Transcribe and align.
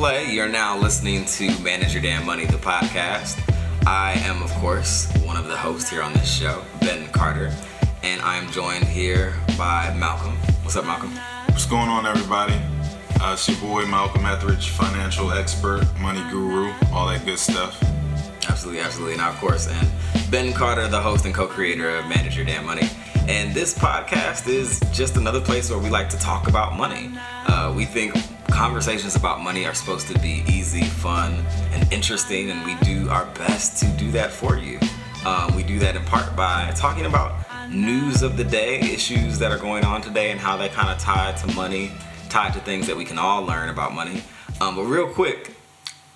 Thanks 0.00 0.08
for 0.08 0.16
pressing 0.16 0.26
play. 0.26 0.34
You're 0.34 0.48
now 0.48 0.78
listening 0.78 1.26
to 1.26 1.62
Manage 1.62 1.92
Your 1.92 2.02
Damn 2.02 2.24
Money, 2.24 2.46
the 2.46 2.56
podcast. 2.56 3.38
I 3.86 4.12
am, 4.24 4.42
of 4.42 4.50
course, 4.52 5.12
one 5.24 5.36
of 5.36 5.46
the 5.46 5.56
hosts 5.56 5.90
here 5.90 6.02
on 6.02 6.14
this 6.14 6.30
show, 6.30 6.64
Ben 6.80 7.06
Carter, 7.08 7.52
and 8.02 8.20
I'm 8.22 8.50
joined 8.50 8.84
here 8.84 9.34
by 9.58 9.94
Malcolm. 9.98 10.32
What's 10.62 10.76
up, 10.76 10.86
Malcolm? 10.86 11.10
What's 11.46 11.66
going 11.66 11.88
on, 11.88 12.06
everybody? 12.06 12.54
Uh, 13.20 13.34
it's 13.34 13.46
your 13.48 13.58
boy 13.58 13.84
Malcolm 13.86 14.24
Etheridge, 14.24 14.70
financial 14.70 15.32
expert, 15.32 15.86
money 16.00 16.22
guru, 16.30 16.72
all 16.92 17.08
that 17.08 17.24
good 17.26 17.38
stuff. 17.38 17.78
Absolutely, 18.48 18.80
absolutely. 18.80 19.16
Now, 19.18 19.28
of 19.30 19.36
course, 19.36 19.68
and 19.68 19.86
Ben 20.30 20.54
Carter, 20.54 20.88
the 20.88 21.00
host 21.00 21.26
and 21.26 21.34
co-creator 21.34 21.96
of 21.96 22.06
Manage 22.06 22.36
Your 22.36 22.46
Damn 22.46 22.64
Money. 22.64 22.88
And 23.28 23.54
this 23.54 23.76
podcast 23.76 24.48
is 24.48 24.80
just 24.92 25.16
another 25.16 25.40
place 25.40 25.70
where 25.70 25.78
we 25.78 25.90
like 25.90 26.08
to 26.08 26.18
talk 26.18 26.48
about 26.48 26.76
money. 26.76 27.10
Uh, 27.46 27.72
we 27.76 27.84
think 27.84 28.14
conversations 28.50 29.16
about 29.16 29.40
money 29.40 29.66
are 29.66 29.74
supposed 29.74 30.08
to 30.08 30.18
be 30.18 30.44
easy, 30.48 30.82
fun, 30.82 31.44
and 31.72 31.90
interesting, 31.92 32.50
and 32.50 32.64
we 32.64 32.74
do 32.76 33.08
our 33.08 33.26
best 33.34 33.78
to 33.78 33.86
do 33.96 34.10
that 34.10 34.30
for 34.30 34.56
you. 34.56 34.78
Um, 35.24 35.54
we 35.54 35.62
do 35.62 35.78
that 35.78 35.96
in 35.96 36.04
part 36.04 36.34
by 36.36 36.72
talking 36.76 37.06
about 37.06 37.34
news 37.70 38.22
of 38.22 38.36
the 38.36 38.44
day, 38.44 38.80
issues 38.80 39.38
that 39.38 39.52
are 39.52 39.58
going 39.58 39.84
on 39.84 40.02
today, 40.02 40.30
and 40.30 40.40
how 40.40 40.56
they 40.56 40.68
kind 40.68 40.90
of 40.90 40.98
tie 40.98 41.32
to 41.32 41.54
money, 41.54 41.92
tied 42.28 42.52
to 42.54 42.60
things 42.60 42.86
that 42.86 42.96
we 42.96 43.04
can 43.04 43.18
all 43.18 43.42
learn 43.42 43.68
about 43.68 43.94
money. 43.94 44.22
Um, 44.60 44.76
but 44.76 44.84
real 44.84 45.08
quick, 45.08 45.54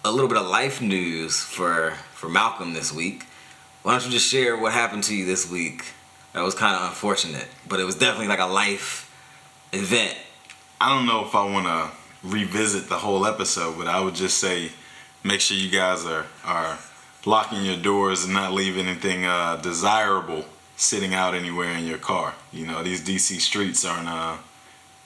a 0.04 0.10
little 0.10 0.28
bit 0.28 0.36
of 0.36 0.46
life 0.46 0.80
news 0.82 1.40
for 1.40 1.92
for 2.12 2.28
Malcolm 2.28 2.74
this 2.74 2.92
week. 2.92 3.24
Why 3.82 3.92
don't 3.92 4.06
you 4.06 4.10
just 4.10 4.30
share 4.30 4.56
what 4.56 4.72
happened 4.72 5.04
to 5.04 5.14
you 5.14 5.26
this 5.26 5.50
week? 5.50 5.84
That 6.32 6.42
was 6.42 6.54
kind 6.54 6.74
of 6.74 6.88
unfortunate, 6.88 7.46
but 7.68 7.80
it 7.80 7.84
was 7.84 7.96
definitely 7.96 8.28
like 8.28 8.40
a 8.40 8.46
life 8.46 9.10
event. 9.72 10.16
I 10.80 10.94
don't 10.94 11.06
know 11.06 11.24
if 11.24 11.34
I 11.34 11.44
want 11.44 11.66
to 11.66 12.03
revisit 12.24 12.88
the 12.88 12.98
whole 12.98 13.26
episode, 13.26 13.78
but 13.78 13.86
I 13.86 14.00
would 14.00 14.14
just 14.14 14.38
say 14.38 14.70
make 15.22 15.40
sure 15.40 15.56
you 15.56 15.70
guys 15.70 16.04
are 16.04 16.26
are 16.44 16.78
locking 17.26 17.64
your 17.64 17.76
doors 17.76 18.24
and 18.24 18.34
not 18.34 18.52
leave 18.52 18.76
anything 18.76 19.24
uh, 19.24 19.56
desirable 19.56 20.44
sitting 20.76 21.14
out 21.14 21.34
anywhere 21.34 21.70
in 21.70 21.86
your 21.86 21.98
car. 21.98 22.34
You 22.52 22.66
know, 22.66 22.82
these 22.82 23.00
DC 23.00 23.40
streets 23.40 23.84
aren't 23.84 24.08
uh, 24.08 24.36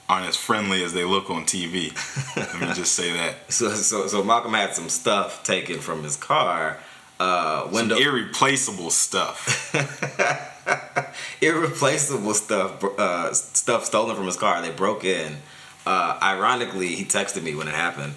aren't 0.09 0.27
as 0.27 0.35
friendly 0.35 0.83
as 0.83 0.93
they 0.93 1.03
look 1.03 1.29
on 1.29 1.43
TV. 1.43 1.93
Let 2.35 2.69
me 2.69 2.73
just 2.73 2.93
say 2.93 3.13
that. 3.13 3.35
So, 3.49 3.73
so, 3.73 4.07
so 4.07 4.23
Malcolm 4.23 4.53
had 4.53 4.73
some 4.73 4.89
stuff 4.89 5.43
taken 5.43 5.79
from 5.79 6.03
his 6.03 6.15
car. 6.15 6.77
Uh, 7.19 7.67
window 7.71 7.95
some 7.95 8.03
irreplaceable 8.03 8.89
stuff. 8.89 9.75
irreplaceable 11.41 12.33
stuff. 12.33 12.83
Uh, 12.83 13.33
stuff 13.33 13.85
stolen 13.85 14.15
from 14.15 14.25
his 14.25 14.37
car. 14.37 14.61
They 14.61 14.71
broke 14.71 15.03
in. 15.03 15.37
Uh, 15.85 16.17
ironically, 16.21 16.89
he 16.89 17.05
texted 17.05 17.43
me 17.43 17.55
when 17.55 17.67
it 17.67 17.73
happened, 17.73 18.13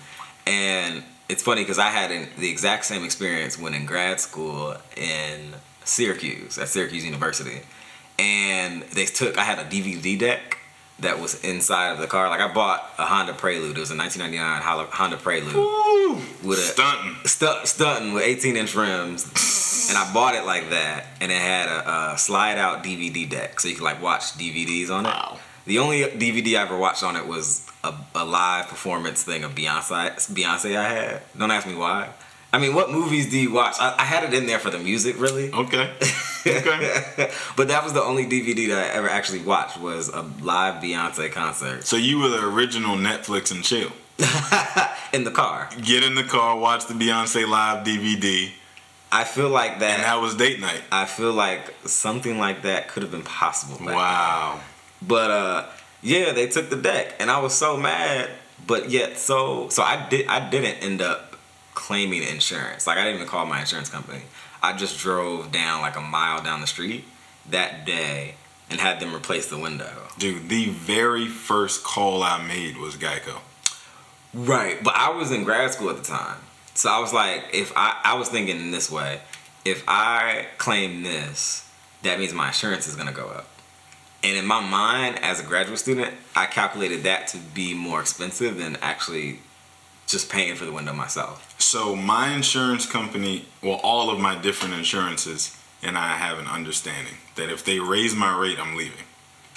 and 0.47 1.03
it's 1.29 1.43
funny 1.43 1.63
because 1.63 1.79
I 1.79 1.89
had 1.89 2.11
an, 2.11 2.29
the 2.39 2.51
exact 2.51 2.85
same 2.85 3.05
experience 3.05 3.59
when 3.59 3.75
in 3.75 3.87
grad 3.87 4.21
school 4.21 4.77
in 4.97 5.55
Syracuse 5.85 6.59
at 6.59 6.69
Syracuse 6.69 7.05
University, 7.05 7.61
and 8.19 8.83
they 8.83 9.07
took. 9.07 9.39
I 9.39 9.45
had 9.45 9.59
a 9.59 9.65
DVD 9.65 10.19
deck 10.19 10.59
that 11.03 11.21
was 11.21 11.43
inside 11.45 11.93
of 11.93 11.99
the 11.99 12.07
car. 12.07 12.29
Like 12.29 12.41
I 12.41 12.53
bought 12.53 12.89
a 12.99 13.05
Honda 13.05 13.35
Prelude. 13.35 13.77
It 13.77 13.81
was 13.81 13.91
a 13.91 13.97
1999 13.97 14.89
Honda 14.91 15.17
Prelude 15.17 15.55
Ooh, 15.55 16.21
with 16.43 16.59
a 16.59 16.63
stunting, 16.63 17.17
stu- 17.25 17.65
stunting 17.67 18.13
with 18.13 18.23
18 18.25 18.57
inch 18.57 18.75
rims, 18.75 19.25
and 19.89 19.99
I 19.99 20.11
bought 20.13 20.35
it 20.35 20.45
like 20.45 20.71
that. 20.71 21.07
And 21.21 21.31
it 21.31 21.41
had 21.41 21.69
a, 21.69 22.13
a, 22.13 22.19
slide 22.19 22.59
out 22.59 22.83
DVD 22.83 23.29
deck, 23.29 23.61
so 23.61 23.69
you 23.69 23.75
could 23.75 23.85
like 23.85 24.03
watch 24.03 24.33
DVDs 24.35 24.91
on 24.91 25.07
it. 25.07 25.09
Wow. 25.09 25.39
The 25.67 25.79
only 25.79 26.01
DVD 26.01 26.59
I 26.59 26.63
ever 26.63 26.77
watched 26.77 27.03
on 27.03 27.17
it 27.17 27.27
was 27.27 27.67
a, 27.85 27.95
a 28.15 28.25
live 28.25 28.69
performance 28.69 29.23
thing 29.23 29.45
of 29.45 29.55
Beyonce. 29.55 30.15
Beyonce 30.33 30.77
I 30.77 30.89
had. 30.89 31.23
Don't 31.39 31.51
ask 31.51 31.67
me 31.67 31.75
why. 31.75 32.11
I 32.53 32.59
mean, 32.59 32.75
what 32.75 32.91
movies 32.91 33.31
do 33.31 33.39
you 33.39 33.53
watch? 33.53 33.77
I, 33.81 33.95
I 33.99 34.05
had 34.05 34.25
it 34.25 34.35
in 34.35 34.47
there 34.47 34.59
for 34.59 34.71
the 34.71 34.79
music, 34.79 35.19
really. 35.19 35.51
Okay. 35.53 35.91
Okay. 36.47 37.31
but 37.57 37.69
that 37.69 37.85
was 37.85 37.93
the 37.93 38.03
only 38.03 38.27
DVD 38.27 38.69
that 38.69 38.79
I 38.79 38.89
ever 38.95 39.09
actually 39.09 39.43
watched 39.43 39.81
was 39.81 40.09
a 40.09 40.23
live 40.43 40.83
Beyonce 40.83 41.31
concert. 41.31 41.85
So 41.85 41.97
you 41.97 42.19
were 42.19 42.29
the 42.29 42.45
original 42.47 42.97
Netflix 42.97 43.53
and 43.53 43.63
chill. 43.65 43.93
in 45.13 45.25
the 45.25 45.31
car. 45.31 45.69
Get 45.83 46.05
in 46.05 46.15
the 46.15 46.25
car, 46.25 46.59
watch 46.59 46.87
the 46.87 46.95
Beyonce 46.95 47.49
live 47.49 47.87
DVD. 47.87 48.51
I 49.11 49.25
feel 49.25 49.51
like 49.51 49.79
that. 49.81 49.95
And 49.95 50.03
that 50.05 50.21
was 50.21 50.35
date 50.35 50.61
night. 50.61 50.83
I 50.91 51.05
feel 51.05 51.33
like 51.33 51.75
something 51.85 52.39
like 52.39 52.63
that 52.63 52.89
could 52.89 53.03
have 53.03 53.13
been 53.13 53.23
possible. 53.23 53.85
wow. 53.85 54.55
Then. 54.55 54.65
But 55.07 55.31
uh, 55.31 55.67
yeah, 56.03 56.33
they 56.33 56.49
took 56.49 56.71
the 56.71 56.77
deck, 56.77 57.15
and 57.19 57.31
I 57.31 57.41
was 57.41 57.55
so 57.55 57.77
mad. 57.77 58.31
But 58.67 58.91
yet, 58.91 59.19
so 59.19 59.69
so 59.69 59.83
I 59.83 60.09
did. 60.09 60.27
I 60.29 60.49
didn't 60.49 60.83
end 60.83 61.03
up 61.03 61.37
claiming 61.75 62.23
insurance. 62.23 62.87
Like 62.87 62.99
I 62.99 63.05
didn't 63.05 63.17
even 63.17 63.29
call 63.29 63.47
my 63.47 63.61
insurance 63.61 63.89
company. 63.89 64.23
I 64.63 64.77
just 64.77 64.99
drove 64.99 65.51
down 65.51 65.81
like 65.81 65.97
a 65.97 66.01
mile 66.01 66.43
down 66.43 66.61
the 66.61 66.67
street 66.67 67.05
that 67.51 67.85
day 67.85 68.35
and 68.71 68.81
had 68.81 69.01
them 69.01 69.15
replace 69.15 69.49
the 69.49 69.59
window. 69.59 69.91
Dude, 70.19 70.49
the 70.49 70.69
very 70.69 71.27
first 71.27 71.83
call 71.83 72.23
I 72.23 72.43
made 72.47 72.77
was 72.77 72.97
Geico. 72.97 73.41
Right, 74.33 74.83
but 74.83 74.95
I 74.97 75.11
was 75.11 75.31
in 75.31 75.45
grad 75.45 75.73
school 75.73 75.91
at 75.91 75.97
the 75.97 76.05
time. 76.05 76.39
So 76.75 76.89
I 76.89 77.01
was 77.01 77.13
like, 77.13 77.45
if 77.53 77.73
I, 77.77 78.01
I 78.03 78.15
was 78.15 78.29
thinking 78.29 78.57
in 78.57 78.71
this 78.71 78.91
way, 78.91 79.21
if 79.65 79.85
I 79.87 80.47
claim 80.57 81.03
this, 81.03 81.69
that 82.03 82.19
means 82.19 82.33
my 82.33 82.49
insurance 82.49 82.89
is 82.89 82.97
gonna 82.97 83.13
go 83.13 83.29
up. 83.29 83.47
And 84.25 84.37
in 84.37 84.47
my 84.47 84.61
mind, 84.61 85.19
as 85.21 85.41
a 85.41 85.43
graduate 85.43 85.79
student, 85.79 86.15
I 86.37 86.47
calculated 86.47 87.03
that 87.03 87.27
to 87.29 87.39
be 87.39 87.75
more 87.75 88.01
expensive 88.01 88.57
than 88.57 88.77
actually 88.81 89.41
just 90.07 90.31
paying 90.31 90.55
for 90.55 90.65
the 90.65 90.73
window 90.73 90.93
myself. 90.93 91.55
So 91.59 91.97
my 91.97 92.33
insurance 92.33 92.87
company, 92.87 93.47
well, 93.63 93.81
all 93.83 94.11
of 94.11 94.21
my 94.21 94.37
different 94.41 94.75
insurances, 94.75 95.57
and 95.83 95.99
I 95.99 96.17
have 96.17 96.39
an 96.39 96.47
understanding 96.47 97.15
that 97.35 97.49
if 97.49 97.65
they 97.65 97.81
raise 97.81 98.15
my 98.15 98.37
rate, 98.39 98.59
I'm 98.61 98.77
leaving. 98.77 99.05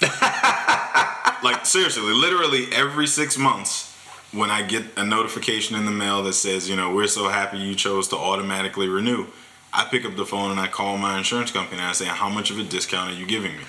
like 1.42 1.64
seriously, 1.64 2.12
literally 2.12 2.66
every 2.72 3.06
six 3.06 3.38
months, 3.38 3.92
when 4.32 4.50
I 4.50 4.62
get 4.62 4.84
a 4.96 5.04
notification 5.04 5.76
in 5.76 5.84
the 5.84 5.92
mail 5.92 6.22
that 6.24 6.32
says, 6.32 6.68
you 6.68 6.74
know, 6.76 6.92
we're 6.92 7.06
so 7.06 7.28
happy 7.28 7.58
you 7.58 7.74
chose 7.74 8.08
to 8.08 8.16
automatically 8.16 8.88
renew, 8.88 9.28
I 9.72 9.84
pick 9.84 10.04
up 10.04 10.16
the 10.16 10.26
phone 10.26 10.50
and 10.50 10.58
I 10.58 10.68
call 10.68 10.98
my 10.98 11.18
insurance 11.18 11.50
company 11.50 11.78
and 11.80 11.88
I 11.88 11.92
say, 11.92 12.06
how 12.06 12.28
much 12.28 12.50
of 12.50 12.58
a 12.58 12.64
discount 12.64 13.12
are 13.12 13.14
you 13.14 13.26
giving 13.26 13.56
me? 13.56 13.64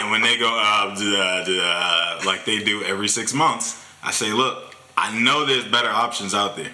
And 0.00 0.10
when 0.10 0.22
they 0.22 0.38
go, 0.38 0.48
uh, 0.48 0.94
duh, 0.94 1.44
duh, 1.44 2.26
like 2.26 2.44
they 2.44 2.58
do 2.58 2.82
every 2.82 3.08
six 3.08 3.34
months, 3.34 3.84
I 4.02 4.10
say, 4.10 4.32
look, 4.32 4.74
I 4.96 5.18
know 5.18 5.44
there's 5.44 5.66
better 5.66 5.90
options 5.90 6.34
out 6.34 6.56
there. 6.56 6.72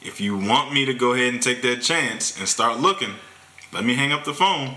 If 0.00 0.20
you 0.20 0.36
want 0.36 0.72
me 0.72 0.84
to 0.86 0.94
go 0.94 1.12
ahead 1.12 1.34
and 1.34 1.42
take 1.42 1.62
that 1.62 1.82
chance 1.82 2.38
and 2.38 2.48
start 2.48 2.80
looking, 2.80 3.14
let 3.72 3.84
me 3.84 3.94
hang 3.94 4.12
up 4.12 4.24
the 4.24 4.34
phone. 4.34 4.76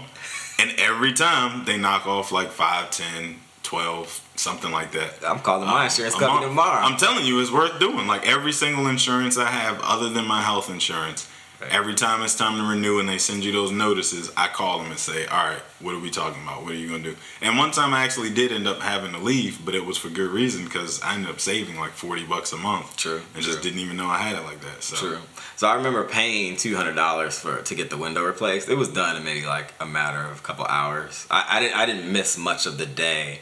And 0.59 0.71
every 0.77 1.13
time 1.13 1.65
they 1.65 1.77
knock 1.77 2.05
off 2.05 2.31
like 2.31 2.51
5, 2.51 2.91
10, 2.91 3.35
12, 3.63 4.29
something 4.35 4.71
like 4.71 4.91
that. 4.91 5.13
I'm 5.25 5.39
calling 5.39 5.67
my 5.67 5.85
insurance 5.85 6.15
company 6.15 6.47
tomorrow. 6.47 6.81
I'm 6.81 6.97
telling 6.97 7.25
you, 7.25 7.39
it's 7.39 7.51
worth 7.51 7.79
doing. 7.79 8.07
Like 8.07 8.27
every 8.27 8.51
single 8.51 8.87
insurance 8.87 9.37
I 9.37 9.49
have, 9.49 9.79
other 9.81 10.09
than 10.09 10.27
my 10.27 10.41
health 10.41 10.69
insurance, 10.69 11.27
Right. 11.61 11.71
Every 11.71 11.93
time 11.93 12.21
it's 12.21 12.35
time 12.35 12.57
to 12.57 12.63
renew 12.63 12.99
and 12.99 13.07
they 13.07 13.17
send 13.17 13.45
you 13.45 13.51
those 13.51 13.71
notices, 13.71 14.31
I 14.35 14.47
call 14.47 14.79
them 14.79 14.91
and 14.91 14.99
say, 14.99 15.25
"All 15.27 15.45
right, 15.45 15.61
what 15.79 15.95
are 15.95 15.99
we 15.99 16.09
talking 16.09 16.43
about? 16.43 16.63
What 16.63 16.73
are 16.73 16.75
you 16.75 16.89
gonna 16.89 17.03
do?" 17.03 17.15
And 17.41 17.57
one 17.57 17.71
time 17.71 17.93
I 17.93 18.03
actually 18.03 18.29
did 18.29 18.51
end 18.51 18.67
up 18.67 18.81
having 18.81 19.13
to 19.13 19.17
leave, 19.17 19.63
but 19.63 19.73
it 19.73 19.85
was 19.85 19.97
for 19.97 20.09
good 20.09 20.31
reason 20.31 20.65
because 20.65 21.01
I 21.01 21.13
ended 21.13 21.29
up 21.29 21.39
saving 21.39 21.79
like 21.79 21.91
forty 21.91 22.25
bucks 22.25 22.51
a 22.51 22.57
month. 22.57 22.97
True. 22.97 23.21
And 23.33 23.43
true. 23.43 23.53
just 23.53 23.61
didn't 23.61 23.79
even 23.79 23.95
know 23.95 24.07
I 24.07 24.17
had 24.17 24.35
it 24.35 24.43
like 24.43 24.61
that. 24.61 24.83
So. 24.83 24.95
True. 24.97 25.19
So 25.55 25.67
I 25.67 25.75
remember 25.75 26.03
paying 26.03 26.57
two 26.57 26.75
hundred 26.75 26.95
dollars 26.95 27.39
for 27.39 27.61
to 27.61 27.75
get 27.75 27.89
the 27.89 27.97
window 27.97 28.23
replaced. 28.25 28.67
It 28.67 28.75
was 28.75 28.89
done 28.89 29.15
in 29.15 29.23
maybe 29.23 29.45
like 29.45 29.73
a 29.79 29.85
matter 29.85 30.21
of 30.21 30.39
a 30.39 30.43
couple 30.43 30.65
hours. 30.65 31.25
I, 31.31 31.45
I 31.49 31.59
didn't 31.61 31.77
I 31.77 31.85
didn't 31.85 32.11
miss 32.11 32.37
much 32.37 32.65
of 32.65 32.77
the 32.77 32.85
day 32.85 33.39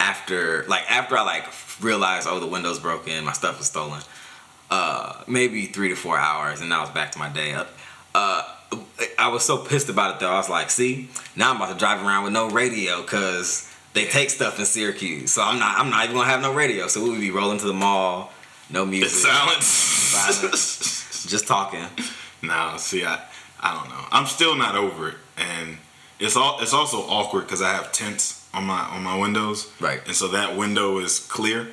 after 0.00 0.64
like 0.66 0.90
after 0.90 1.16
I 1.18 1.22
like 1.22 1.44
realized 1.80 2.26
oh 2.30 2.40
the 2.40 2.46
window's 2.46 2.78
broken, 2.80 3.24
my 3.24 3.32
stuff 3.32 3.58
was 3.58 3.66
stolen. 3.66 4.00
Uh, 4.70 5.22
maybe 5.28 5.66
three 5.66 5.90
to 5.90 5.94
four 5.94 6.18
hours, 6.18 6.60
and 6.60 6.72
I 6.72 6.80
was 6.80 6.90
back 6.90 7.12
to 7.12 7.18
my 7.18 7.28
day 7.28 7.52
up 7.52 7.68
uh, 8.14 8.42
I 9.18 9.28
was 9.28 9.44
so 9.44 9.58
pissed 9.58 9.88
about 9.88 10.14
it 10.14 10.20
though. 10.20 10.30
I 10.30 10.36
was 10.36 10.48
like, 10.48 10.70
see, 10.70 11.08
now 11.36 11.50
I'm 11.50 11.56
about 11.56 11.72
to 11.72 11.78
drive 11.78 12.04
around 12.04 12.24
with 12.24 12.32
no 12.32 12.48
radio 12.48 13.02
because 13.02 13.70
they 13.92 14.06
take 14.06 14.30
stuff 14.30 14.58
in 14.58 14.64
Syracuse. 14.64 15.32
So 15.32 15.42
I'm 15.42 15.58
not 15.58 15.78
I'm 15.78 15.90
not 15.90 16.04
even 16.04 16.16
gonna 16.16 16.28
have 16.28 16.40
no 16.40 16.54
radio. 16.54 16.86
So 16.86 17.02
we 17.02 17.10
would 17.10 17.20
be 17.20 17.30
rolling 17.30 17.58
to 17.58 17.66
the 17.66 17.72
mall, 17.72 18.32
no 18.70 18.86
music, 18.86 19.10
silence, 19.10 19.66
silence 19.66 21.26
just 21.28 21.46
talking. 21.46 21.84
Now, 22.42 22.76
see, 22.76 23.04
I 23.04 23.20
I 23.60 23.74
don't 23.74 23.88
know. 23.88 24.04
I'm 24.10 24.26
still 24.26 24.54
not 24.54 24.76
over 24.76 25.08
it, 25.08 25.16
and 25.36 25.78
it's 26.20 26.36
all 26.36 26.60
it's 26.60 26.74
also 26.74 26.98
awkward 26.98 27.42
because 27.42 27.62
I 27.62 27.72
have 27.72 27.90
tints 27.92 28.48
on 28.54 28.64
my 28.64 28.80
on 28.80 29.02
my 29.02 29.18
windows, 29.18 29.72
right? 29.80 30.00
And 30.06 30.14
so 30.14 30.28
that 30.28 30.56
window 30.56 30.98
is 30.98 31.18
clear. 31.18 31.68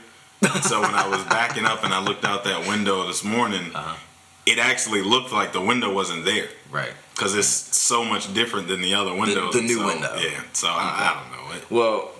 So 0.61 0.81
when 0.81 0.95
I 0.95 1.07
was 1.07 1.23
backing 1.25 1.65
up 1.65 1.83
and 1.83 1.93
I 1.93 2.01
looked 2.01 2.25
out 2.25 2.43
that 2.45 2.67
window 2.67 3.07
this 3.07 3.23
morning, 3.23 3.71
uh-huh 3.73 3.95
it 4.45 4.57
actually 4.57 5.01
looked 5.01 5.31
like 5.31 5.53
the 5.53 5.61
window 5.61 5.93
wasn't 5.93 6.25
there. 6.25 6.47
Right. 6.71 6.91
Because 7.13 7.35
it's 7.35 7.47
so 7.47 8.03
much 8.03 8.33
different 8.33 8.67
than 8.67 8.81
the 8.81 8.95
other 8.95 9.13
windows. 9.13 9.53
The, 9.53 9.59
the 9.59 9.67
new 9.67 9.79
so, 9.79 9.85
window. 9.85 10.15
Yeah. 10.15 10.41
So 10.53 10.67
okay. 10.67 10.77
I, 10.77 11.11
I, 11.11 11.21
don't 11.21 11.31
know. 11.31 11.47
What? 11.47 11.71
Well, 11.71 12.11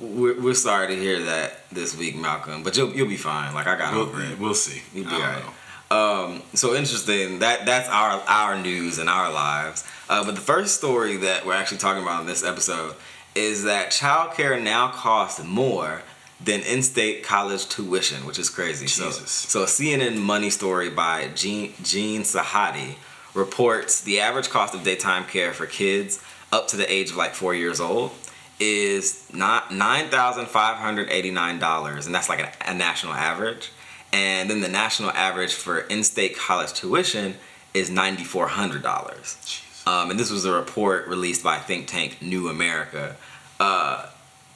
we're, 0.00 0.40
we're 0.40 0.54
sorry 0.54 0.88
to 0.88 0.96
hear 0.96 1.22
that 1.24 1.68
this 1.70 1.96
week, 1.96 2.16
Malcolm. 2.16 2.62
But 2.62 2.76
you'll 2.76 2.92
you'll 2.94 3.08
be 3.08 3.16
fine. 3.16 3.54
Like 3.54 3.66
I 3.66 3.76
got 3.76 3.94
over 3.94 4.18
We'll, 4.18 4.32
it. 4.32 4.38
we'll 4.38 4.54
see. 4.54 4.82
You'll 4.94 5.08
be 5.10 5.16
alright. 5.16 5.44
Um, 5.90 6.42
so 6.54 6.74
interesting. 6.74 7.40
That 7.40 7.66
that's 7.66 7.88
our 7.88 8.22
our 8.28 8.60
news 8.60 8.98
and 8.98 9.08
our 9.08 9.32
lives. 9.32 9.84
Uh, 10.08 10.24
but 10.24 10.34
the 10.34 10.40
first 10.40 10.76
story 10.76 11.16
that 11.18 11.44
we're 11.44 11.54
actually 11.54 11.78
talking 11.78 12.02
about 12.02 12.20
in 12.20 12.26
this 12.26 12.44
episode 12.44 12.94
is 13.34 13.64
that 13.64 13.90
childcare 13.90 14.62
now 14.62 14.88
costs 14.88 15.42
more 15.42 16.02
than 16.44 16.60
in-state 16.60 17.24
college 17.24 17.68
tuition, 17.68 18.26
which 18.26 18.38
is 18.38 18.50
crazy. 18.50 18.86
Jesus. 18.86 19.30
So, 19.30 19.60
so 19.60 19.62
a 19.62 19.66
CNN 19.66 20.18
Money 20.18 20.50
story 20.50 20.90
by 20.90 21.28
Jeanne, 21.34 21.72
Jeanne 21.82 22.22
Sahadi 22.22 22.96
reports 23.32 24.02
the 24.02 24.20
average 24.20 24.50
cost 24.50 24.74
of 24.74 24.82
daytime 24.82 25.24
care 25.24 25.52
for 25.52 25.66
kids 25.66 26.22
up 26.52 26.68
to 26.68 26.76
the 26.76 26.90
age 26.90 27.10
of 27.10 27.16
like 27.16 27.34
four 27.34 27.54
years 27.54 27.80
old 27.80 28.12
is 28.60 29.28
not 29.32 29.74
nine 29.74 30.08
thousand 30.08 30.46
five 30.46 30.76
hundred 30.76 31.10
eighty 31.10 31.30
nine 31.30 31.58
dollars, 31.58 32.06
and 32.06 32.14
that's 32.14 32.28
like 32.28 32.40
a, 32.40 32.70
a 32.70 32.74
national 32.74 33.12
average. 33.12 33.70
And 34.12 34.48
then 34.48 34.60
the 34.60 34.68
national 34.68 35.10
average 35.10 35.54
for 35.54 35.80
in-state 35.80 36.36
college 36.38 36.72
tuition 36.72 37.34
is 37.72 37.90
ninety 37.90 38.24
four 38.24 38.46
hundred 38.48 38.82
dollars. 38.82 39.60
Um, 39.86 40.10
and 40.10 40.18
this 40.18 40.30
was 40.30 40.44
a 40.44 40.52
report 40.52 41.08
released 41.08 41.42
by 41.42 41.58
think 41.58 41.88
tank 41.88 42.22
New 42.22 42.48
America, 42.48 43.16
uh, 43.58 44.06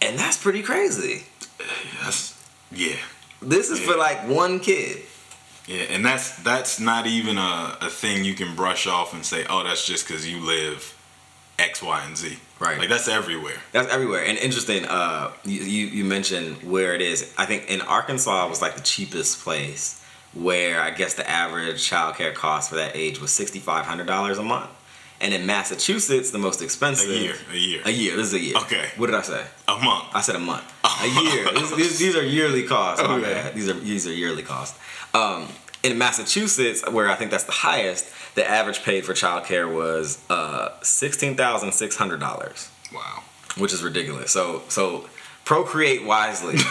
and 0.00 0.18
that's 0.18 0.36
pretty 0.36 0.62
crazy. 0.62 1.24
That's 2.02 2.42
yeah. 2.70 2.96
This 3.40 3.70
is 3.70 3.80
for 3.80 3.96
like 3.96 4.28
one 4.28 4.60
kid. 4.60 5.02
Yeah, 5.66 5.82
and 5.90 6.04
that's 6.04 6.36
that's 6.42 6.80
not 6.80 7.06
even 7.06 7.36
a, 7.36 7.76
a 7.82 7.90
thing 7.90 8.24
you 8.24 8.34
can 8.34 8.56
brush 8.56 8.86
off 8.86 9.12
and 9.12 9.24
say, 9.24 9.44
oh, 9.50 9.64
that's 9.64 9.86
just 9.86 10.06
because 10.08 10.26
you 10.28 10.40
live 10.40 10.96
X, 11.58 11.82
Y, 11.82 12.04
and 12.06 12.16
Z. 12.16 12.38
Right. 12.58 12.78
Like 12.78 12.88
that's 12.88 13.06
everywhere. 13.06 13.58
That's 13.72 13.88
everywhere. 13.88 14.24
And 14.24 14.38
interesting, 14.38 14.84
uh, 14.86 15.32
you, 15.44 15.60
you 15.60 15.86
you 15.88 16.04
mentioned 16.04 16.62
where 16.62 16.94
it 16.94 17.02
is. 17.02 17.34
I 17.36 17.44
think 17.44 17.70
in 17.70 17.80
Arkansas 17.82 18.48
was 18.48 18.62
like 18.62 18.76
the 18.76 18.82
cheapest 18.82 19.40
place 19.40 20.02
where 20.34 20.80
I 20.80 20.90
guess 20.90 21.14
the 21.14 21.28
average 21.28 21.88
childcare 21.88 22.34
cost 22.34 22.70
for 22.70 22.76
that 22.76 22.96
age 22.96 23.20
was 23.20 23.30
sixty 23.30 23.58
five 23.58 23.84
hundred 23.84 24.06
dollars 24.06 24.38
a 24.38 24.42
month. 24.42 24.70
And 25.20 25.34
in 25.34 25.46
Massachusetts, 25.46 26.30
the 26.30 26.38
most 26.38 26.62
expensive. 26.62 27.10
A 27.10 27.18
year, 27.18 27.34
a 27.52 27.56
year, 27.56 27.82
A 27.84 27.90
year. 27.90 28.16
This 28.16 28.28
is 28.28 28.34
a 28.34 28.38
year. 28.40 28.56
Okay. 28.58 28.88
What 28.96 29.06
did 29.06 29.16
I 29.16 29.22
say? 29.22 29.44
a 29.66 29.76
month. 29.76 30.04
I 30.14 30.20
said 30.20 30.36
a 30.36 30.38
month. 30.38 30.64
A 31.02 31.06
year. 31.06 31.46
These, 31.76 32.16
are 32.16 32.22
yearly 32.24 32.62
costs. 32.64 33.02
My 33.04 33.14
Okay. 33.16 33.22
bad. 33.32 33.54
These 33.54 33.68
are 33.68 33.74
these 33.74 34.06
are 34.06 34.12
yearly 34.12 34.42
costs. 34.42 34.78
Um, 35.14 35.48
in 35.84 35.96
Massachusetts, 35.98 36.82
where 36.90 37.08
I 37.08 37.14
think 37.14 37.30
that's 37.30 37.44
the 37.44 37.52
highest, 37.52 38.06
the 38.34 38.48
average 38.48 38.82
paid 38.82 39.04
for 39.04 39.12
childcare 39.12 39.72
was 39.72 40.18
uh, 40.30 40.70
sixteen 40.82 41.36
thousand 41.36 41.72
six 41.72 41.96
hundred 41.96 42.18
dollars, 42.20 42.68
Wow. 42.92 43.22
which 43.56 43.72
is 43.72 43.82
ridiculous. 43.84 44.32
So 44.32 44.62
so 44.68 45.08
procreate 45.44 46.04
wisely. 46.04 46.56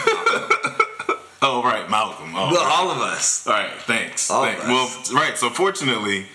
Oh 1.40 1.62
right, 1.62 1.88
Malcolm. 1.88 2.34
Oh, 2.34 2.50
well, 2.50 2.64
right. 2.64 2.76
all 2.78 2.90
of 2.90 2.98
us. 2.98 3.46
All 3.46 3.52
right, 3.52 3.70
thanks. 3.86 4.28
All 4.28 4.42
thanks. 4.44 4.64
Well, 4.64 4.90
right. 5.14 5.38
So 5.38 5.50
fortunately, 5.50 6.26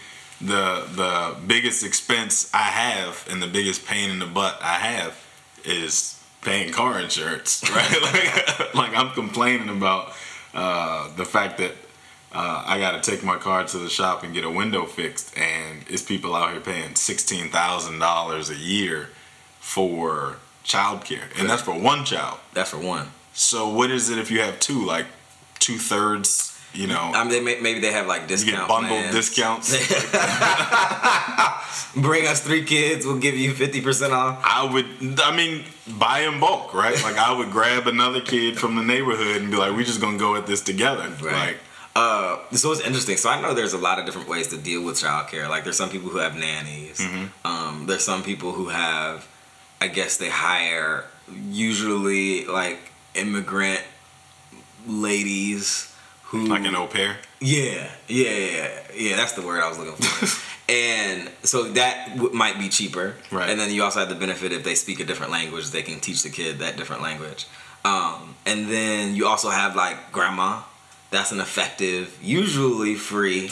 the 0.45 0.87
the 0.95 1.35
biggest 1.47 1.85
expense 1.85 2.49
I 2.53 2.63
have 2.63 3.27
and 3.29 3.41
the 3.41 3.47
biggest 3.47 3.85
pain 3.85 4.09
in 4.09 4.19
the 4.19 4.25
butt 4.25 4.57
I 4.61 4.75
have 4.75 5.17
is 5.63 6.21
paying 6.41 6.71
car 6.71 6.99
insurance. 6.99 7.63
Right? 7.73 8.01
like, 8.01 8.75
like 8.75 8.95
I'm 8.95 9.11
complaining 9.11 9.69
about 9.69 10.13
uh, 10.53 11.13
the 11.15 11.25
fact 11.25 11.57
that 11.57 11.71
uh, 12.33 12.63
I 12.65 12.79
got 12.79 13.01
to 13.01 13.11
take 13.11 13.23
my 13.23 13.37
car 13.37 13.63
to 13.63 13.77
the 13.77 13.89
shop 13.89 14.23
and 14.23 14.33
get 14.33 14.43
a 14.43 14.49
window 14.49 14.85
fixed, 14.85 15.37
and 15.37 15.85
it's 15.87 16.01
people 16.01 16.35
out 16.35 16.51
here 16.51 16.59
paying 16.59 16.95
sixteen 16.95 17.49
thousand 17.49 17.99
dollars 17.99 18.49
a 18.49 18.55
year 18.55 19.09
for 19.59 20.37
childcare, 20.65 21.25
and 21.39 21.49
that's 21.49 21.61
for 21.61 21.77
one 21.77 22.05
child. 22.05 22.39
That's 22.53 22.71
for 22.71 22.79
one. 22.79 23.07
So 23.33 23.69
what 23.69 23.91
is 23.91 24.09
it 24.09 24.17
if 24.17 24.29
you 24.31 24.41
have 24.41 24.59
two? 24.59 24.85
Like 24.85 25.05
two 25.59 25.77
thirds, 25.77 26.52
you 26.73 26.87
know? 26.87 27.11
I 27.13 27.23
mean, 27.23 27.31
they 27.31 27.41
may, 27.41 27.59
maybe 27.59 27.79
they 27.79 27.91
have 27.91 28.07
like 28.07 28.29
You 28.29 28.37
get 28.37 28.67
bundled 28.67 28.99
plans. 28.99 29.15
discounts. 29.15 29.71
Bring 31.95 32.25
us 32.27 32.41
three 32.41 32.63
kids, 32.65 33.05
we'll 33.05 33.19
give 33.19 33.35
you 33.35 33.53
fifty 33.53 33.81
percent 33.81 34.13
off. 34.13 34.41
I 34.43 34.71
would, 34.71 35.19
I 35.19 35.35
mean, 35.35 35.63
buy 35.99 36.21
in 36.21 36.39
bulk, 36.39 36.73
right? 36.73 36.95
Like 37.03 37.17
I 37.17 37.37
would 37.37 37.51
grab 37.51 37.87
another 37.87 38.19
kid 38.21 38.57
from 38.59 38.75
the 38.75 38.81
neighborhood 38.83 39.41
and 39.43 39.51
be 39.51 39.57
like, 39.57 39.75
"We're 39.75 39.83
just 39.85 40.01
gonna 40.01 40.17
go 40.17 40.35
at 40.35 40.47
this 40.47 40.61
together." 40.61 41.07
Right. 41.21 41.57
Uh, 41.95 42.39
so 42.53 42.71
it's 42.71 42.81
interesting. 42.81 43.17
So 43.17 43.29
I 43.29 43.39
know 43.39 43.53
there's 43.53 43.73
a 43.73 43.77
lot 43.77 43.99
of 43.99 44.05
different 44.05 44.27
ways 44.27 44.47
to 44.47 44.57
deal 44.57 44.83
with 44.83 44.95
childcare. 44.95 45.47
Like 45.47 45.63
there's 45.63 45.77
some 45.77 45.91
people 45.91 46.09
who 46.09 46.17
have 46.17 46.35
nannies. 46.35 46.99
Um, 47.45 47.85
there's 47.85 48.03
some 48.03 48.23
people 48.23 48.51
who 48.53 48.69
have, 48.69 49.27
I 49.79 49.87
guess 49.87 50.17
they 50.17 50.29
hire 50.29 51.05
usually 51.31 52.45
like 52.45 52.79
immigrant 53.13 53.81
ladies 54.87 55.92
who 56.33 56.47
Like, 56.47 56.65
an 56.65 56.75
au 56.75 56.88
pair. 56.88 57.18
yeah, 57.39 57.89
yeah, 58.07 58.30
yeah, 58.31 58.69
yeah. 58.95 59.15
That's 59.15 59.33
the 59.33 59.41
word 59.44 59.62
I 59.62 59.69
was 59.69 59.77
looking 59.77 59.95
for. 59.95 60.27
and 60.71 61.30
so 61.44 61.63
that 61.74 62.15
w- 62.15 62.33
might 62.33 62.57
be 62.57 62.69
cheaper. 62.69 63.15
Right. 63.31 63.50
And 63.50 63.59
then 63.59 63.69
you 63.71 63.83
also 63.83 64.00
have 64.00 64.09
the 64.09 64.15
benefit 64.15 64.51
if 64.51 64.63
they 64.63 64.75
speak 64.75 65.00
a 65.00 65.03
different 65.06 65.31
language, 65.31 65.69
they 65.69 65.83
can 65.83 66.00
teach 66.00 66.24
the 66.24 66.30
kid 66.30 66.57
that 66.59 66.75
different 66.75 67.01
language. 67.03 67.45
Um, 67.85 68.35
and 68.45 68.68
then 68.69 69.15
you 69.15 69.27
also 69.27 69.50
have 69.50 69.75
like 69.75 70.12
grandma. 70.12 70.62
That's 71.12 71.31
an 71.31 71.39
effective, 71.39 72.18
usually 72.24 72.95
free 72.95 73.51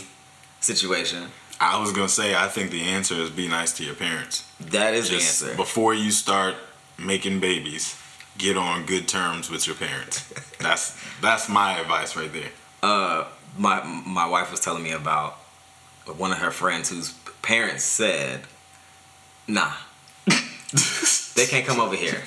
situation. 0.60 1.27
I 1.60 1.80
was 1.80 1.92
gonna 1.92 2.10
say, 2.10 2.34
I 2.36 2.48
think 2.48 2.72
the 2.72 2.81
answer 2.81 3.13
is 3.16 3.30
be 3.30 3.48
nice 3.48 3.72
to 3.74 3.84
your 3.84 3.94
parents. 3.95 4.44
That 4.60 4.95
is 4.95 5.07
Just 5.10 5.42
the 5.42 5.45
answer. 5.50 5.57
before 5.57 5.94
you 5.94 6.10
start 6.10 6.56
making 6.98 7.39
babies, 7.39 7.95
get 8.39 8.57
on 8.57 8.86
good 8.88 9.07
terms 9.07 9.51
with 9.51 9.68
your 9.68 9.75
parents. 9.75 10.24
That's 10.60 10.95
that's 11.22 11.50
my 11.50 11.77
advice 11.80 12.16
right 12.16 12.31
there. 12.34 12.50
Uh, 12.83 13.25
my 13.57 13.83
my 13.83 14.28
wife 14.28 14.51
was 14.51 14.60
telling 14.60 14.83
me 14.83 14.92
about 14.92 15.38
one 16.18 16.31
of 16.31 16.39
her 16.39 16.51
friends 16.51 16.89
whose 16.89 17.13
parents 17.42 17.83
said, 17.83 18.42
"Nah, 19.48 19.74
they 21.36 21.45
can't 21.45 21.66
come 21.66 21.80
over 21.80 21.95
here." 21.95 22.22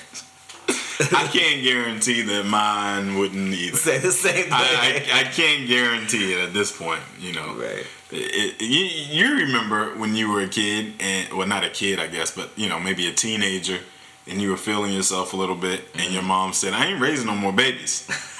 I 0.99 1.27
can't 1.27 1.61
guarantee 1.61 2.21
that 2.21 2.45
mine 2.45 3.17
wouldn't 3.17 3.53
either. 3.53 3.75
Say 3.75 3.97
the 3.97 4.11
same 4.11 4.45
thing. 4.45 4.53
I, 4.53 5.03
I, 5.11 5.19
I 5.19 5.23
can't 5.23 5.67
guarantee 5.67 6.33
it 6.33 6.39
at 6.39 6.53
this 6.53 6.75
point, 6.75 7.01
you 7.19 7.33
know. 7.33 7.53
Right. 7.53 7.85
It, 8.11 8.61
it, 8.61 8.61
you, 8.61 8.85
you 8.85 9.35
remember 9.45 9.97
when 9.97 10.15
you 10.15 10.31
were 10.31 10.41
a 10.41 10.47
kid, 10.47 10.93
and 10.99 11.33
well, 11.33 11.47
not 11.47 11.65
a 11.65 11.69
kid, 11.69 11.99
I 11.99 12.07
guess, 12.07 12.31
but 12.31 12.49
you 12.55 12.69
know, 12.69 12.79
maybe 12.79 13.07
a 13.07 13.11
teenager, 13.11 13.79
and 14.27 14.41
you 14.41 14.51
were 14.51 14.57
feeling 14.57 14.93
yourself 14.93 15.33
a 15.33 15.37
little 15.37 15.55
bit, 15.55 15.81
and 15.95 16.13
your 16.13 16.23
mom 16.23 16.53
said, 16.53 16.73
"I 16.73 16.85
ain't 16.85 17.01
raising 17.01 17.27
no 17.27 17.35
more 17.35 17.53
babies." 17.53 18.07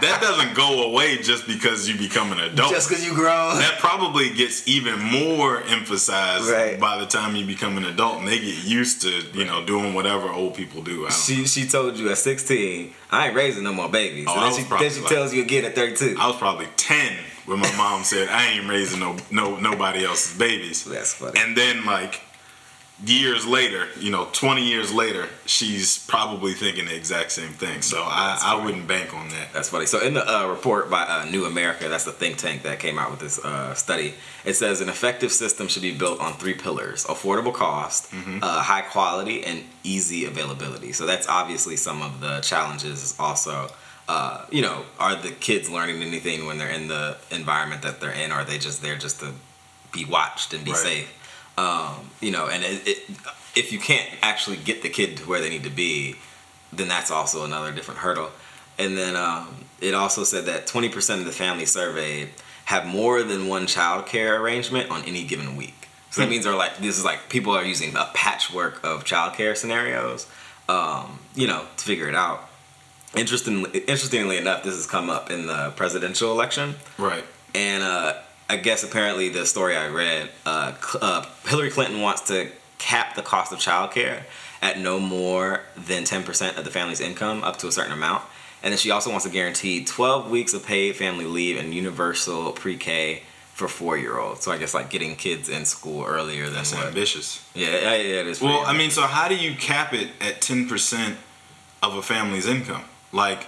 that 0.00 0.18
doesn't 0.20 0.54
go 0.54 0.84
away 0.84 1.18
just 1.18 1.46
because 1.46 1.88
you 1.88 1.96
become 1.98 2.32
an 2.32 2.40
adult. 2.40 2.70
Just 2.70 2.88
because 2.88 3.04
you 3.04 3.14
grown. 3.14 3.58
that 3.58 3.78
probably 3.78 4.30
gets 4.30 4.66
even 4.68 4.98
more 5.00 5.62
emphasized 5.62 6.48
Right. 6.50 6.78
by 6.78 6.98
the 6.98 7.06
time 7.06 7.36
you 7.36 7.44
become 7.46 7.76
an 7.78 7.84
adult, 7.84 8.18
and 8.18 8.28
they 8.28 8.38
get 8.38 8.64
used 8.64 9.02
to 9.02 9.10
you 9.32 9.44
know 9.44 9.64
doing 9.64 9.94
whatever 9.94 10.28
old 10.30 10.54
people 10.54 10.82
do. 10.82 11.06
I 11.06 11.10
don't 11.10 11.12
She 11.12 11.46
she 11.46 11.66
told 11.66 11.96
you 11.98 12.10
at 12.10 12.18
16, 12.18 12.92
I 13.10 13.26
ain't 13.28 13.36
raising 13.36 13.64
no 13.64 13.72
more 13.72 13.88
babies. 13.88 14.26
Oh, 14.28 14.34
and 14.34 14.54
then 14.54 14.64
she, 14.64 14.68
then 14.68 14.90
she 14.90 15.00
like- 15.00 15.08
tells 15.12 15.34
you 15.34 15.42
again 15.42 15.64
at 15.64 15.74
32. 15.74 16.16
I 16.18 16.26
was 16.28 16.36
probably 16.36 16.66
ten 16.76 17.12
when 17.46 17.58
my 17.58 17.72
mom 17.76 18.04
said 18.04 18.28
I 18.28 18.48
ain't 18.52 18.68
raising 18.68 19.00
no 19.00 19.16
no 19.30 19.56
nobody 19.56 20.04
else's 20.04 20.36
babies. 20.38 20.84
That's 20.84 21.14
funny. 21.14 21.40
And 21.40 21.56
then 21.56 21.84
like 21.84 22.20
years 23.04 23.46
later, 23.46 23.88
you 23.98 24.10
know, 24.10 24.28
twenty 24.32 24.66
years 24.66 24.92
later, 24.92 25.28
she's 25.46 25.98
probably 26.06 26.54
thinking 26.54 26.86
the 26.86 26.94
exact 26.94 27.32
same 27.32 27.50
thing. 27.52 27.82
So 27.82 28.02
I, 28.02 28.38
I 28.42 28.64
wouldn't 28.64 28.86
bank 28.86 29.14
on 29.14 29.28
that. 29.30 29.52
That's 29.52 29.68
funny. 29.70 29.86
So 29.86 30.00
in 30.00 30.14
the 30.14 30.24
uh, 30.26 30.46
report 30.48 30.90
by 30.90 31.02
uh, 31.02 31.24
New 31.30 31.44
America, 31.44 31.88
that's 31.88 32.04
the 32.04 32.12
think 32.12 32.36
tank 32.38 32.62
that 32.62 32.78
came 32.78 32.98
out 32.98 33.10
with 33.10 33.20
this 33.20 33.44
uh, 33.44 33.74
study. 33.74 34.14
It 34.44 34.54
says 34.54 34.80
an 34.80 34.88
effective 34.88 35.32
system 35.32 35.68
should 35.68 35.82
be 35.82 35.96
built 35.96 36.20
on 36.20 36.34
three 36.34 36.54
pillars: 36.54 37.04
affordable 37.04 37.52
cost, 37.54 38.12
uh, 38.42 38.62
high 38.62 38.82
quality, 38.82 39.44
and 39.44 39.64
easy 39.82 40.24
availability. 40.24 40.92
So 40.92 41.06
that's 41.06 41.28
obviously 41.28 41.76
some 41.76 42.02
of 42.02 42.20
the 42.20 42.40
challenges. 42.40 43.02
Is 43.02 43.16
also, 43.18 43.68
uh, 44.08 44.44
you 44.50 44.62
know, 44.62 44.84
are 44.98 45.16
the 45.16 45.30
kids 45.30 45.68
learning 45.70 46.02
anything 46.02 46.46
when 46.46 46.58
they're 46.58 46.70
in 46.70 46.88
the 46.88 47.16
environment 47.30 47.82
that 47.82 48.00
they're 48.00 48.12
in? 48.12 48.30
Or 48.32 48.36
are 48.36 48.44
they 48.44 48.58
just 48.58 48.82
there 48.82 48.96
just 48.96 49.20
to 49.20 49.32
be 49.92 50.04
watched 50.04 50.54
and 50.54 50.64
be 50.64 50.70
Right. 50.72 50.80
safe? 50.80 51.18
Um, 51.58 52.10
you 52.20 52.30
know, 52.30 52.48
and 52.48 52.62
it, 52.64 52.86
it, 52.86 53.10
if 53.54 53.72
you 53.72 53.78
can't 53.78 54.08
actually 54.22 54.56
get 54.56 54.82
the 54.82 54.88
kid 54.88 55.18
to 55.18 55.28
where 55.28 55.40
they 55.40 55.50
need 55.50 55.64
to 55.64 55.70
be, 55.70 56.16
then 56.72 56.88
that's 56.88 57.10
also 57.10 57.44
another 57.44 57.72
different 57.72 58.00
hurdle. 58.00 58.30
And 58.78 58.96
then 58.96 59.16
um, 59.16 59.64
it 59.80 59.94
also 59.94 60.24
said 60.24 60.46
that 60.46 60.66
20% 60.66 61.18
of 61.18 61.24
the 61.24 61.32
families 61.32 61.72
surveyed 61.72 62.30
have 62.64 62.86
more 62.86 63.22
than 63.22 63.48
one 63.48 63.66
child 63.66 64.06
care 64.06 64.40
arrangement 64.40 64.90
on 64.90 65.02
any 65.04 65.24
given 65.24 65.56
week. 65.56 65.88
So 66.10 66.20
that 66.20 66.28
means 66.28 66.44
they're 66.44 66.54
like 66.54 66.76
this 66.76 66.98
is 66.98 67.04
like 67.04 67.30
people 67.30 67.54
are 67.54 67.64
using 67.64 67.96
a 67.96 68.08
patchwork 68.12 68.84
of 68.84 69.04
child 69.04 69.32
care 69.32 69.54
scenarios, 69.54 70.26
um, 70.68 71.18
you 71.34 71.46
know, 71.46 71.64
to 71.78 71.84
figure 71.84 72.06
it 72.06 72.14
out. 72.14 72.50
Interestingly, 73.14 73.80
interestingly 73.80 74.36
enough, 74.36 74.62
this 74.62 74.74
has 74.74 74.86
come 74.86 75.08
up 75.08 75.30
in 75.30 75.46
the 75.46 75.72
presidential 75.74 76.30
election. 76.30 76.74
Right. 76.98 77.24
And 77.54 77.82
uh, 77.82 78.14
I 78.48 78.56
guess 78.56 78.82
apparently 78.84 79.28
the 79.28 79.46
story 79.46 79.76
I 79.76 79.88
read, 79.88 80.30
uh, 80.44 80.74
uh, 81.00 81.26
Hillary 81.46 81.70
Clinton 81.70 82.00
wants 82.00 82.22
to 82.22 82.50
cap 82.78 83.14
the 83.14 83.22
cost 83.22 83.52
of 83.52 83.58
childcare 83.58 84.22
at 84.60 84.78
no 84.78 85.00
more 85.00 85.62
than 85.76 86.04
10% 86.04 86.56
of 86.56 86.64
the 86.64 86.70
family's 86.70 87.00
income 87.00 87.42
up 87.44 87.56
to 87.58 87.68
a 87.68 87.72
certain 87.72 87.92
amount. 87.92 88.22
And 88.62 88.72
then 88.72 88.78
she 88.78 88.90
also 88.90 89.10
wants 89.10 89.24
to 89.24 89.30
guarantee 89.30 89.84
12 89.84 90.30
weeks 90.30 90.54
of 90.54 90.64
paid 90.64 90.96
family 90.96 91.24
leave 91.24 91.58
and 91.58 91.74
universal 91.74 92.52
pre-K 92.52 93.22
for 93.54 93.68
four-year-olds. 93.68 94.42
So 94.42 94.52
I 94.52 94.58
guess 94.58 94.72
like 94.72 94.88
getting 94.88 95.16
kids 95.16 95.48
in 95.48 95.64
school 95.64 96.04
earlier 96.04 96.44
than 96.44 96.54
That's 96.54 96.74
what. 96.74 96.86
ambitious. 96.86 97.46
Yeah, 97.54 97.70
yeah, 97.70 97.94
yeah, 97.96 98.20
it 98.20 98.26
is. 98.26 98.40
Well, 98.40 98.62
pretty 98.64 98.76
I 98.76 98.78
mean, 98.78 98.90
so 98.90 99.02
how 99.02 99.28
do 99.28 99.36
you 99.36 99.54
cap 99.56 99.92
it 99.92 100.10
at 100.20 100.40
10% 100.40 101.16
of 101.82 101.96
a 101.96 102.02
family's 102.02 102.46
income? 102.46 102.84
Like, 103.12 103.46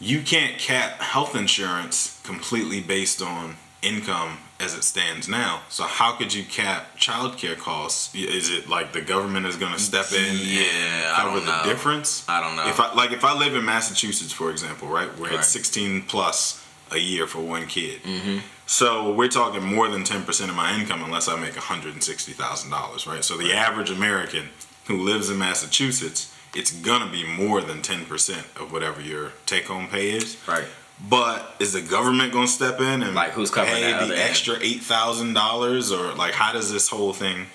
you 0.00 0.22
can't 0.22 0.58
cap 0.58 1.00
health 1.00 1.34
insurance 1.36 2.20
completely 2.24 2.80
based 2.80 3.22
on 3.22 3.56
income 3.82 4.38
as 4.60 4.74
it 4.74 4.82
stands 4.84 5.28
now. 5.28 5.62
So 5.68 5.84
how 5.84 6.12
could 6.12 6.32
you 6.32 6.44
cap 6.44 6.96
childcare 6.98 7.56
costs? 7.58 8.14
Is 8.14 8.50
it 8.50 8.68
like 8.68 8.92
the 8.92 9.00
government 9.00 9.46
is 9.46 9.56
going 9.56 9.72
to 9.72 9.78
step 9.78 10.10
in 10.12 10.36
Yeah, 10.40 11.12
cover 11.16 11.40
the 11.40 11.60
difference? 11.64 12.24
I 12.28 12.40
don't 12.40 12.56
know. 12.56 12.66
If 12.68 12.80
I 12.80 12.94
like 12.94 13.12
if 13.12 13.24
I 13.24 13.36
live 13.36 13.54
in 13.54 13.64
Massachusetts, 13.64 14.32
for 14.32 14.50
example, 14.50 14.88
right, 14.88 15.08
where 15.18 15.30
Right. 15.30 15.40
it's 15.40 15.48
16 15.48 16.02
plus 16.02 16.64
a 16.90 16.98
year 16.98 17.26
for 17.26 17.40
one 17.40 17.66
kid. 17.66 18.02
Mm-hmm. 18.02 18.38
So 18.66 19.12
we're 19.12 19.28
talking 19.28 19.62
more 19.62 19.88
than 19.88 20.04
10% 20.04 20.48
of 20.48 20.54
my 20.54 20.74
income 20.78 21.02
unless 21.04 21.28
I 21.28 21.38
make 21.38 21.54
$160,000, 21.54 23.06
right? 23.06 23.24
So 23.24 23.36
the 23.36 23.52
average 23.52 23.90
American 23.90 24.48
who 24.86 25.02
lives 25.02 25.30
in 25.30 25.38
Massachusetts, 25.38 26.33
it's 26.56 26.70
gonna 26.70 27.10
be 27.10 27.24
more 27.24 27.60
than 27.60 27.82
10% 27.82 28.60
of 28.60 28.72
whatever 28.72 29.00
your 29.00 29.32
take 29.46 29.66
home 29.66 29.88
pay 29.88 30.10
is. 30.10 30.36
right. 30.46 30.64
But 31.08 31.56
is 31.58 31.72
the 31.72 31.82
government 31.82 32.32
gonna 32.32 32.46
step 32.46 32.80
in 32.80 33.02
and 33.02 33.14
Like, 33.14 33.32
who's 33.32 33.50
covering 33.50 33.82
pay 33.82 34.08
the 34.08 34.16
extra 34.16 34.54
$8,000 34.56 35.90
or 35.90 36.14
like 36.14 36.34
how 36.34 36.52
does 36.52 36.72
this 36.72 36.88
whole 36.88 37.12
thing 37.12 37.46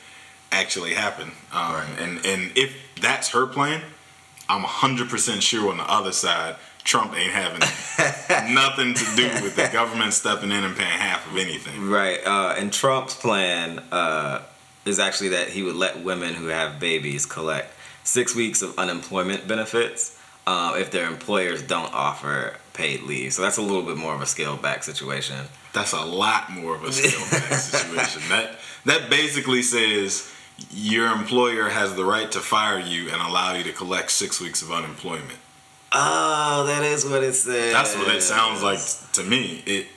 actually 0.51 0.93
happen? 0.93 1.31
Um, 1.53 1.73
Right. 1.73 1.87
And 1.99 2.25
and 2.25 2.51
if 2.55 2.75
that's 3.01 3.29
her 3.29 3.47
plan, 3.47 3.81
I'm 4.49 4.63
100% 4.63 5.41
sure 5.41 5.71
on 5.71 5.77
the 5.77 5.89
other 5.89 6.11
side, 6.11 6.55
Trump 6.83 7.15
ain't 7.15 7.31
having 7.31 7.59
nothing 8.53 8.93
to 8.95 9.05
do 9.15 9.27
with 9.43 9.55
the 9.55 9.69
government 9.71 10.13
stepping 10.13 10.51
in 10.51 10.63
and 10.63 10.75
paying 10.75 10.89
half 10.89 11.29
of 11.31 11.37
anything. 11.37 11.87
Right. 11.89 12.19
Uh, 12.25 12.55
and 12.57 12.73
Trump's 12.73 13.15
plan 13.15 13.79
uh, 13.91 14.41
is 14.85 14.99
actually 14.99 15.29
that 15.29 15.49
he 15.49 15.61
would 15.63 15.75
let 15.75 16.03
women 16.03 16.33
who 16.33 16.47
have 16.47 16.79
babies 16.79 17.25
collect 17.25 17.73
six 18.09 18.35
weeks 18.35 18.61
of 18.61 18.77
unemployment 18.77 19.47
benefits 19.47 20.19
uh, 20.47 20.73
if 20.77 20.89
their 20.91 21.07
employers 21.07 21.61
don't 21.61 21.93
offer 21.93 22.55
paid 22.73 23.03
leave. 23.03 23.33
So 23.33 23.43
that's 23.43 23.57
a 23.57 23.61
little 23.61 23.83
bit 23.83 23.97
more 23.97 24.15
of 24.15 24.21
a 24.21 24.25
scaled 24.25 24.61
back 24.61 24.83
situation. 24.83 25.45
That's 25.73 25.93
a 25.93 26.03
lot 26.03 26.51
more 26.51 26.75
of 26.75 26.83
a 26.83 26.91
scale 26.91 27.19
back 27.29 27.53
situation. 27.59 28.23
That 28.29 28.57
that 28.85 29.09
basically 29.09 29.61
says 29.61 30.31
your 30.71 31.07
employer 31.11 31.69
has 31.69 31.95
the 31.95 32.03
right 32.03 32.31
to 32.31 32.39
fire 32.39 32.79
you 32.79 33.09
and 33.09 33.21
allow 33.21 33.53
you 33.53 33.63
to 33.63 33.71
collect 33.71 34.11
six 34.11 34.41
weeks 34.41 34.61
of 34.61 34.71
unemployment. 34.71 35.37
Oh, 35.91 36.65
that 36.65 36.83
is 36.83 37.05
what 37.05 37.23
it 37.23 37.33
says. 37.33 37.73
That's 37.73 37.95
what 37.95 38.13
it 38.13 38.21
sounds 38.21 38.63
like 38.63 38.79
to 39.13 39.23
me. 39.23 39.63
It 39.65 39.87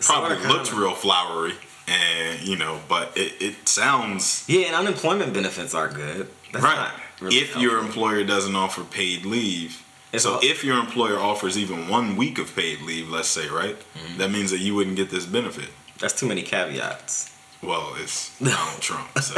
probably 0.00 0.38
looks 0.46 0.72
real 0.72 0.94
flowery, 0.94 1.54
and 1.88 2.40
you 2.46 2.56
know, 2.56 2.80
but 2.88 3.16
it, 3.16 3.32
it 3.40 3.68
sounds 3.68 4.44
Yeah, 4.48 4.66
and 4.66 4.76
unemployment 4.76 5.32
benefits 5.34 5.74
are 5.74 5.88
good. 5.88 6.28
That's 6.52 6.64
right. 6.64 6.76
not 6.76 6.92
really 7.20 7.36
if 7.36 7.56
your 7.56 7.78
employer 7.78 8.24
doesn't 8.24 8.54
offer 8.56 8.82
paid 8.84 9.24
leave, 9.26 9.82
It's 10.12 10.22
so 10.24 10.38
if 10.42 10.64
your 10.64 10.78
employer 10.78 11.18
offers 11.18 11.56
even 11.58 11.88
one 11.88 12.16
week 12.16 12.38
of 12.38 12.54
paid 12.54 12.80
leave, 12.82 13.08
let's 13.08 13.28
say, 13.28 13.48
right, 13.48 13.76
Mm-hmm. 13.94 14.18
that 14.18 14.30
means 14.30 14.50
that 14.50 14.58
you 14.60 14.74
wouldn't 14.74 14.96
get 14.96 15.10
this 15.10 15.26
benefit. 15.26 15.70
that's 15.98 16.18
too 16.18 16.26
many 16.26 16.42
caveats. 16.42 17.34
Well, 17.62 17.94
it's 17.96 18.38
Donald 18.38 18.80
Trump. 18.88 19.08
So. 19.18 19.34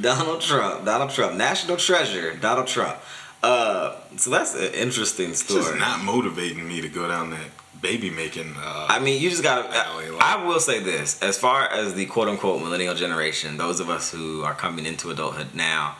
Donald 0.00 0.40
Trump, 0.40 0.84
Donald 0.84 1.10
Trump, 1.10 1.34
national 1.36 1.76
treasure, 1.76 2.34
Donald 2.34 2.66
Trump. 2.66 2.96
Uh, 3.42 3.96
so 4.16 4.30
that's 4.30 4.54
an 4.54 4.72
interesting 4.74 5.30
It's 5.30 5.44
story. 5.44 5.62
just 5.62 5.76
not 5.76 6.02
motivating 6.02 6.66
me 6.66 6.80
to 6.80 6.88
go 6.88 7.08
down 7.08 7.30
that 7.30 7.48
baby 7.80 8.10
making. 8.10 8.54
Uh, 8.56 8.86
I 8.88 8.98
mean, 8.98 9.20
you 9.22 9.30
just 9.30 9.42
gotta. 9.42 9.68
Alley, 9.74 10.10
like- 10.10 10.22
I 10.22 10.44
will 10.44 10.60
say 10.60 10.80
this: 10.80 11.20
as 11.22 11.38
far 11.38 11.64
as 11.68 11.94
the 11.94 12.06
quote 12.06 12.28
unquote 12.28 12.60
millennial 12.62 12.94
generation, 12.94 13.56
those 13.56 13.78
of 13.80 13.88
us 13.90 14.10
who 14.10 14.42
are 14.42 14.54
coming 14.54 14.86
into 14.86 15.10
adulthood 15.10 15.54
now, 15.54 15.96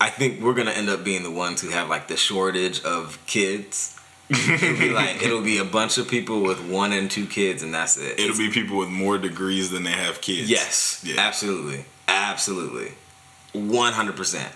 I 0.00 0.10
think 0.10 0.40
we're 0.40 0.54
gonna 0.54 0.70
end 0.72 0.88
up 0.88 1.04
being 1.04 1.22
the 1.22 1.30
ones 1.30 1.60
who 1.60 1.68
have 1.70 1.88
like 1.88 2.08
the 2.08 2.16
shortage 2.16 2.82
of 2.84 3.18
kids. 3.26 3.98
it'll 4.30 4.78
be 4.78 4.90
like 4.90 5.22
it'll 5.22 5.42
be 5.42 5.58
a 5.58 5.64
bunch 5.64 5.98
of 5.98 6.08
people 6.08 6.40
with 6.42 6.60
one 6.68 6.92
and 6.92 7.10
two 7.10 7.26
kids, 7.26 7.62
and 7.62 7.74
that's 7.74 7.96
it. 7.96 8.18
it'll 8.18 8.36
be 8.38 8.50
people 8.50 8.76
with 8.78 8.88
more 8.88 9.18
degrees 9.18 9.70
than 9.70 9.82
they 9.82 9.90
have 9.90 10.20
kids. 10.20 10.48
Yes, 10.50 11.00
Yeah. 11.04 11.16
absolutely, 11.20 11.84
absolutely, 12.08 12.92
one 13.52 13.92
hundred 13.92 14.16
percent. 14.16 14.52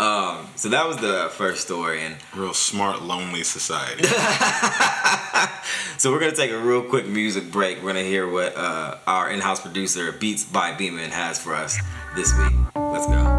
Um, 0.00 0.46
so 0.54 0.68
that 0.68 0.86
was 0.86 0.98
the 0.98 1.28
first 1.32 1.62
story, 1.62 2.02
and 2.02 2.14
Real 2.32 2.54
smart, 2.54 3.02
lonely 3.02 3.42
society. 3.42 4.04
so 5.98 6.12
we're 6.12 6.20
gonna 6.20 6.32
take 6.36 6.52
a 6.52 6.58
real 6.58 6.82
quick 6.82 7.06
music 7.06 7.50
break. 7.50 7.78
We're 7.82 7.88
gonna 7.94 8.02
hear 8.04 8.28
what 8.30 8.56
uh, 8.56 8.98
our 9.08 9.28
in-house 9.30 9.60
producer 9.60 10.12
Beats 10.12 10.44
by 10.44 10.72
Beeman 10.72 11.10
has 11.10 11.38
for 11.42 11.52
us 11.54 11.76
this 12.14 12.32
week. 12.38 12.52
Let's 12.76 13.06
go. 13.06 13.37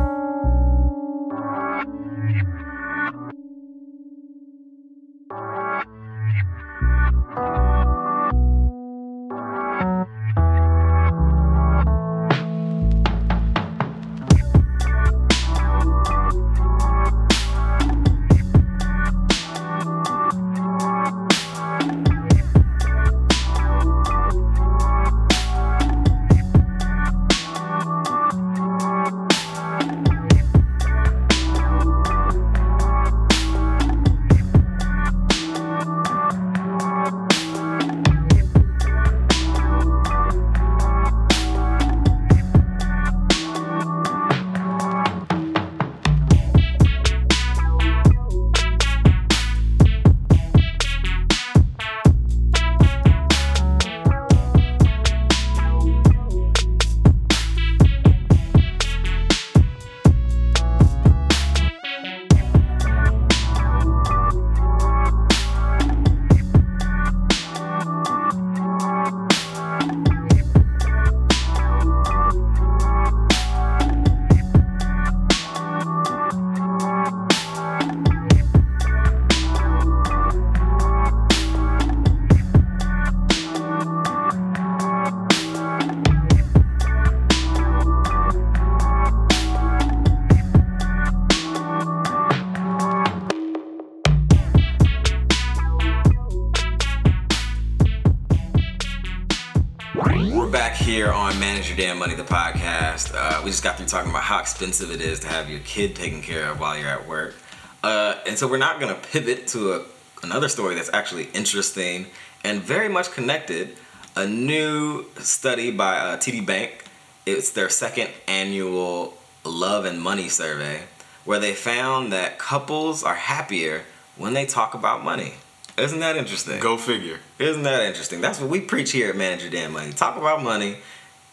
Damn 101.80 101.98
Money, 101.98 102.16
the 102.16 102.24
podcast. 102.24 103.16
Uh, 103.16 103.42
we 103.42 103.52
just 103.52 103.64
got 103.64 103.78
through 103.78 103.86
talking 103.86 104.10
about 104.10 104.24
how 104.24 104.40
expensive 104.40 104.92
it 104.92 105.00
is 105.00 105.22
to 105.22 105.28
have 105.30 105.50
your 105.50 105.62
kid 105.62 105.96
taken 105.96 106.22
care 106.22 106.52
of 106.52 106.60
while 106.60 106.78
you're 106.78 106.90
at 106.90 107.08
work. 107.08 107.36
Uh, 107.82 108.16
and 108.28 108.38
so 108.38 108.50
we're 108.50 108.58
not 108.58 108.82
going 108.82 108.94
to 108.94 109.00
pivot 109.00 109.48
to 109.48 109.72
a, 109.72 109.86
another 110.22 110.50
story 110.50 110.76
that's 110.76 110.92
actually 110.92 111.30
interesting 111.34 112.08
and 112.44 112.62
very 112.62 112.90
much 112.90 113.12
connected. 113.12 113.78
A 114.18 114.28
new 114.28 115.06
study 115.20 115.72
by 115.72 115.96
uh, 116.00 116.18
TD 116.18 116.46
Bank. 116.46 116.84
It's 117.26 117.52
their 117.52 117.70
second 117.70 118.10
annual 118.28 119.14
Love 119.46 119.86
and 119.86 120.02
Money 120.02 120.28
survey, 120.28 120.82
where 121.24 121.40
they 121.40 121.54
found 121.54 122.12
that 122.12 122.40
couples 122.40 123.06
are 123.06 123.16
happier 123.16 123.84
when 124.18 124.34
they 124.34 124.46
talk 124.46 124.74
about 124.74 125.06
money. 125.06 125.36
Isn't 125.78 126.02
that 126.02 126.18
interesting? 126.18 126.60
Go 126.60 126.76
figure. 126.76 127.20
Isn't 127.40 127.64
that 127.64 127.84
interesting? 127.84 128.20
That's 128.20 128.42
what 128.42 128.50
we 128.50 128.60
preach 128.60 128.92
here 128.92 129.08
at 129.12 129.16
Manage 129.16 129.44
Your 129.44 129.52
Damn 129.52 129.72
Money. 129.72 129.94
Talk 129.94 130.18
about 130.18 130.44
money 130.44 130.80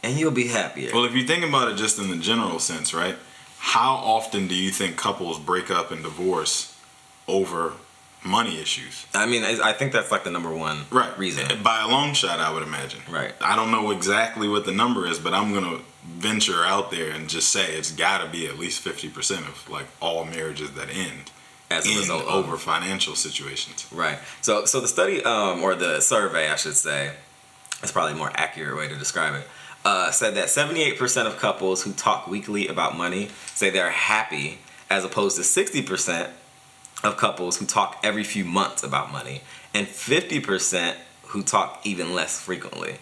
and 0.07 0.17
you'll 0.19 0.31
be 0.31 0.47
happier. 0.49 0.91
Well, 0.95 1.05
if 1.05 1.15
you 1.15 1.25
think 1.27 1.45
about 1.45 1.69
it 1.71 1.77
just 1.77 1.99
in 1.99 2.09
the 2.11 2.17
general 2.17 2.59
sense, 2.61 2.95
right? 2.95 3.17
How 3.59 3.95
often 3.97 4.47
do 4.47 4.55
you 4.55 4.71
think 4.71 4.97
couples 4.97 5.39
break 5.39 5.71
up 5.71 5.91
and 5.91 6.03
divorce 6.03 6.75
over 7.27 7.73
money 8.25 8.61
issues? 8.61 9.05
I 9.15 9.27
mean, 9.27 9.43
I 9.43 9.71
I 9.71 9.73
think 9.73 9.93
that's 9.93 10.11
like 10.13 10.25
the 10.25 10.31
number 10.31 10.55
one 10.55 10.87
Right. 10.91 11.17
reason. 11.19 11.63
By 11.63 11.81
a 11.83 11.89
long 11.89 12.15
shot, 12.15 12.39
I 12.39 12.53
would 12.53 12.63
imagine. 12.63 13.01
Right. 13.11 13.35
I 13.41 13.57
don't 13.57 13.71
know 13.71 13.91
exactly 13.91 14.49
what 14.49 14.65
the 14.65 14.73
number 14.73 15.07
is, 15.07 15.19
but 15.19 15.35
I'm 15.35 15.53
gonna 15.53 15.81
venture 16.05 16.65
out 16.65 16.93
there 16.93 17.11
and 17.11 17.29
just 17.29 17.51
say 17.51 17.73
it's 17.75 17.91
got 17.91 18.19
to 18.23 18.29
be 18.29 18.47
at 18.47 18.59
least 18.59 18.81
fifty 18.81 19.09
percent 19.09 19.47
of 19.49 19.69
like 19.69 19.87
all 20.01 20.25
marriages 20.25 20.71
that 20.73 20.89
end 20.89 21.33
As 21.69 21.85
a 21.85 21.89
end 21.91 21.99
result 22.01 22.23
of- 22.23 22.29
over 22.45 22.57
financial 22.57 23.17
situations. 23.17 23.87
Right. 23.91 24.19
So 24.43 24.65
so 24.67 24.81
the 24.81 24.89
study 24.89 25.25
um, 25.25 25.63
or 25.65 25.75
the 25.75 26.01
survey, 26.01 26.49
I 26.51 26.57
should 26.57 26.77
say, 26.77 27.11
is 27.83 27.91
probably 27.91 28.13
a 28.13 28.17
more 28.17 28.31
accurate 28.37 28.77
way 28.77 28.87
to 28.89 28.95
describe 28.95 29.35
it. 29.35 29.47
Uh, 29.87 30.11
said 30.11 30.35
that 30.35 30.47
78% 30.49 31.27
of 31.29 31.39
couples 31.39 31.85
who 31.85 31.93
talk 31.93 32.27
weekly 32.27 32.67
about 32.67 32.99
money 32.99 33.29
say 33.55 33.71
they're 33.71 33.89
happy, 33.89 34.59
as 34.91 35.05
opposed 35.05 35.37
to 35.37 35.43
60% 35.43 36.29
of 37.05 37.17
couples 37.17 37.59
who 37.59 37.67
talk 37.67 38.01
every 38.03 38.25
few 38.25 38.45
months 38.45 38.83
about 38.83 39.13
money, 39.13 39.43
and 39.73 39.87
50% 39.87 40.97
who 41.27 41.41
talk 41.41 41.83
even 41.85 42.15
less 42.15 42.41
frequently. 42.41 42.97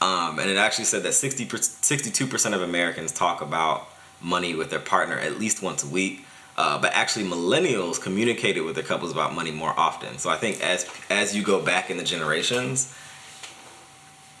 Um, 0.00 0.38
and 0.38 0.48
it 0.48 0.56
actually 0.56 0.86
said 0.86 1.02
that 1.02 1.12
60 1.12 1.44
62% 1.44 2.54
of 2.54 2.62
Americans 2.62 3.12
talk 3.12 3.42
about 3.42 3.86
money 4.22 4.54
with 4.54 4.70
their 4.70 4.80
partner 4.80 5.18
at 5.18 5.38
least 5.38 5.62
once 5.62 5.84
a 5.84 5.86
week. 5.86 6.24
Uh, 6.56 6.80
but 6.80 6.94
actually, 6.94 7.26
millennials 7.26 8.00
communicated 8.00 8.62
with 8.62 8.74
their 8.74 8.84
couples 8.84 9.12
about 9.12 9.34
money 9.34 9.50
more 9.50 9.78
often. 9.78 10.16
So 10.16 10.30
I 10.30 10.38
think 10.38 10.62
as 10.62 10.88
as 11.10 11.36
you 11.36 11.42
go 11.42 11.60
back 11.60 11.90
in 11.90 11.98
the 11.98 12.04
generations, 12.04 12.96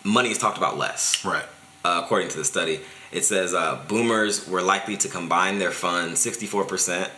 money 0.04 0.30
is 0.30 0.38
talked 0.38 0.56
about 0.56 0.78
less. 0.78 1.22
Right. 1.22 1.44
Uh, 1.84 2.00
according 2.04 2.28
to 2.28 2.36
the 2.36 2.44
study, 2.44 2.80
it 3.10 3.24
says 3.24 3.54
uh, 3.54 3.80
boomers 3.88 4.48
were 4.48 4.62
likely 4.62 4.96
to 4.96 5.08
combine 5.08 5.58
their 5.58 5.72
funds 5.72 6.24
64%, 6.24 7.10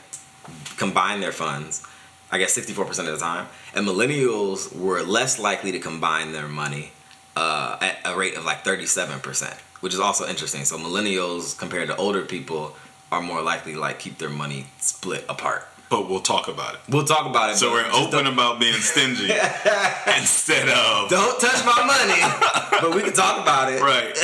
combine 0.76 1.20
their 1.20 1.32
funds, 1.32 1.86
I 2.32 2.38
guess 2.38 2.56
64% 2.58 2.88
of 3.00 3.06
the 3.06 3.16
time, 3.18 3.46
and 3.74 3.86
millennials 3.86 4.74
were 4.74 5.02
less 5.02 5.38
likely 5.38 5.70
to 5.72 5.78
combine 5.78 6.32
their 6.32 6.48
money 6.48 6.92
uh, 7.36 7.76
at 7.80 7.98
a 8.04 8.16
rate 8.16 8.36
of 8.36 8.44
like 8.44 8.64
37%, 8.64 9.52
which 9.80 9.92
is 9.92 10.00
also 10.00 10.26
interesting. 10.26 10.64
So 10.64 10.78
millennials 10.78 11.56
compared 11.56 11.88
to 11.88 11.96
older 11.96 12.22
people 12.22 12.74
are 13.12 13.20
more 13.20 13.42
likely 13.42 13.74
to 13.74 13.80
like 13.80 13.98
keep 13.98 14.18
their 14.18 14.30
money 14.30 14.66
split 14.78 15.24
apart. 15.28 15.68
But 15.94 16.10
we'll 16.10 16.18
talk 16.18 16.48
about 16.48 16.74
it. 16.74 16.80
We'll 16.88 17.04
talk 17.04 17.24
about 17.24 17.50
it. 17.50 17.56
So 17.56 17.70
we're 17.70 17.88
open 17.92 18.26
about 18.26 18.58
being 18.58 18.74
stingy 18.74 19.30
instead 20.18 20.68
of 20.68 21.08
Don't 21.08 21.40
touch 21.40 21.64
my 21.64 21.84
money, 21.86 22.20
but 22.80 22.92
we 22.96 23.02
can 23.02 23.12
talk 23.12 23.40
about 23.40 23.72
it. 23.72 23.80
right. 23.80 24.12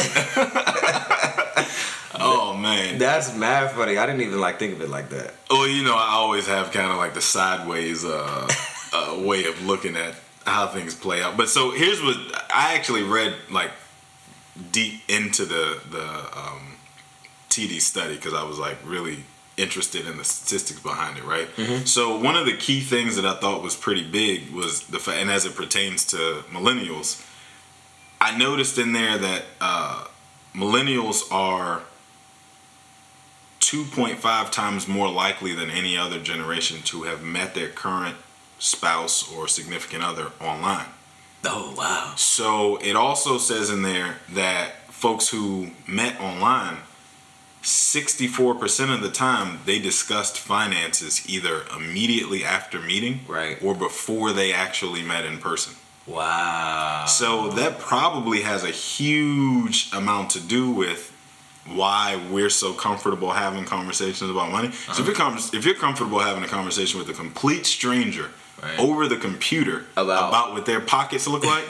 oh 2.18 2.56
man. 2.56 2.98
That's 2.98 3.32
mad 3.36 3.70
funny. 3.70 3.98
I 3.98 4.06
didn't 4.06 4.22
even 4.22 4.40
like 4.40 4.58
think 4.58 4.72
of 4.72 4.82
it 4.82 4.88
like 4.88 5.10
that. 5.10 5.32
Well, 5.48 5.68
you 5.68 5.84
know, 5.84 5.94
I 5.94 6.14
always 6.14 6.48
have 6.48 6.72
kind 6.72 6.90
of 6.90 6.96
like 6.96 7.14
the 7.14 7.20
sideways 7.20 8.04
uh, 8.04 8.48
uh, 8.92 9.20
way 9.20 9.44
of 9.44 9.64
looking 9.64 9.94
at 9.94 10.16
how 10.44 10.66
things 10.66 10.96
play 10.96 11.22
out. 11.22 11.36
But 11.36 11.50
so 11.50 11.70
here's 11.70 12.02
what 12.02 12.16
I 12.52 12.74
actually 12.74 13.04
read 13.04 13.32
like 13.48 13.70
deep 14.72 15.02
into 15.08 15.44
the 15.44 15.78
the 15.88 16.04
um, 16.36 16.78
TD 17.48 17.80
study 17.80 18.16
because 18.16 18.34
I 18.34 18.42
was 18.42 18.58
like 18.58 18.78
really 18.84 19.22
interested 19.62 20.06
in 20.06 20.16
the 20.16 20.24
statistics 20.24 20.80
behind 20.80 21.18
it, 21.18 21.24
right? 21.24 21.48
So 21.86 22.18
one 22.18 22.36
of 22.36 22.46
the 22.46 22.56
key 22.56 22.80
things 22.80 23.16
that 23.16 23.24
I 23.24 23.34
thought 23.34 23.62
was 23.62 23.76
pretty 23.76 24.02
big 24.08 24.50
was 24.52 24.82
the 24.88 24.98
fact, 24.98 25.18
and 25.18 25.30
as 25.30 25.44
it 25.44 25.54
pertains 25.54 26.04
to 26.06 26.44
millennials, 26.50 27.24
I 28.20 28.36
noticed 28.36 28.78
in 28.78 28.92
there 28.92 29.16
that 29.18 29.42
uh, 29.60 30.04
millennials 30.54 31.30
are 31.32 31.82
2.5 33.60 34.50
times 34.50 34.88
more 34.88 35.08
likely 35.08 35.54
than 35.54 35.70
any 35.70 35.96
other 35.96 36.18
generation 36.18 36.82
to 36.82 37.02
have 37.02 37.22
met 37.22 37.54
their 37.54 37.68
current 37.68 38.16
spouse 38.58 39.30
or 39.32 39.48
significant 39.48 40.02
other 40.02 40.32
online. 40.40 40.86
Oh 41.44 41.74
wow. 41.76 42.12
So 42.16 42.76
it 42.78 42.96
also 42.96 43.38
says 43.38 43.70
in 43.70 43.82
there 43.82 44.16
that 44.30 44.92
folks 44.92 45.28
who 45.28 45.70
met 45.86 46.20
online, 46.20 46.78
64% 47.62 48.94
of 48.94 49.02
the 49.02 49.10
time 49.10 49.60
they 49.66 49.78
discussed 49.78 50.38
finances 50.38 51.28
either 51.28 51.62
immediately 51.76 52.44
after 52.44 52.80
meeting 52.80 53.20
Right. 53.28 53.58
or 53.62 53.74
before 53.74 54.32
they 54.32 54.52
actually 54.52 55.02
met 55.02 55.24
in 55.24 55.38
person. 55.38 55.74
Wow. 56.06 57.04
So 57.06 57.50
that 57.50 57.78
probably 57.78 58.40
has 58.42 58.64
a 58.64 58.70
huge 58.70 59.90
amount 59.92 60.30
to 60.30 60.40
do 60.40 60.70
with 60.70 61.12
why 61.66 62.20
we're 62.30 62.50
so 62.50 62.72
comfortable 62.72 63.30
having 63.32 63.64
conversations 63.64 64.30
about 64.30 64.50
money. 64.50 64.72
So 64.72 64.74
if 64.74 64.88
uh-huh. 65.00 65.04
you're 65.06 65.14
com- 65.14 65.38
if 65.52 65.64
you're 65.64 65.74
comfortable 65.74 66.18
having 66.18 66.42
a 66.42 66.48
conversation 66.48 66.98
with 66.98 67.08
a 67.10 67.14
complete 67.14 67.66
stranger 67.66 68.30
Right. 68.62 68.78
over 68.78 69.08
the 69.08 69.16
computer 69.16 69.86
About- 69.96 70.28
about 70.28 70.52
what 70.52 70.66
their 70.66 70.80
pockets 70.80 71.26
look 71.26 71.44
like, 71.46 71.64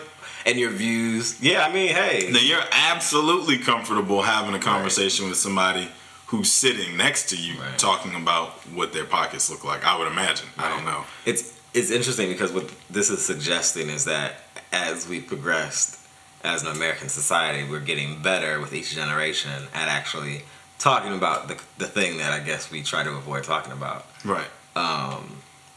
and 0.46 0.58
your 0.58 0.70
views. 0.70 1.40
Yeah, 1.42 1.64
I 1.66 1.72
mean, 1.72 1.88
hey. 1.88 2.30
then 2.30 2.44
you're 2.44 2.64
absolutely 2.72 3.58
comfortable 3.58 4.22
having 4.22 4.54
a 4.54 4.58
conversation 4.58 5.28
with 5.28 5.38
somebody 5.38 5.88
who's 6.26 6.50
sitting 6.50 6.96
next 6.96 7.28
to 7.30 7.36
you 7.36 7.58
Right. 7.60 7.78
talking 7.78 8.14
about 8.14 8.50
what 8.74 8.92
their 8.92 9.04
pockets 9.04 9.50
look 9.50 9.64
like. 9.64 9.84
I 9.84 9.98
would 9.98 10.06
imagine. 10.06 10.46
I 10.58 10.68
don't 10.68 10.84
know. 10.84 11.04
It's 11.26 11.58
it's 11.74 11.90
interesting 11.90 12.28
because 12.28 12.50
what 12.52 12.68
this 12.88 13.10
is 13.10 13.24
suggesting 13.24 13.90
is 13.90 14.04
that 14.06 14.34
as 14.72 15.08
we 15.08 15.20
progressed 15.20 15.98
as 16.42 16.62
an 16.62 16.68
American 16.68 17.08
society, 17.08 17.68
we're 17.68 17.80
getting 17.80 18.22
better 18.22 18.58
with 18.60 18.72
each 18.72 18.94
generation 18.94 19.50
at 19.74 19.88
actually 19.88 20.42
talking 20.78 21.12
about 21.14 21.46
the, 21.48 21.60
the 21.78 21.86
thing 21.86 22.16
that 22.18 22.32
I 22.32 22.40
guess 22.40 22.70
we 22.70 22.82
try 22.82 23.04
to 23.04 23.10
avoid 23.10 23.44
talking 23.44 23.72
about. 23.72 24.06
Right. 24.24 24.48
Um, 24.74 25.36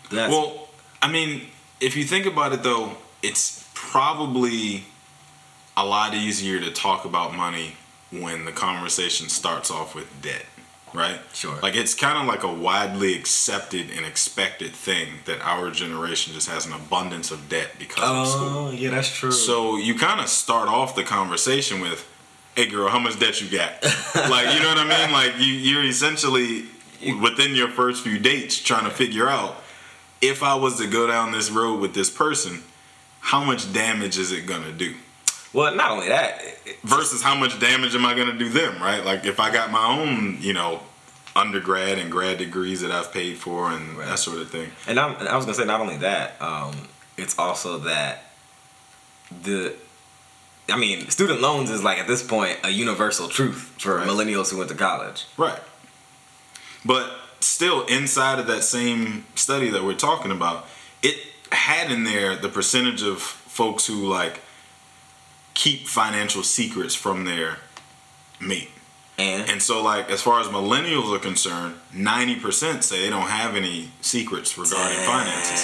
that's, 0.09 0.31
Well, 0.31 0.69
I 1.01 1.11
mean, 1.11 1.47
if 1.81 1.95
you 1.97 2.05
think 2.05 2.25
about 2.25 2.53
it 2.53 2.63
though, 2.63 2.95
it's 3.21 3.62
probably 3.93 4.85
a 5.77 5.85
lot 5.85 6.15
easier 6.15 6.59
to 6.59 6.71
talk 6.71 7.05
about 7.05 7.35
money 7.35 7.73
when 8.09 8.43
the 8.43 8.51
conversation 8.51 9.29
starts 9.29 9.69
off 9.69 9.93
with 9.93 10.07
debt, 10.19 10.47
right? 10.95 11.19
Sure. 11.31 11.59
Like 11.61 11.75
it's 11.75 11.93
kind 11.93 12.17
of 12.17 12.25
like 12.25 12.41
a 12.41 12.51
widely 12.51 13.13
accepted 13.13 13.91
and 13.95 14.03
expected 14.03 14.71
thing 14.71 15.19
that 15.25 15.41
our 15.41 15.69
generation 15.69 16.33
just 16.33 16.49
has 16.49 16.65
an 16.65 16.73
abundance 16.73 17.29
of 17.29 17.47
debt 17.49 17.69
because 17.77 18.03
of 18.03 18.27
school. 18.27 18.47
oh 18.49 18.71
yeah, 18.71 18.89
that's 18.89 19.15
true. 19.15 19.31
So 19.31 19.77
you 19.77 19.93
kind 19.93 20.19
of 20.19 20.27
start 20.27 20.69
off 20.69 20.95
the 20.95 21.03
conversation 21.03 21.79
with, 21.79 22.03
"Hey, 22.55 22.65
girl, 22.65 22.89
how 22.89 22.97
much 22.97 23.19
debt 23.19 23.41
you 23.41 23.47
got?" 23.55 23.73
like, 24.15 24.55
you 24.55 24.59
know 24.59 24.69
what 24.69 24.79
I 24.79 25.03
mean? 25.03 25.11
Like 25.11 25.37
you, 25.37 25.53
you're 25.53 25.83
essentially 25.83 26.65
within 27.21 27.53
your 27.53 27.69
first 27.69 28.03
few 28.03 28.17
dates 28.17 28.57
trying 28.57 28.85
to 28.85 28.91
figure 28.91 29.29
out 29.29 29.57
if 30.19 30.41
I 30.41 30.55
was 30.55 30.79
to 30.79 30.87
go 30.87 31.05
down 31.05 31.31
this 31.31 31.51
road 31.51 31.79
with 31.79 31.93
this 31.93 32.09
person, 32.09 32.63
how 33.23 33.43
much 33.43 33.71
damage 33.73 34.17
is 34.17 34.31
it 34.31 34.45
gonna 34.45 34.71
do? 34.71 34.93
well, 35.53 35.73
not 35.75 35.91
only 35.91 36.09
that, 36.09 36.41
Versus 36.83 37.21
how 37.21 37.35
much 37.35 37.59
damage 37.59 37.93
am 37.95 38.05
I 38.05 38.13
gonna 38.15 38.37
do 38.37 38.49
them? 38.49 38.81
Right? 38.81 39.03
Like 39.03 39.25
if 39.25 39.39
I 39.39 39.51
got 39.51 39.71
my 39.71 39.85
own, 39.85 40.37
you 40.41 40.53
know, 40.53 40.81
undergrad 41.35 41.97
and 41.99 42.11
grad 42.11 42.37
degrees 42.37 42.81
that 42.81 42.91
I've 42.91 43.11
paid 43.13 43.37
for 43.37 43.71
and 43.71 43.97
Right. 43.97 44.07
that 44.09 44.19
sort 44.19 44.39
of 44.39 44.49
thing. 44.51 44.71
And 44.87 44.99
I'm, 44.99 45.15
and 45.15 45.27
I 45.29 45.35
was 45.35 45.45
gonna 45.45 45.55
say 45.55 45.65
not 45.65 45.79
only 45.81 45.97
that, 45.97 46.39
um, 46.41 46.87
it's 47.17 47.37
also 47.39 47.77
that 47.79 48.31
the, 49.43 49.73
I 50.69 50.75
mean, 50.77 51.09
student 51.09 51.41
loans 51.41 51.69
is 51.69 51.83
like 51.83 51.97
at 51.99 52.07
this 52.07 52.21
point 52.23 52.57
a 52.63 52.69
universal 52.69 53.27
truth 53.29 53.73
for 53.79 53.97
Right. 53.97 54.07
millennials 54.07 54.49
who 54.51 54.57
went 54.57 54.69
to 54.69 54.75
college. 54.75 55.25
Right. 55.37 55.59
But 56.85 57.11
still, 57.39 57.85
inside 57.85 58.39
of 58.39 58.47
that 58.47 58.63
same 58.63 59.25
study 59.35 59.69
that 59.69 59.83
we're 59.83 59.93
talking 59.95 60.31
about, 60.31 60.67
it 61.01 61.15
had 61.53 61.91
in 61.91 62.03
there 62.03 62.35
the 62.35 62.49
percentage 62.49 63.01
of 63.03 63.21
folks 63.21 63.85
who 63.85 64.07
like 64.07 64.41
keep 65.53 65.87
financial 65.87 66.43
secrets 66.43 66.95
from 66.95 67.25
their 67.25 67.57
mate. 68.39 68.69
And, 69.19 69.47
And 69.47 69.61
so, 69.61 69.83
like, 69.83 70.09
as 70.09 70.23
far 70.23 70.39
as 70.39 70.47
millennials 70.47 71.15
are 71.15 71.19
concerned, 71.19 71.75
90% 71.93 72.81
say 72.81 73.03
they 73.03 73.11
don't 73.11 73.29
have 73.29 73.55
any 73.55 73.89
secrets 74.01 74.57
regarding 74.57 74.97
finances. 75.05 75.63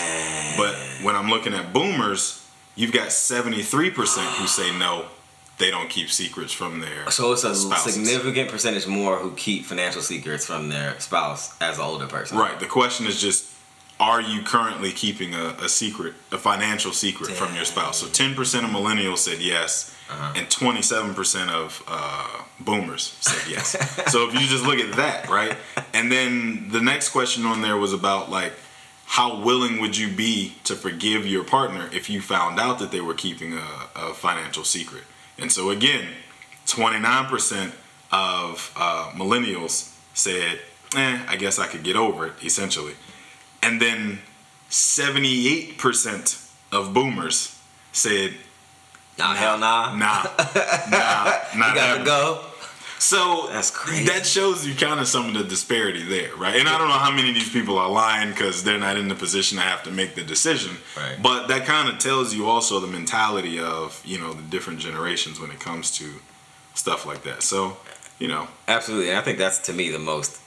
But 0.55 0.75
when 1.03 1.15
I'm 1.15 1.29
looking 1.31 1.55
at 1.55 1.73
boomers, 1.73 2.47
you've 2.75 2.91
got 2.91 3.07
73% 3.07 3.91
who 4.37 4.45
say 4.45 4.77
no, 4.77 5.05
they 5.57 5.71
don't 5.71 5.89
keep 5.89 6.11
secrets 6.11 6.53
from 6.53 6.79
their 6.79 7.09
so 7.09 7.33
it's 7.33 7.43
a 7.43 7.55
spouses. 7.55 7.95
significant 7.95 8.49
percentage 8.49 8.87
more 8.87 9.17
who 9.17 9.31
keep 9.31 9.65
financial 9.65 10.01
secrets 10.01 10.45
from 10.45 10.69
their 10.69 10.97
spouse 10.99 11.59
as 11.59 11.79
an 11.79 11.83
older 11.83 12.07
person. 12.07 12.37
Right. 12.37 12.57
The 12.59 12.67
question 12.67 13.07
is 13.07 13.19
just, 13.19 13.51
are 13.99 14.21
you 14.21 14.41
currently 14.43 14.91
keeping 14.91 15.33
a, 15.33 15.55
a 15.61 15.67
secret, 15.69 16.13
a 16.31 16.37
financial 16.37 16.91
secret 16.93 17.31
from 17.31 17.53
your 17.55 17.65
spouse? 17.65 17.97
So 17.99 18.07
10% 18.07 18.63
of 18.63 18.69
millennials 18.69 19.17
said 19.19 19.39
yes, 19.39 19.95
Uh-huh. 20.09 20.33
and 20.37 20.47
27% 20.47 21.49
of 21.49 21.83
uh, 21.87 22.41
boomers 22.59 23.15
said 23.19 23.47
yes. 23.51 23.75
so 24.11 24.27
if 24.27 24.33
you 24.33 24.39
just 24.47 24.63
look 24.65 24.79
at 24.79 24.95
that, 24.95 25.29
right? 25.29 25.55
And 25.93 26.11
then 26.11 26.69
the 26.71 26.81
next 26.81 27.09
question 27.09 27.45
on 27.45 27.61
there 27.61 27.77
was 27.77 27.93
about 27.93 28.31
like, 28.31 28.53
how 29.05 29.41
willing 29.43 29.79
would 29.81 29.95
you 29.97 30.07
be 30.07 30.55
to 30.63 30.75
forgive 30.75 31.25
your 31.27 31.43
partner 31.43 31.89
if 31.91 32.09
you 32.09 32.21
found 32.21 32.59
out 32.59 32.79
that 32.79 32.91
they 32.91 33.01
were 33.01 33.13
keeping 33.15 33.53
a, 33.53 33.67
a 33.95 34.13
financial 34.13 34.63
secret? 34.63 35.03
And 35.37 35.51
so 35.51 35.69
again, 35.71 36.05
29% 36.65 37.71
of 38.11 38.71
uh, 38.75 39.11
millennials 39.15 39.95
said, 40.13 40.59
eh, 40.95 41.19
I 41.27 41.35
guess 41.35 41.59
I 41.59 41.67
could 41.67 41.83
get 41.83 41.95
over 41.95 42.27
it, 42.27 42.33
essentially. 42.43 42.93
And 43.61 43.81
then 43.81 44.19
78% 44.69 46.51
of 46.71 46.93
boomers 46.93 47.59
said, 47.91 48.33
Nah, 49.17 49.33
hell 49.33 49.57
nah. 49.57 49.95
nah, 49.97 50.23
nah, 50.89 51.33
not 51.55 51.69
You 51.69 51.75
gotta 51.75 52.05
go. 52.05 52.45
So 52.99 53.47
That's 53.51 53.71
crazy. 53.71 54.05
That 54.05 54.25
shows 54.25 54.67
you 54.67 54.75
kind 54.75 54.99
of 54.99 55.07
some 55.07 55.27
of 55.27 55.33
the 55.33 55.43
disparity 55.43 56.03
there, 56.03 56.35
right? 56.35 56.55
And 56.55 56.67
I 56.67 56.77
don't 56.77 56.89
know 56.89 56.93
how 56.93 57.11
many 57.11 57.29
of 57.29 57.35
these 57.35 57.49
people 57.49 57.77
are 57.77 57.89
lying 57.89 58.29
because 58.29 58.63
they're 58.63 58.77
not 58.77 58.97
in 58.97 59.07
the 59.07 59.15
position 59.15 59.57
to 59.57 59.63
have 59.63 59.83
to 59.83 59.91
make 59.91 60.15
the 60.15 60.23
decision. 60.23 60.77
Right. 60.97 61.17
But 61.21 61.47
that 61.47 61.65
kind 61.65 61.89
of 61.89 61.97
tells 61.99 62.33
you 62.33 62.47
also 62.47 62.79
the 62.79 62.87
mentality 62.87 63.59
of 63.59 64.01
you 64.05 64.19
know 64.19 64.33
the 64.33 64.43
different 64.43 64.79
generations 64.79 65.39
when 65.39 65.49
it 65.49 65.59
comes 65.59 65.91
to 65.97 66.05
stuff 66.73 67.05
like 67.05 67.23
that. 67.23 67.41
So 67.41 67.77
you 68.19 68.27
know, 68.27 68.47
Absolutely. 68.67 69.09
And 69.09 69.17
I 69.17 69.21
think 69.21 69.37
that's 69.37 69.59
to 69.59 69.73
me 69.73 69.89
the 69.89 69.99
most 69.99 70.39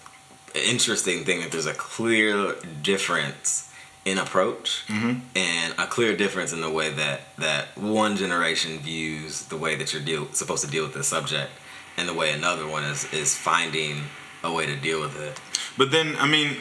interesting 0.54 1.24
thing 1.24 1.40
that 1.40 1.50
there's 1.50 1.66
a 1.66 1.74
clear 1.74 2.54
difference 2.82 3.72
in 4.04 4.18
approach 4.18 4.84
mm-hmm. 4.88 5.20
and 5.36 5.74
a 5.78 5.86
clear 5.86 6.16
difference 6.16 6.52
in 6.52 6.60
the 6.60 6.70
way 6.70 6.90
that 6.90 7.20
that 7.38 7.76
one 7.78 8.16
generation 8.16 8.78
views 8.78 9.42
the 9.46 9.56
way 9.56 9.76
that 9.76 9.92
you're 9.92 10.02
deal, 10.02 10.26
supposed 10.32 10.64
to 10.64 10.70
deal 10.70 10.82
with 10.82 10.94
the 10.94 11.04
subject 11.04 11.50
and 11.96 12.08
the 12.08 12.14
way 12.14 12.32
another 12.32 12.66
one 12.66 12.82
is 12.82 13.10
is 13.12 13.36
finding 13.36 14.02
a 14.42 14.52
way 14.52 14.66
to 14.66 14.74
deal 14.76 15.00
with 15.00 15.20
it. 15.20 15.40
but 15.78 15.90
then 15.92 16.16
I 16.18 16.26
mean, 16.26 16.56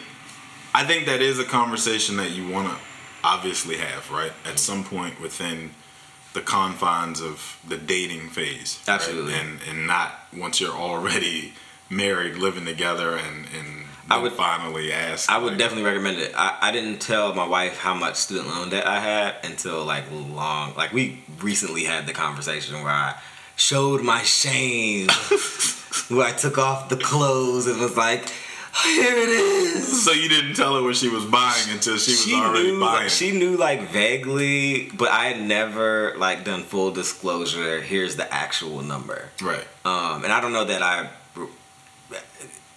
I 0.74 0.86
think 0.86 1.06
that 1.08 1.22
is 1.22 1.40
a 1.40 1.44
conversation 1.44 2.18
that 2.18 2.32
you 2.32 2.48
want 2.48 2.70
to 2.70 2.78
obviously 3.24 3.78
have, 3.78 4.12
right? 4.12 4.30
At 4.30 4.34
mm-hmm. 4.34 4.58
some 4.58 4.84
point 4.84 5.20
within 5.20 5.72
the 6.34 6.42
confines 6.42 7.22
of 7.22 7.60
the 7.68 7.78
dating 7.78 8.30
phase, 8.30 8.80
right? 8.88 8.96
Absolutely. 8.96 9.34
and 9.34 9.60
and 9.68 9.88
not 9.88 10.12
once 10.36 10.62
you're 10.62 10.76
already 10.76 11.54
married, 11.92 12.36
living 12.38 12.66
together, 12.66 13.16
and 13.16 13.46
and 13.58 13.68
I 14.10 14.18
would- 14.18 14.34
finally 14.34 14.92
ask. 14.92 15.30
I 15.30 15.38
would 15.38 15.50
like, 15.54 15.58
definitely 15.60 15.84
recommend 15.86 16.18
it. 16.20 16.34
I, 16.36 16.58
I 16.62 16.72
didn't 16.72 17.00
tell 17.00 17.34
my 17.36 17.46
wife 17.48 17.78
how 17.78 17.94
much 17.94 18.16
student 18.16 18.48
loan 18.48 18.70
debt 18.70 18.88
I 18.88 19.00
had 19.00 19.36
until 19.44 19.86
like 19.86 20.06
long 20.12 20.74
like 20.76 20.92
we 20.94 21.20
recently 21.42 21.84
had 21.86 22.08
the 22.08 22.14
conversation 22.14 22.76
where 22.84 22.92
I 22.94 23.16
showed 23.56 24.02
my 24.04 24.22
shame 24.24 25.08
where 26.10 26.26
I 26.28 26.32
took 26.32 26.58
off 26.58 26.90
the 26.90 26.98
clothes 26.98 27.68
and 27.68 27.80
was 27.80 27.96
like, 27.96 28.28
here 28.84 29.16
it 29.16 29.30
is. 29.30 30.04
So 30.04 30.12
you 30.12 30.28
didn't 30.30 30.56
tell 30.56 30.76
her 30.76 30.82
what 30.82 30.96
she 30.96 31.08
was 31.10 31.26
buying 31.26 31.70
until 31.70 31.98
she 31.98 32.12
was 32.12 32.34
already 32.34 32.72
knew, 32.72 32.80
buying. 32.80 33.10
She 33.10 33.32
knew 33.32 33.56
like 33.58 33.82
vaguely, 33.90 34.90
but 34.98 35.10
I 35.10 35.26
had 35.26 35.42
never 35.42 36.16
like 36.18 36.44
done 36.44 36.64
full 36.64 36.92
disclosure. 36.92 37.82
Here's 37.82 38.16
the 38.16 38.32
actual 38.34 38.82
number. 38.82 39.30
right. 39.42 39.66
Um, 39.86 40.24
and 40.24 40.34
I 40.34 40.42
don't 40.42 40.54
know 40.54 40.66
that 40.66 40.82
I. 40.82 41.10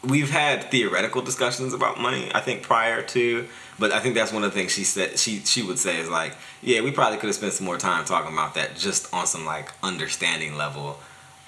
We've 0.03 0.31
had 0.31 0.71
theoretical 0.71 1.23
discussions 1.23 1.73
about 1.73 1.99
money. 1.99 2.31
I 2.35 2.41
think 2.41 2.63
prior 2.63 3.01
to, 3.03 3.49
but 3.79 3.91
I 3.91 4.01
think 4.01 4.15
that's 4.15 4.33
one 4.33 4.45
of 4.45 4.53
the 4.53 4.59
things 4.59 4.73
she 4.73 4.85
said. 4.85 5.19
She 5.19 5.39
she 5.41 5.63
would 5.63 5.79
say 5.79 5.99
is 5.99 6.11
like, 6.11 6.37
yeah, 6.63 6.83
we 6.83 6.91
probably 6.91 7.19
could 7.19 7.29
have 7.29 7.37
spent 7.37 7.55
some 7.55 7.65
more 7.65 7.79
time 7.79 8.05
talking 8.05 8.33
about 8.33 8.55
that 8.55 8.77
just 8.77 9.13
on 9.15 9.27
some 9.27 9.47
like 9.47 9.73
understanding 9.83 10.57
level, 10.57 10.99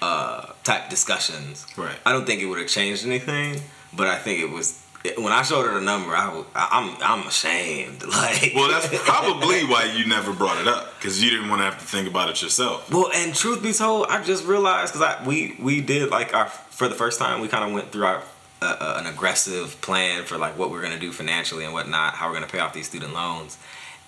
uh, 0.01 0.53
type 0.63 0.89
discussions. 0.89 1.67
Right. 1.77 1.95
I 2.03 2.11
don't 2.13 2.25
think 2.25 2.41
it 2.41 2.47
would 2.47 2.57
have 2.57 2.67
changed 2.67 3.05
anything, 3.05 3.61
but 3.93 4.07
I 4.07 4.17
think 4.17 4.41
it 4.41 4.49
was 4.49 4.83
when 5.17 5.31
I 5.31 5.43
showed 5.43 5.65
her 5.67 5.75
the 5.75 5.81
number. 5.81 6.15
I 6.15 6.33
was, 6.33 6.45
I'm 6.55 6.97
I'm 7.01 7.27
ashamed. 7.27 8.03
Like, 8.07 8.53
Well, 8.55 8.69
that's 8.69 8.87
probably 9.03 9.63
why 9.71 9.93
you 9.95 10.07
never 10.07 10.33
brought 10.33 10.59
it 10.59 10.67
up 10.67 10.95
because 10.97 11.21
you 11.23 11.29
didn't 11.29 11.49
want 11.49 11.59
to 11.59 11.65
have 11.65 11.77
to 11.77 11.85
think 11.85 12.07
about 12.07 12.29
it 12.29 12.41
yourself. 12.41 12.89
Well, 12.91 13.11
and 13.13 13.35
truth 13.35 13.61
be 13.61 13.71
told, 13.73 14.07
I 14.09 14.23
just 14.23 14.45
realized 14.45 14.93
because 14.93 15.07
I 15.07 15.23
we 15.25 15.55
we 15.59 15.81
did 15.81 16.09
like 16.09 16.33
our 16.33 16.51
for 16.77 16.87
the 16.87 16.93
first 16.93 17.17
time 17.19 17.41
we 17.41 17.47
kind 17.47 17.63
of 17.63 17.71
went 17.73 17.91
through 17.91 18.05
our 18.05 18.21
uh, 18.61 18.75
uh, 18.79 18.97
an 18.99 19.07
aggressive 19.07 19.79
plan 19.81 20.23
for 20.23 20.37
like 20.37 20.57
what 20.57 20.69
we're 20.69 20.81
gonna 20.81 20.99
do 20.99 21.11
financially 21.11 21.65
and 21.65 21.73
whatnot, 21.73 22.13
how 22.13 22.27
we're 22.27 22.35
gonna 22.35 22.45
pay 22.45 22.59
off 22.59 22.71
these 22.73 22.87
student 22.87 23.13
loans, 23.13 23.57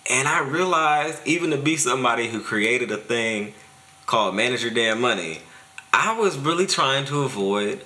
and 0.10 0.28
I 0.28 0.42
realized 0.42 1.20
even 1.26 1.50
to 1.50 1.58
be 1.58 1.78
somebody 1.78 2.28
who 2.30 2.42
created 2.42 2.92
a 2.92 2.98
thing 2.98 3.54
called 4.06 4.36
Manage 4.36 4.62
Your 4.64 4.72
Damn 4.72 5.02
Money, 5.02 5.40
I 5.94 6.18
was 6.20 6.38
really 6.38 6.68
trying 6.68 7.06
to 7.06 7.24
avoid 7.24 7.82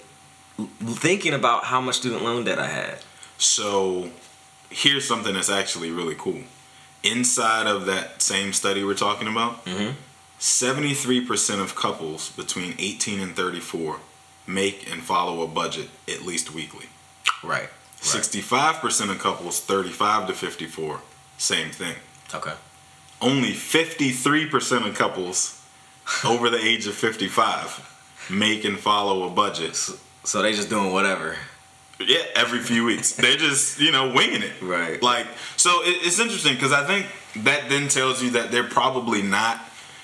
thinking 0.79 1.33
about 1.33 1.63
how 1.65 1.79
much 1.81 1.95
student 1.95 2.21
loan 2.23 2.43
debt 2.43 2.59
I 2.59 2.67
had. 2.67 2.99
So 3.37 4.09
here's 4.69 5.07
something 5.07 5.33
that's 5.33 5.49
actually 5.49 5.91
really 5.91 6.15
cool. 6.17 6.41
Inside 7.03 7.67
of 7.67 7.85
that 7.87 8.21
same 8.21 8.51
study 8.53 8.83
we're 8.83 8.93
talking 8.95 9.27
about, 9.27 9.65
Mhm. 9.65 9.95
73% 10.39 11.59
of 11.61 11.73
couples 11.75 12.29
between 12.31 12.75
18 12.77 13.19
and 13.19 13.35
34 13.35 13.99
make 14.47 14.91
and 14.91 15.01
follow 15.01 15.41
a 15.41 15.47
budget 15.47 15.89
at 16.07 16.23
least 16.23 16.53
weekly. 16.53 16.87
Right. 17.43 17.69
65% 18.01 19.11
of 19.11 19.19
couples 19.19 19.59
35 19.61 20.27
to 20.27 20.33
54, 20.33 21.01
same 21.37 21.69
thing. 21.69 21.95
Okay. 22.33 22.53
Only 23.21 23.51
53% 23.51 24.87
of 24.87 24.97
couples 24.97 25.61
over 26.25 26.49
the 26.49 26.59
age 26.59 26.87
of 26.87 26.95
55 26.95 27.89
make 28.29 28.65
and 28.65 28.77
follow 28.77 29.23
a 29.23 29.29
budget. 29.29 29.75
So 29.75 30.41
they 30.41 30.53
just 30.53 30.69
doing 30.69 30.91
whatever. 30.91 31.37
Yeah, 31.99 32.23
every 32.35 32.59
few 32.59 32.83
weeks. 32.85 33.13
They're 33.15 33.37
just, 33.37 33.79
you 33.79 33.91
know, 33.91 34.11
winging 34.13 34.41
it. 34.41 34.61
Right. 34.61 35.01
Like, 35.01 35.27
so 35.55 35.81
it, 35.83 36.05
it's 36.05 36.19
interesting 36.19 36.55
because 36.55 36.73
I 36.73 36.85
think 36.85 37.07
that 37.43 37.69
then 37.69 37.87
tells 37.87 38.21
you 38.21 38.31
that 38.31 38.51
they're 38.51 38.63
probably 38.63 39.21
not 39.21 39.59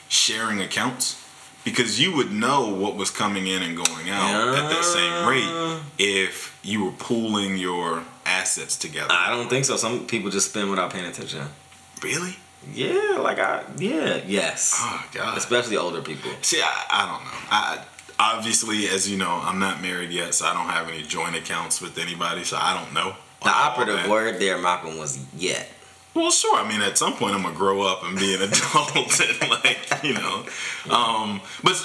sharing 0.08 0.62
accounts 0.62 1.19
because 1.64 2.00
you 2.00 2.16
would 2.16 2.32
know 2.32 2.74
what 2.74 2.96
was 2.96 3.10
coming 3.12 3.48
in 3.48 3.62
and 3.62 3.76
going 3.76 4.10
out 4.10 4.56
at 4.56 4.70
that 4.70 4.84
same 4.84 5.28
rate 5.28 5.82
if 5.98 6.58
you 6.64 6.86
were 6.86 6.92
pooling 6.92 7.58
your 7.58 8.04
assets 8.26 8.78
together. 8.78 9.10
I 9.12 9.30
don't 9.30 9.50
think 9.50 9.66
so. 9.66 9.76
Some 9.78 10.08
people 10.08 10.30
just 10.30 10.50
spend 10.50 10.70
without 10.70 10.92
paying 10.92 11.06
attention. 11.06 11.46
really? 12.04 12.36
Yeah, 12.74 13.18
like 13.22 13.40
I 13.40 13.64
yeah, 13.78 14.20
yes. 14.28 14.76
Oh, 14.78 15.08
God. 15.14 15.38
Especially 15.38 15.78
older 15.78 16.02
people. 16.02 16.30
See, 16.42 16.62
I, 16.62 16.86
I 16.92 17.06
don't 17.06 17.24
know. 17.24 17.40
I 17.52 17.86
obviously, 18.20 18.88
as 18.90 19.10
you 19.10 19.18
know, 19.18 19.40
I'm 19.42 19.60
not 19.60 19.82
married 19.82 20.12
yet, 20.12 20.34
so 20.34 20.46
I 20.46 20.54
don't 20.54 20.68
have 20.68 20.90
any 20.90 21.04
joint 21.04 21.38
accounts 21.38 21.82
with 21.82 21.98
anybody, 21.98 22.44
so 22.44 22.58
I 22.58 22.80
don't 22.80 22.94
know. 22.94 23.16
The 23.42 23.50
operative 23.50 24.10
word 24.10 24.40
there, 24.42 24.58
Malcolm, 24.58 24.98
was 24.98 25.24
yet. 25.38 25.70
Well, 26.20 26.32
sure. 26.32 26.58
I 26.58 26.68
mean, 26.68 26.82
at 26.82 26.98
some 26.98 27.14
point, 27.14 27.34
I'm 27.34 27.44
gonna 27.44 27.56
grow 27.56 27.82
up 27.82 28.04
and 28.04 28.18
be 28.20 28.36
an 28.36 28.42
adult, 28.50 29.20
and 29.20 29.50
like, 29.50 30.04
you 30.04 30.14
know. 30.14 30.46
Um, 30.90 31.42
but 31.64 31.76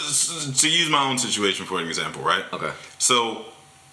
to 0.57 0.69
use 0.69 0.91
my 0.91 1.09
own 1.09 1.19
situation 1.19 1.67
for 1.67 1.79
an 1.81 1.87
example, 1.87 2.23
right? 2.23 2.45
Okay. 2.53 2.73
So, 2.99 3.45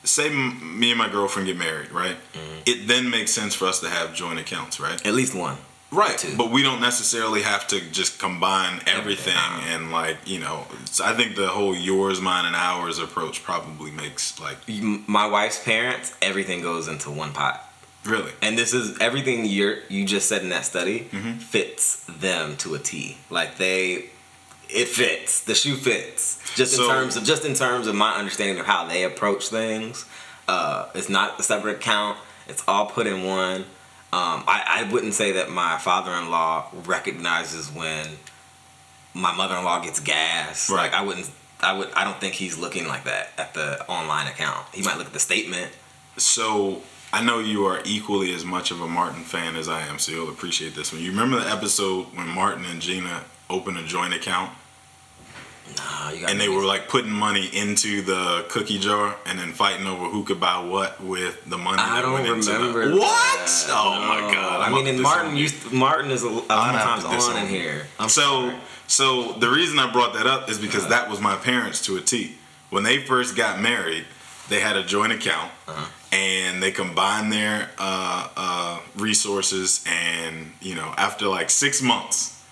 say 0.04 0.30
m- 0.30 0.80
me 0.80 0.90
and 0.92 0.98
my 0.98 1.10
girlfriend 1.10 1.48
get 1.48 1.58
married, 1.58 1.92
right? 1.92 2.16
Mm-hmm. 2.34 2.62
It 2.66 2.88
then 2.88 3.10
makes 3.10 3.32
sense 3.32 3.54
for 3.54 3.68
us 3.68 3.80
to 3.82 3.90
have 3.90 4.16
joint 4.16 4.40
accounts, 4.40 4.80
right? 4.80 5.06
At 5.06 5.14
least 5.14 5.36
one. 5.36 5.58
Right. 5.92 6.18
Two. 6.18 6.36
But 6.38 6.52
we 6.52 6.64
don't 6.64 6.80
necessarily 6.80 7.42
have 7.42 7.68
to 7.68 7.82
just 7.92 8.18
combine 8.18 8.82
everything 8.88 9.36
and 9.68 9.92
like, 9.92 10.18
you 10.26 10.40
know, 10.40 10.66
I 11.04 11.14
think 11.14 11.36
the 11.36 11.50
whole 11.50 11.76
yours, 11.76 12.22
mine, 12.22 12.46
and 12.46 12.56
ours 12.56 12.98
approach 12.98 13.44
probably 13.44 13.92
makes 13.92 14.40
like 14.40 14.58
My 15.08 15.28
wife's 15.28 15.62
parents, 15.62 16.16
everything 16.22 16.62
goes 16.62 16.88
into 16.88 17.12
one 17.12 17.34
pot. 17.34 17.71
Really. 18.06 18.32
And 18.42 18.58
this 18.58 18.74
is 18.74 18.98
everything 19.00 19.46
you 19.46 19.78
you 19.90 20.06
just 20.06 20.28
said 20.30 20.42
in 20.44 20.50
that 20.50 20.66
study 20.66 21.08
Mm-hmm. 21.12 21.38
fits 21.40 22.04
them 22.06 22.58
to 22.58 22.76
a 22.76 22.80
T. 22.80 23.18
Like 23.30 23.58
they 23.58 24.06
it 24.70 24.88
fits. 24.88 25.44
The 25.44 25.54
shoe 25.56 25.76
fits. 25.76 26.40
Just 26.56 26.76
So- 26.76 26.84
in 26.86 26.90
terms 26.90 27.16
of 27.18 27.24
just 27.24 27.46
in 27.46 27.54
terms 27.54 27.88
of 27.88 27.96
my 27.96 28.14
understanding 28.16 28.60
of 28.60 28.66
how 28.66 28.86
they 28.88 29.04
approach 29.04 29.48
things. 29.50 30.06
Uh, 30.48 30.88
it's 30.96 31.08
not 31.10 31.40
a 31.40 31.44
separate 31.44 31.78
account. 31.78 32.18
It's 32.48 32.64
all 32.68 32.88
put 32.88 33.08
in 33.08 33.24
one. 33.24 33.62
Um, 34.14 34.44
I, 34.48 34.84
I 34.86 34.92
wouldn't 34.92 35.14
say 35.14 35.34
that 35.34 35.50
my 35.50 35.78
father-in-law 35.78 36.72
recognizes 36.86 37.72
when 37.72 38.06
my 39.14 39.34
mother-in-law 39.34 39.82
gets 39.84 40.00
gas. 40.02 40.70
Right. 40.70 40.92
Like 40.92 40.94
I 40.94 41.04
wouldn't. 41.04 41.30
I 41.62 41.78
would. 41.78 41.92
I 41.94 42.04
don't 42.04 42.20
think 42.20 42.34
he's 42.34 42.58
looking 42.58 42.88
like 42.88 43.04
that 43.06 43.30
at 43.38 43.54
the 43.54 43.86
online 43.88 44.28
account. 44.28 44.66
He 44.74 44.82
might 44.82 44.98
look 44.98 45.08
at 45.08 45.14
the 45.14 45.20
statement. 45.20 45.72
So 46.18 46.82
I 47.14 47.24
know 47.24 47.40
you 47.40 47.66
are 47.66 47.82
equally 47.84 48.34
as 48.34 48.46
much 48.46 48.72
of 48.72 48.82
a 48.82 48.88
Martin 48.88 49.24
fan 49.24 49.56
as 49.56 49.68
I 49.68 49.82
am, 49.82 50.00
so 50.00 50.12
you'll 50.12 50.30
appreciate 50.30 50.76
this 50.76 50.94
one. 50.94 51.02
You 51.02 51.12
remember 51.12 51.40
the 51.40 51.50
episode 51.50 52.06
when 52.16 52.28
Martin 52.28 52.66
and 52.66 52.82
Gina 52.82 53.24
opened 53.50 53.78
a 53.78 53.84
joint 53.84 54.14
account 54.14 54.52
Nah, 55.78 56.10
you 56.12 56.22
got 56.22 56.32
and 56.32 56.40
they 56.40 56.50
were 56.50 56.64
like 56.64 56.90
putting 56.90 57.12
money 57.12 57.46
into 57.54 58.02
the 58.02 58.46
cookie 58.50 58.80
jar 58.80 59.16
and 59.26 59.40
then 59.40 59.54
fighting 59.54 59.88
over 59.88 60.06
who 60.06 60.24
could 60.24 60.40
buy 60.40 60.64
what 60.64 61.02
with 61.02 61.44
the 61.46 61.58
money. 61.58 61.78
I 61.80 61.96
that 61.96 62.02
don't 62.02 62.14
went 62.14 62.28
into 62.28 62.52
the- 62.52 62.58
remember. 62.58 62.96
What? 62.98 63.48
that. 63.48 63.68
Oh 63.70 64.00
my 64.08 64.34
god! 64.34 64.62
I 64.62 64.66
I'm 64.66 64.74
mean, 64.74 64.88
and 64.88 65.02
Martin 65.02 65.36
used 65.36 65.72
Martin 65.72 66.12
is 66.12 66.24
a, 66.24 66.30
lot 66.30 66.76
of 66.76 66.82
times 66.82 67.06
on 67.06 67.38
in 67.38 67.48
here. 67.48 67.88
I'm 68.00 68.10
so, 68.10 68.22
sorry. 68.22 68.56
so 68.88 69.32
the 69.34 69.50
reason 69.50 69.80
I 69.80 69.92
brought 69.92 70.14
that 70.14 70.28
up 70.28 70.50
is 70.50 70.58
because 70.58 70.86
uh. 70.86 70.90
that 70.90 71.10
was 71.10 71.22
my 71.22 71.36
parents 71.36 71.86
to 71.86 71.98
a 71.98 72.02
T. 72.02 72.36
When 72.70 72.84
they 72.84 73.00
first 73.00 73.36
got 73.36 73.60
married, 73.62 74.06
they 74.50 74.60
had 74.60 74.76
a 74.76 74.84
joint 74.84 75.14
account, 75.14 75.52
Uh-huh. 75.68 75.86
and 76.12 76.62
they 76.62 76.72
combined 76.72 77.32
their 77.32 77.70
uh, 77.78 78.28
uh, 78.36 78.80
resources. 78.98 79.84
And 79.88 80.52
you 80.62 80.76
know, 80.76 80.94
after 80.98 81.28
like 81.28 81.50
six 81.50 81.82
months, 81.82 82.44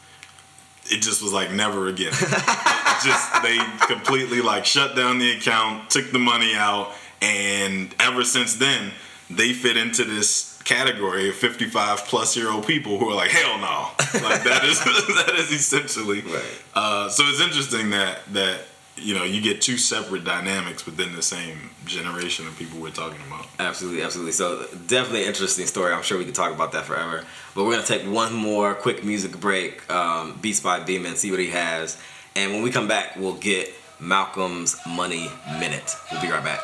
it 0.85 1.01
just 1.01 1.21
was 1.21 1.33
like 1.33 1.51
never 1.51 1.87
again. 1.87 2.13
just 3.03 3.43
they 3.43 3.57
completely 3.87 4.41
like 4.41 4.65
shut 4.65 4.95
down 4.95 5.19
the 5.19 5.31
account, 5.37 5.89
took 5.89 6.11
the 6.11 6.19
money 6.19 6.53
out, 6.55 6.91
and 7.21 7.93
ever 7.99 8.23
since 8.23 8.55
then 8.55 8.91
they 9.29 9.53
fit 9.53 9.77
into 9.77 10.03
this 10.03 10.47
category 10.63 11.29
of 11.29 11.35
55 11.35 11.99
plus 12.05 12.35
year 12.37 12.51
old 12.51 12.65
people 12.67 12.99
who 12.99 13.09
are 13.09 13.15
like 13.15 13.31
hell 13.31 13.57
no 13.57 13.87
like 14.27 14.43
that 14.43 14.61
is 14.65 14.79
that 14.83 15.33
is 15.37 15.51
essentially 15.51 16.21
Right. 16.21 16.43
uh, 16.75 17.09
so 17.09 17.23
it's 17.27 17.39
interesting 17.41 17.89
that 17.91 18.19
that 18.33 18.59
you 19.01 19.15
know 19.15 19.23
you 19.23 19.41
get 19.41 19.61
two 19.61 19.77
separate 19.77 20.23
dynamics 20.23 20.85
within 20.85 21.15
the 21.15 21.21
same 21.21 21.69
generation 21.85 22.47
of 22.47 22.57
people 22.57 22.79
we're 22.79 22.89
talking 22.91 23.19
about 23.27 23.47
Absolutely, 23.59 24.01
absolutely. 24.03 24.31
So 24.31 24.65
definitely 24.87 25.25
interesting 25.25 25.65
story. 25.65 25.93
I'm 25.93 26.01
sure 26.01 26.17
we 26.17 26.23
could 26.23 26.35
talk 26.35 26.53
about 26.53 26.71
that 26.71 26.85
forever. 26.85 27.25
But 27.53 27.65
we're 27.65 27.73
gonna 27.73 27.85
take 27.85 28.03
one 28.03 28.33
more 28.33 28.73
quick 28.73 29.03
music 29.03 29.37
break. 29.39 29.89
Um, 29.91 30.39
Beats 30.41 30.61
by 30.61 30.79
Beeman, 30.79 31.15
see 31.15 31.29
what 31.29 31.41
he 31.41 31.49
has, 31.49 32.01
and 32.35 32.53
when 32.53 32.61
we 32.61 32.71
come 32.71 32.87
back, 32.87 33.17
we'll 33.17 33.33
get 33.33 33.73
Malcolm's 33.99 34.77
Money 34.87 35.29
Minute. 35.59 35.93
We'll 36.11 36.21
be 36.21 36.29
right 36.29 36.43
back. 36.43 36.61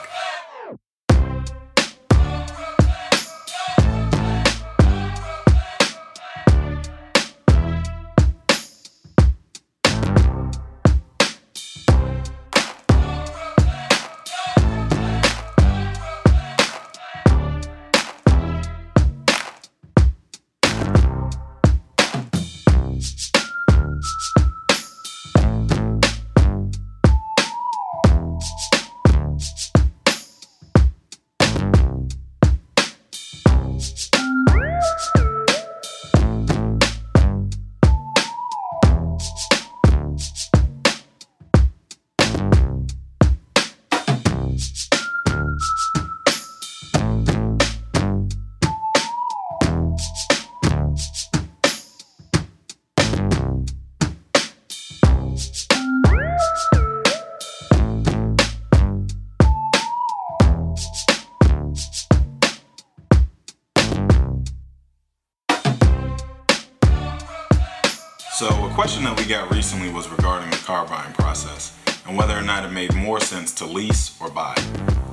More 73.16 73.22
sense 73.22 73.54
to 73.54 73.66
lease 73.66 74.20
or 74.20 74.30
buy. 74.30 74.54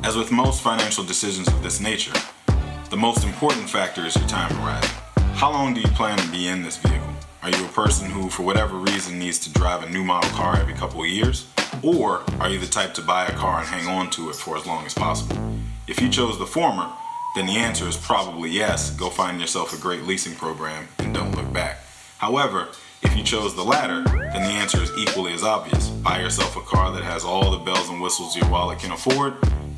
As 0.02 0.16
with 0.16 0.32
most 0.32 0.60
financial 0.60 1.04
decisions 1.04 1.46
of 1.46 1.62
this 1.62 1.78
nature, 1.78 2.18
the 2.90 2.96
most 2.96 3.24
important 3.24 3.70
factor 3.70 4.04
is 4.04 4.16
your 4.16 4.26
time 4.26 4.52
horizon. 4.56 4.90
How 5.34 5.52
long 5.52 5.72
do 5.72 5.80
you 5.80 5.86
plan 5.86 6.18
to 6.18 6.28
be 6.32 6.48
in 6.48 6.64
this 6.64 6.78
vehicle? 6.78 7.14
Are 7.44 7.50
you 7.50 7.64
a 7.64 7.68
person 7.68 8.10
who, 8.10 8.28
for 8.28 8.42
whatever 8.42 8.76
reason, 8.76 9.20
needs 9.20 9.38
to 9.44 9.52
drive 9.52 9.84
a 9.84 9.88
new 9.88 10.02
model 10.02 10.28
car 10.30 10.56
every 10.56 10.74
couple 10.74 11.00
of 11.00 11.06
years? 11.06 11.46
Or 11.80 12.24
are 12.40 12.48
you 12.48 12.58
the 12.58 12.66
type 12.66 12.92
to 12.94 13.02
buy 13.02 13.26
a 13.26 13.36
car 13.36 13.60
and 13.60 13.68
hang 13.68 13.86
on 13.86 14.10
to 14.10 14.30
it 14.30 14.34
for 14.34 14.56
as 14.56 14.66
long 14.66 14.84
as 14.84 14.94
possible? 14.94 15.36
If 15.86 16.02
you 16.02 16.08
chose 16.08 16.40
the 16.40 16.44
former, 16.58 16.90
then 17.36 17.46
the 17.46 17.56
answer 17.56 17.86
is 17.86 17.96
probably 17.96 18.50
yes, 18.50 18.90
go 18.90 19.10
find 19.10 19.40
yourself 19.40 19.72
a 19.72 19.80
great 19.80 20.02
leasing 20.02 20.34
program 20.34 20.88
and 20.98 21.14
don't 21.14 21.36
look 21.36 21.52
back. 21.52 21.78
However, 22.18 22.70
if 23.02 23.16
you 23.16 23.22
chose 23.22 23.54
the 23.54 23.64
latter, 23.64 24.02
then 24.04 24.42
the 24.42 24.54
answer 24.62 24.82
is 24.82 24.90
equally 24.96 25.32
as 25.32 25.42
obvious. 25.42 25.88
Buy 25.88 26.20
yourself 26.20 26.56
a 26.56 26.60
car 26.60 26.92
that 26.92 27.02
has 27.02 27.24
all 27.24 27.50
the 27.50 27.58
bells 27.58 27.88
and 27.88 28.00
whistles 28.00 28.36
your 28.36 28.48
wallet 28.48 28.78
can 28.78 28.92
afford 28.92 29.34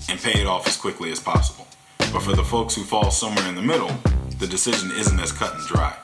and 0.09 0.21
pay 0.21 0.41
it 0.41 0.47
off 0.47 0.67
as 0.67 0.77
quickly 0.77 1.11
as 1.11 1.21
possible. 1.21 1.67
But 1.99 2.23
for 2.23 2.37
the 2.37 2.45
folks 2.45 2.75
who 2.75 2.83
fall 2.83 3.11
somewhere 3.11 3.49
in 3.49 3.55
the 3.55 3.63
middle, 3.63 3.91
the 4.39 4.47
decision 4.47 4.91
isn't 4.93 5.19
as 5.19 5.33
cut 5.33 5.55
and 5.55 5.67
dry. 5.67 5.97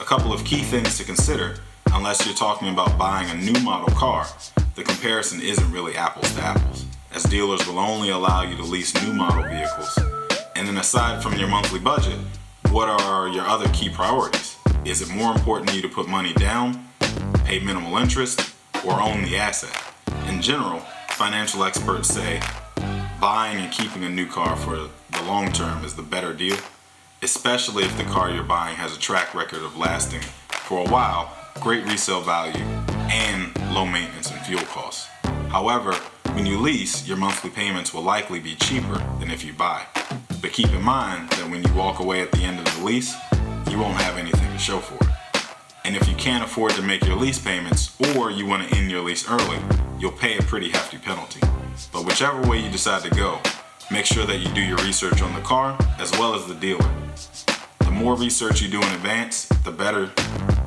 A 0.00 0.04
couple 0.04 0.32
of 0.32 0.44
key 0.44 0.62
things 0.62 0.98
to 0.98 1.04
consider 1.04 1.56
unless 1.92 2.24
you're 2.26 2.34
talking 2.34 2.68
about 2.68 2.98
buying 2.98 3.30
a 3.30 3.42
new 3.42 3.58
model 3.60 3.94
car, 3.96 4.26
the 4.74 4.84
comparison 4.84 5.40
isn't 5.40 5.72
really 5.72 5.96
apples 5.96 6.32
to 6.34 6.42
apples, 6.42 6.84
as 7.12 7.24
dealers 7.24 7.66
will 7.66 7.78
only 7.78 8.10
allow 8.10 8.42
you 8.42 8.56
to 8.56 8.62
lease 8.62 8.94
new 9.02 9.12
model 9.12 9.42
vehicles. 9.42 9.98
And 10.54 10.68
then 10.68 10.76
aside 10.76 11.22
from 11.22 11.34
your 11.38 11.48
monthly 11.48 11.80
budget, 11.80 12.18
what 12.70 12.88
are 12.88 13.28
your 13.28 13.44
other 13.44 13.68
key 13.70 13.88
priorities? 13.88 14.57
Is 14.88 15.02
it 15.02 15.10
more 15.10 15.32
important 15.32 15.68
to 15.68 15.76
you 15.76 15.82
to 15.82 15.88
put 15.88 16.08
money 16.08 16.32
down, 16.32 16.88
pay 17.44 17.58
minimal 17.60 17.98
interest, 17.98 18.54
or 18.86 19.02
own 19.02 19.22
the 19.22 19.36
asset? 19.36 19.76
In 20.28 20.40
general, 20.40 20.78
financial 21.10 21.62
experts 21.62 22.08
say 22.08 22.40
buying 23.20 23.58
and 23.58 23.70
keeping 23.70 24.04
a 24.04 24.08
new 24.08 24.26
car 24.26 24.56
for 24.56 24.76
the 24.76 25.22
long 25.24 25.52
term 25.52 25.84
is 25.84 25.94
the 25.94 26.02
better 26.02 26.32
deal, 26.32 26.56
especially 27.20 27.84
if 27.84 27.98
the 27.98 28.04
car 28.04 28.30
you're 28.30 28.42
buying 28.42 28.76
has 28.76 28.96
a 28.96 28.98
track 28.98 29.34
record 29.34 29.62
of 29.62 29.76
lasting 29.76 30.22
for 30.48 30.78
a 30.78 30.90
while, 30.90 31.36
great 31.60 31.84
resale 31.84 32.22
value, 32.22 32.64
and 33.10 33.54
low 33.74 33.84
maintenance 33.84 34.30
and 34.30 34.40
fuel 34.40 34.62
costs. 34.62 35.06
However, 35.50 35.92
when 36.32 36.46
you 36.46 36.58
lease, 36.58 37.06
your 37.06 37.18
monthly 37.18 37.50
payments 37.50 37.92
will 37.92 38.02
likely 38.02 38.40
be 38.40 38.54
cheaper 38.54 38.96
than 39.20 39.30
if 39.30 39.44
you 39.44 39.52
buy. 39.52 39.84
But 40.40 40.52
keep 40.52 40.72
in 40.72 40.82
mind 40.82 41.28
that 41.32 41.50
when 41.50 41.62
you 41.62 41.74
walk 41.74 42.00
away 42.00 42.22
at 42.22 42.32
the 42.32 42.42
end 42.42 42.58
of 42.58 42.78
the 42.78 42.84
lease, 42.84 43.14
you 43.70 43.78
won't 43.78 44.00
have 44.00 44.18
anything 44.18 44.50
to 44.52 44.58
show 44.58 44.78
for 44.78 45.02
it. 45.04 45.12
And 45.84 45.96
if 45.96 46.08
you 46.08 46.14
can't 46.14 46.44
afford 46.44 46.72
to 46.72 46.82
make 46.82 47.04
your 47.04 47.16
lease 47.16 47.38
payments 47.38 47.96
or 48.14 48.30
you 48.30 48.46
want 48.46 48.68
to 48.68 48.76
end 48.76 48.90
your 48.90 49.02
lease 49.02 49.28
early, 49.28 49.58
you'll 49.98 50.12
pay 50.12 50.36
a 50.38 50.42
pretty 50.42 50.70
hefty 50.70 50.98
penalty. 50.98 51.40
But 51.92 52.04
whichever 52.04 52.40
way 52.48 52.58
you 52.58 52.70
decide 52.70 53.02
to 53.02 53.10
go, 53.10 53.40
make 53.90 54.04
sure 54.04 54.26
that 54.26 54.38
you 54.38 54.52
do 54.54 54.60
your 54.60 54.78
research 54.78 55.22
on 55.22 55.34
the 55.34 55.40
car 55.40 55.78
as 55.98 56.12
well 56.12 56.34
as 56.34 56.46
the 56.46 56.54
dealer. 56.54 56.90
The 57.80 57.90
more 57.90 58.16
research 58.16 58.60
you 58.60 58.68
do 58.68 58.82
in 58.82 58.88
advance, 58.92 59.46
the 59.64 59.72
better 59.72 60.10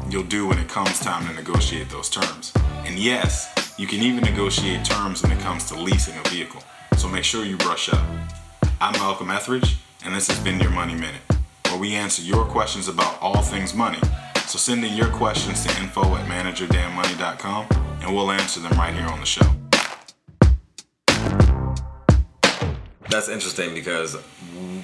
you'll 0.09 0.23
do 0.23 0.47
when 0.47 0.57
it 0.57 0.67
comes 0.69 0.99
time 0.99 1.27
to 1.27 1.33
negotiate 1.33 1.89
those 1.89 2.09
terms. 2.09 2.53
And 2.85 2.97
yes, 2.97 3.73
you 3.77 3.87
can 3.87 4.01
even 4.01 4.23
negotiate 4.23 4.83
terms 4.83 5.23
when 5.23 5.31
it 5.31 5.39
comes 5.39 5.65
to 5.69 5.75
leasing 5.79 6.15
a 6.17 6.29
vehicle. 6.29 6.61
So 6.97 7.07
make 7.07 7.23
sure 7.23 7.45
you 7.45 7.57
brush 7.57 7.91
up. 7.93 8.05
I'm 8.79 8.93
Malcolm 8.93 9.29
Etheridge, 9.29 9.77
and 10.03 10.15
this 10.15 10.27
has 10.27 10.39
been 10.39 10.59
your 10.59 10.71
Money 10.71 10.95
Minute, 10.95 11.21
where 11.71 11.79
we 11.79 11.95
answer 11.95 12.21
your 12.21 12.43
questions 12.43 12.89
about 12.89 13.17
all 13.21 13.41
things 13.41 13.73
money. 13.73 13.99
So 14.47 14.57
send 14.57 14.83
in 14.83 14.93
your 14.93 15.07
questions 15.07 15.65
to 15.65 15.81
info 15.81 16.01
at 16.15 16.27
manageyourdamnmoney.com, 16.27 17.67
and 18.01 18.13
we'll 18.13 18.31
answer 18.31 18.59
them 18.59 18.77
right 18.77 18.93
here 18.93 19.07
on 19.07 19.19
the 19.21 19.25
show. 19.25 19.45
That's 23.09 23.29
interesting 23.29 23.73
because 23.73 24.17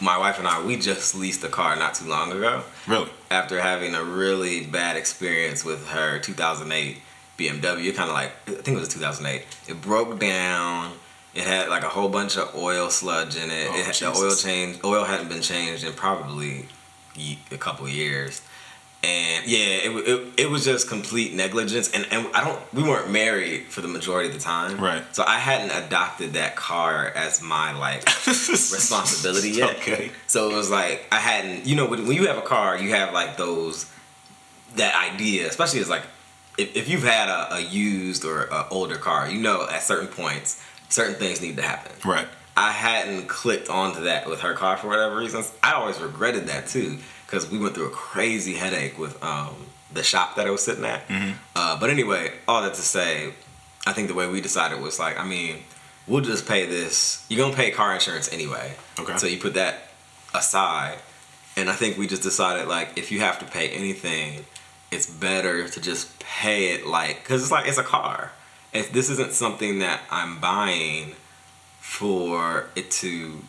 my 0.01 0.17
wife 0.17 0.37
and 0.39 0.47
I 0.47 0.63
we 0.63 0.77
just 0.77 1.15
leased 1.15 1.43
a 1.43 1.49
car 1.49 1.75
not 1.75 1.95
too 1.95 2.07
long 2.07 2.31
ago 2.31 2.63
Really? 2.85 3.09
after 3.31 3.59
having 3.61 3.95
a 3.95 4.03
really 4.03 4.65
bad 4.65 4.95
experience 4.97 5.63
with 5.65 5.87
her 5.89 6.19
2008 6.19 6.97
BMW. 7.37 7.95
Kind 7.95 8.09
of 8.09 8.15
like 8.15 8.31
I 8.47 8.51
think 8.61 8.77
it 8.77 8.79
was 8.79 8.89
2008. 8.89 9.45
It 9.69 9.81
broke 9.81 10.19
down. 10.19 10.93
It 11.35 11.43
had 11.43 11.69
like 11.69 11.83
a 11.83 11.89
whole 11.89 12.09
bunch 12.09 12.37
of 12.37 12.53
oil 12.55 12.89
sludge 12.89 13.35
in 13.35 13.49
it. 13.49 13.67
Oh, 13.69 13.77
it 13.77 13.85
had, 13.85 13.95
the 13.95 14.13
oil 14.17 14.35
change 14.35 14.79
oil 14.83 15.03
hadn't 15.05 15.29
been 15.29 15.41
changed 15.41 15.83
in 15.85 15.93
probably 15.93 16.65
a 17.51 17.57
couple 17.57 17.87
years. 17.89 18.41
And 19.03 19.45
yeah, 19.45 19.59
it, 19.59 20.07
it, 20.07 20.33
it 20.37 20.49
was 20.49 20.65
just 20.65 20.89
complete 20.89 21.33
negligence. 21.33 21.91
And, 21.91 22.07
and 22.11 22.27
I 22.33 22.43
don't, 22.43 22.73
we 22.73 22.83
weren't 22.83 23.11
married 23.11 23.65
for 23.65 23.81
the 23.81 23.87
majority 23.87 24.29
of 24.29 24.33
the 24.33 24.41
time. 24.41 24.79
Right. 24.79 25.03
So 25.15 25.23
I 25.23 25.37
hadn't 25.37 25.71
adopted 25.85 26.33
that 26.33 26.55
car 26.55 27.05
as 27.15 27.41
my 27.41 27.77
like 27.77 28.05
responsibility 28.27 29.51
yet. 29.51 29.77
Okay. 29.77 30.11
So 30.25 30.49
it 30.49 30.55
was 30.55 30.71
like 30.71 31.05
I 31.11 31.17
hadn't, 31.17 31.67
you 31.67 31.75
know, 31.75 31.85
when, 31.85 32.07
when 32.07 32.17
you 32.17 32.27
have 32.27 32.37
a 32.37 32.41
car, 32.41 32.77
you 32.77 32.89
have 32.91 33.13
like 33.13 33.37
those 33.37 33.89
that 34.75 34.95
idea, 35.13 35.47
especially 35.47 35.79
as 35.79 35.89
like 35.89 36.03
if, 36.57 36.75
if 36.75 36.89
you've 36.89 37.03
had 37.03 37.29
a, 37.29 37.55
a 37.55 37.59
used 37.59 38.25
or 38.25 38.45
a 38.45 38.67
older 38.69 38.97
car, 38.97 39.29
you 39.29 39.39
know, 39.39 39.67
at 39.69 39.83
certain 39.83 40.07
points, 40.07 40.61
certain 40.89 41.15
things 41.15 41.41
need 41.41 41.57
to 41.57 41.61
happen. 41.61 41.91
Right. 42.03 42.27
I 42.57 42.71
hadn't 42.71 43.27
clicked 43.27 43.69
onto 43.69 44.05
that 44.05 44.27
with 44.27 44.41
her 44.41 44.55
car 44.55 44.77
for 44.77 44.87
whatever 44.87 45.15
reasons. 45.15 45.53
I 45.61 45.73
always 45.73 45.99
regretted 46.01 46.47
that 46.47 46.67
too 46.67 46.97
because 47.25 47.49
we 47.51 47.59
went 47.59 47.75
through 47.75 47.85
a 47.87 47.91
crazy 47.91 48.55
headache 48.55 48.97
with 48.97 49.23
um, 49.23 49.53
the 49.93 50.01
shop 50.01 50.35
that 50.37 50.47
I 50.47 50.49
was 50.49 50.63
sitting 50.63 50.83
at. 50.83 51.03
Uh, 51.55 51.79
but 51.79 51.91
anyway, 51.91 52.33
all 52.47 52.63
that 52.63 52.73
to 52.73 52.81
say, 52.81 53.31
I 53.85 53.93
think 53.93 54.07
the 54.07 54.15
way 54.15 54.27
we 54.27 54.41
decided 54.41 54.81
was 54.81 54.97
like, 54.97 55.19
I 55.19 55.23
mean, 55.23 55.57
we'll 56.07 56.21
just 56.21 56.47
pay 56.47 56.65
this. 56.65 57.23
You're 57.29 57.45
gonna 57.45 57.55
pay 57.55 57.69
car 57.69 57.93
insurance 57.93 58.33
anyway. 58.33 58.73
Okay. 58.99 59.17
So 59.17 59.27
you 59.27 59.37
put 59.37 59.53
that 59.53 59.89
aside, 60.33 60.97
and 61.55 61.69
I 61.69 61.73
think 61.73 61.95
we 61.95 62.07
just 62.07 62.23
decided 62.23 62.67
like 62.67 62.97
if 62.97 63.11
you 63.11 63.19
have 63.19 63.37
to 63.39 63.45
pay 63.45 63.69
anything, 63.69 64.45
it's 64.89 65.07
better 65.07 65.69
to 65.69 65.79
just 65.79 66.17
pay 66.19 66.73
it 66.73 66.87
like 66.87 67.19
because 67.21 67.43
it's 67.43 67.51
like 67.51 67.67
it's 67.67 67.77
a 67.77 67.83
car. 67.83 68.31
If 68.73 68.91
this 68.91 69.11
isn't 69.11 69.33
something 69.33 69.77
that 69.79 70.01
I'm 70.09 70.39
buying 70.39 71.13
for 71.87 72.65
it 72.75 72.91
to 72.91 73.41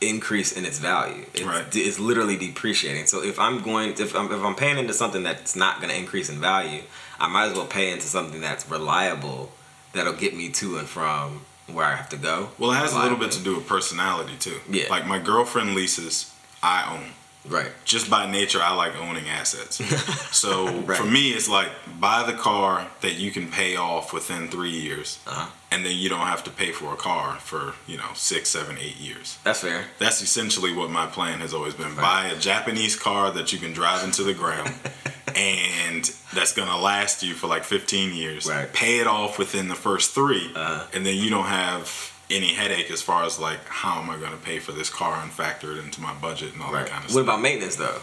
increase 0.00 0.52
in 0.52 0.64
its 0.64 0.78
value. 0.78 1.26
It's, 1.34 1.42
Right. 1.42 1.64
it's 1.76 1.98
literally 1.98 2.36
depreciating. 2.38 3.06
So 3.06 3.22
if 3.22 3.38
I'm 3.38 3.60
going, 3.60 3.90
if 3.90 4.16
I'm, 4.16 4.32
if 4.32 4.42
I'm 4.42 4.54
paying 4.54 4.78
into 4.78 4.94
something 4.94 5.22
that's 5.22 5.54
not 5.54 5.80
going 5.80 5.90
to 5.90 5.96
increase 5.96 6.30
in 6.30 6.40
value, 6.40 6.82
I 7.20 7.28
might 7.28 7.46
as 7.50 7.52
well 7.54 7.66
pay 7.66 7.90
into 7.92 8.06
something 8.06 8.40
that's 8.40 8.68
reliable, 8.70 9.52
that'll 9.92 10.14
get 10.14 10.34
me 10.34 10.48
to 10.50 10.78
and 10.78 10.88
from 10.88 11.42
where 11.70 11.84
I 11.84 11.94
have 11.94 12.08
to 12.08 12.16
go. 12.16 12.48
Well, 12.58 12.70
it 12.72 12.76
has 12.76 12.94
a 12.94 12.98
little 13.00 13.18
bit 13.18 13.32
to 13.32 13.42
do 13.44 13.56
with 13.56 13.66
personality 13.66 14.36
too. 14.38 14.60
Yeah. 14.70 14.84
Like 14.88 15.06
my 15.06 15.18
girlfriend 15.18 15.74
leases, 15.74 16.32
I 16.62 16.90
own. 16.96 17.10
Right. 17.48 17.70
Just 17.84 18.10
by 18.10 18.30
nature, 18.30 18.60
I 18.62 18.74
like 18.74 18.96
owning 18.96 19.28
assets. 19.28 19.76
so 20.36 20.68
Right. 20.82 20.98
for 20.98 21.04
me, 21.06 21.30
it's 21.30 21.48
like 21.48 21.70
buy 21.98 22.22
the 22.30 22.36
car 22.36 22.86
that 23.00 23.14
you 23.14 23.30
can 23.30 23.48
pay 23.50 23.76
off 23.76 24.12
within 24.12 24.48
three 24.48 24.70
years, 24.70 25.18
Uh-huh. 25.26 25.48
and 25.70 25.84
then 25.84 25.96
you 25.96 26.08
don't 26.08 26.26
have 26.26 26.44
to 26.44 26.50
pay 26.50 26.72
for 26.72 26.92
a 26.92 26.96
car 26.96 27.36
for 27.40 27.74
you 27.86 27.96
know 27.96 28.10
six, 28.14 28.48
seven, 28.50 28.76
eight 28.78 28.96
years. 28.96 29.38
That's 29.44 29.60
fair. 29.60 29.84
That's 29.98 30.20
essentially 30.22 30.72
what 30.72 30.90
my 30.90 31.06
plan 31.06 31.40
has 31.40 31.52
always 31.54 31.74
been. 31.74 31.94
Buy 31.94 32.26
a 32.26 32.38
Japanese 32.38 32.96
car 32.96 33.30
that 33.32 33.52
you 33.52 33.58
can 33.58 33.72
drive 33.72 34.04
into 34.04 34.22
the 34.22 34.34
ground 34.34 34.72
and 35.36 36.04
that's 36.34 36.52
gonna 36.52 36.76
last 36.78 37.22
you 37.22 37.34
for 37.34 37.46
like 37.46 37.64
15 37.64 38.14
years. 38.14 38.46
Right. 38.46 38.72
Pay 38.72 39.00
it 39.00 39.06
off 39.06 39.38
within 39.38 39.68
the 39.68 39.74
first 39.74 40.14
3 40.14 40.52
Uh-huh. 40.54 40.84
and 40.92 41.04
then 41.06 41.16
you 41.16 41.30
don't 41.30 41.46
have 41.46 42.12
any 42.30 42.54
headache 42.54 42.90
as 42.90 43.00
far 43.02 43.24
as 43.24 43.38
like 43.38 43.64
how 43.66 44.00
am 44.00 44.10
I 44.10 44.16
gonna 44.18 44.36
pay 44.36 44.58
for 44.58 44.72
this 44.72 44.90
car 44.90 45.20
and 45.22 45.30
factor 45.32 45.72
it 45.72 45.78
into 45.84 46.00
my 46.00 46.12
budget 46.14 46.52
and 46.54 46.62
all 46.62 46.72
Right. 46.72 46.84
that 46.84 46.90
kind 46.90 47.04
of 47.04 47.04
What 47.04 47.10
stuff. 47.10 47.26
What 47.26 47.32
about 47.34 47.40
maintenance 47.42 47.76
though? 47.76 48.00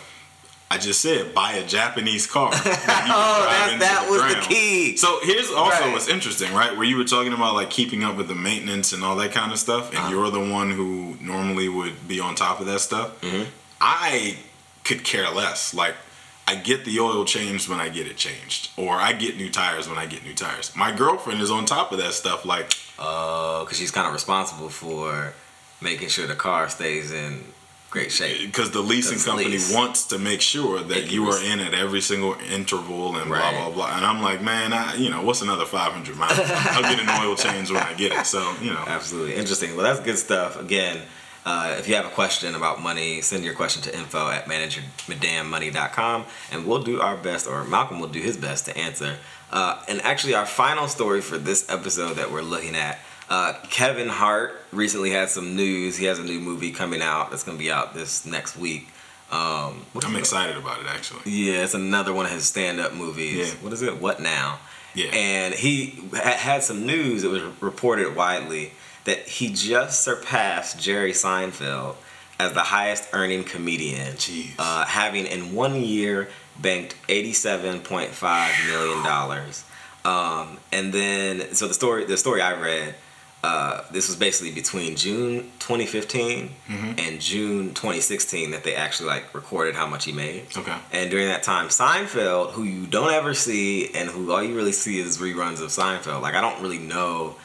I 0.71 0.79
just 0.79 0.99
said 0.99 1.35
buy 1.35 1.53
a 1.53 1.65
Japanese 1.65 2.25
car. 2.25 2.49
that 2.51 3.07
Oh, 3.07 3.45
that, 3.45 3.79
that 3.79 4.05
the 4.07 4.11
was 4.11 4.33
the 4.35 4.41
key. 4.41 4.97
So 4.97 5.19
here's 5.21 5.51
also 5.51 5.83
Right. 5.83 5.91
what's 5.93 6.07
interesting, 6.07 6.53
right? 6.55 6.75
Where 6.75 6.85
you 6.85 6.97
were 6.97 7.03
talking 7.03 7.33
about 7.33 7.53
like 7.53 7.69
keeping 7.69 8.03
up 8.03 8.15
with 8.15 8.27
the 8.27 8.35
maintenance 8.35 8.91
and 8.91 9.03
all 9.03 9.15
that 9.17 9.31
kind 9.31 9.51
of 9.51 9.59
stuff, 9.59 9.89
and 9.89 9.99
Uh-huh. 9.99 10.09
you're 10.09 10.31
the 10.31 10.39
one 10.39 10.71
who 10.71 11.17
normally 11.21 11.69
would 11.69 12.07
be 12.07 12.19
on 12.19 12.33
top 12.33 12.59
of 12.59 12.65
that 12.65 12.79
stuff. 12.81 13.21
Mm-hmm. 13.21 13.43
I 13.79 14.37
could 14.83 15.03
care 15.03 15.29
less. 15.29 15.73
Like 15.75 15.95
I 16.47 16.55
get 16.55 16.85
the 16.85 16.99
oil 16.99 17.25
changed 17.25 17.67
when 17.67 17.79
I 17.79 17.89
get 17.89 18.05
it 18.07 18.17
changed, 18.17 18.69
or 18.77 18.93
I 18.93 19.13
get 19.13 19.35
new 19.37 19.49
tires 19.49 19.89
when 19.89 19.97
I 19.97 20.05
get 20.05 20.23
new 20.23 20.33
tires. 20.35 20.75
My 20.75 20.91
girlfriend 20.91 21.41
is 21.41 21.49
on 21.49 21.65
top 21.65 21.91
of 21.91 21.97
that 21.97 22.13
stuff. 22.13 22.45
Like 22.45 22.71
Oh, 22.99 23.63
because 23.63 23.77
she's 23.77 23.91
kind 23.91 24.07
of 24.07 24.13
responsible 24.13 24.69
for 24.69 25.33
making 25.81 26.09
sure 26.09 26.27
the 26.27 26.35
car 26.35 26.69
stays 26.69 27.11
in 27.11 27.43
great 27.89 28.11
shape. 28.11 28.45
because 28.47 28.71
the 28.71 28.81
leasing 28.81 29.17
company 29.19 29.49
lease. 29.49 29.73
wants 29.73 30.05
to 30.07 30.17
make 30.19 30.41
sure 30.41 30.81
that 30.81 31.09
you 31.11 31.27
are 31.29 31.41
in 31.43 31.59
at 31.61 31.73
every 31.73 32.01
single 32.01 32.35
interval 32.51 33.15
and 33.17 33.29
Right. 33.31 33.39
blah 33.53 33.65
blah 33.65 33.73
blah. 33.73 33.95
And 33.97 34.05
I'm 34.05 34.21
like, 34.21 34.41
man, 34.41 34.71
I, 34.73 34.95
you 34.95 35.09
know, 35.09 35.23
what's 35.23 35.41
another 35.41 35.65
500 35.65 36.15
miles? 36.17 36.37
I'll 36.39 36.81
get 36.83 36.99
an 36.99 37.09
oil 37.25 37.35
change 37.45 37.71
when 37.71 37.81
I 37.81 37.93
get 37.95 38.11
it. 38.11 38.25
So 38.25 38.53
you 38.61 38.71
know, 38.71 38.83
Absolutely. 38.85 39.35
Interesting. 39.35 39.75
Well, 39.75 39.83
that's 39.85 39.99
good 39.99 40.17
stuff. 40.17 40.59
Again, 40.59 41.01
uh, 41.45 41.75
if 41.77 41.87
you 41.87 41.95
have 41.95 42.05
a 42.05 42.09
question 42.09 42.55
about 42.55 42.81
money, 42.81 43.21
send 43.21 43.43
your 43.43 43.53
question 43.53 43.81
to 43.83 43.95
info 43.95 44.29
at 44.29 44.45
manageyourdamnmoney.com 44.45 46.25
and 46.51 46.65
we'll 46.65 46.83
do 46.83 46.99
our 46.99 47.15
best, 47.15 47.47
or 47.47 47.63
Malcolm 47.63 47.99
will 47.99 48.07
do 48.07 48.19
his 48.19 48.37
best 48.37 48.65
to 48.65 48.75
answer. 48.77 49.17
Uh, 49.51 49.81
and 49.87 50.01
actually, 50.01 50.33
our 50.33 50.45
final 50.45 50.87
story 50.87 51.21
for 51.21 51.37
this 51.37 51.69
episode 51.69 52.15
that 52.15 52.31
we're 52.31 52.41
looking 52.41 52.75
at 52.75 52.99
uh, 53.29 53.53
Kevin 53.69 54.07
Hart 54.07 54.55
recently 54.71 55.11
had 55.11 55.29
some 55.29 55.55
news. 55.55 55.97
He 55.97 56.05
has 56.05 56.19
a 56.19 56.23
new 56.23 56.39
movie 56.39 56.71
coming 56.71 57.01
out 57.01 57.31
that's 57.31 57.43
going 57.43 57.57
to 57.57 57.63
be 57.63 57.71
out 57.71 57.93
this 57.93 58.25
next 58.25 58.57
week. 58.57 58.87
Um, 59.31 59.85
I'm 60.03 60.15
excited 60.15 60.55
about 60.55 60.79
it 60.81 60.85
actually. 60.87 61.31
Yeah, 61.31 61.63
it's 61.63 61.73
another 61.73 62.13
one 62.13 62.25
of 62.25 62.31
his 62.31 62.45
stand-up 62.45 62.93
movies. 62.93 63.49
Yeah. 63.49 63.55
What 63.61 63.73
is 63.73 63.81
it? 63.81 63.99
What 63.99 64.19
now? 64.19 64.59
Yeah. 64.93 65.07
And 65.07 65.53
he 65.53 65.99
ha- 66.13 66.37
had 66.37 66.63
some 66.63 66.85
news. 66.85 67.23
It 67.23 67.31
was 67.31 67.41
reported 67.59 68.15
widely 68.15 68.71
that 69.05 69.19
he 69.27 69.51
just 69.53 70.03
surpassed 70.03 70.79
Jerry 70.79 71.11
Seinfeld 71.13 71.95
as 72.39 72.53
the 72.53 72.61
highest-earning 72.61 73.45
comedian, 73.45 74.13
Jeez. 74.17 74.51
Uh, 74.59 74.85
having 74.85 75.25
in 75.25 75.53
one 75.55 75.75
year 75.81 76.27
banked 76.61 76.95
eighty-seven 77.07 77.79
point 77.81 78.09
five 78.11 78.53
million 78.67 79.03
dollars. 79.03 79.63
Um, 80.03 80.57
and 80.71 80.93
then, 80.93 81.53
so 81.55 81.67
the 81.67 81.73
story, 81.73 82.05
the 82.05 82.17
story 82.17 82.39
I 82.41 82.53
read, 82.61 82.93
uh, 83.43 83.81
this 83.91 84.07
was 84.07 84.15
basically 84.17 84.51
between 84.53 84.95
June 84.95 85.51
2015 85.59 86.49
Mm-hmm. 86.67 86.99
and 86.99 87.19
June 87.21 87.73
2016 87.73 88.51
that 88.51 88.63
they 88.63 88.75
actually 88.75 89.07
like 89.07 89.33
recorded 89.33 89.75
how 89.75 89.85
much 89.87 90.05
he 90.05 90.11
made. 90.11 90.45
Okay. 90.57 90.75
And 90.91 91.09
during 91.09 91.27
that 91.27 91.41
time, 91.43 91.67
Seinfeld, 91.69 92.51
who 92.51 92.63
you 92.63 92.85
don't 92.85 93.11
ever 93.13 93.33
see, 93.33 93.93
and 93.95 94.09
who 94.09 94.31
all 94.31 94.43
you 94.43 94.55
really 94.55 94.71
see 94.73 94.99
is 94.99 95.17
reruns 95.19 95.61
of 95.61 95.69
Seinfeld. 95.69 96.21
Like 96.21 96.35
I 96.35 96.41
don't 96.41 96.61
really 96.61 96.79
know 96.79 97.35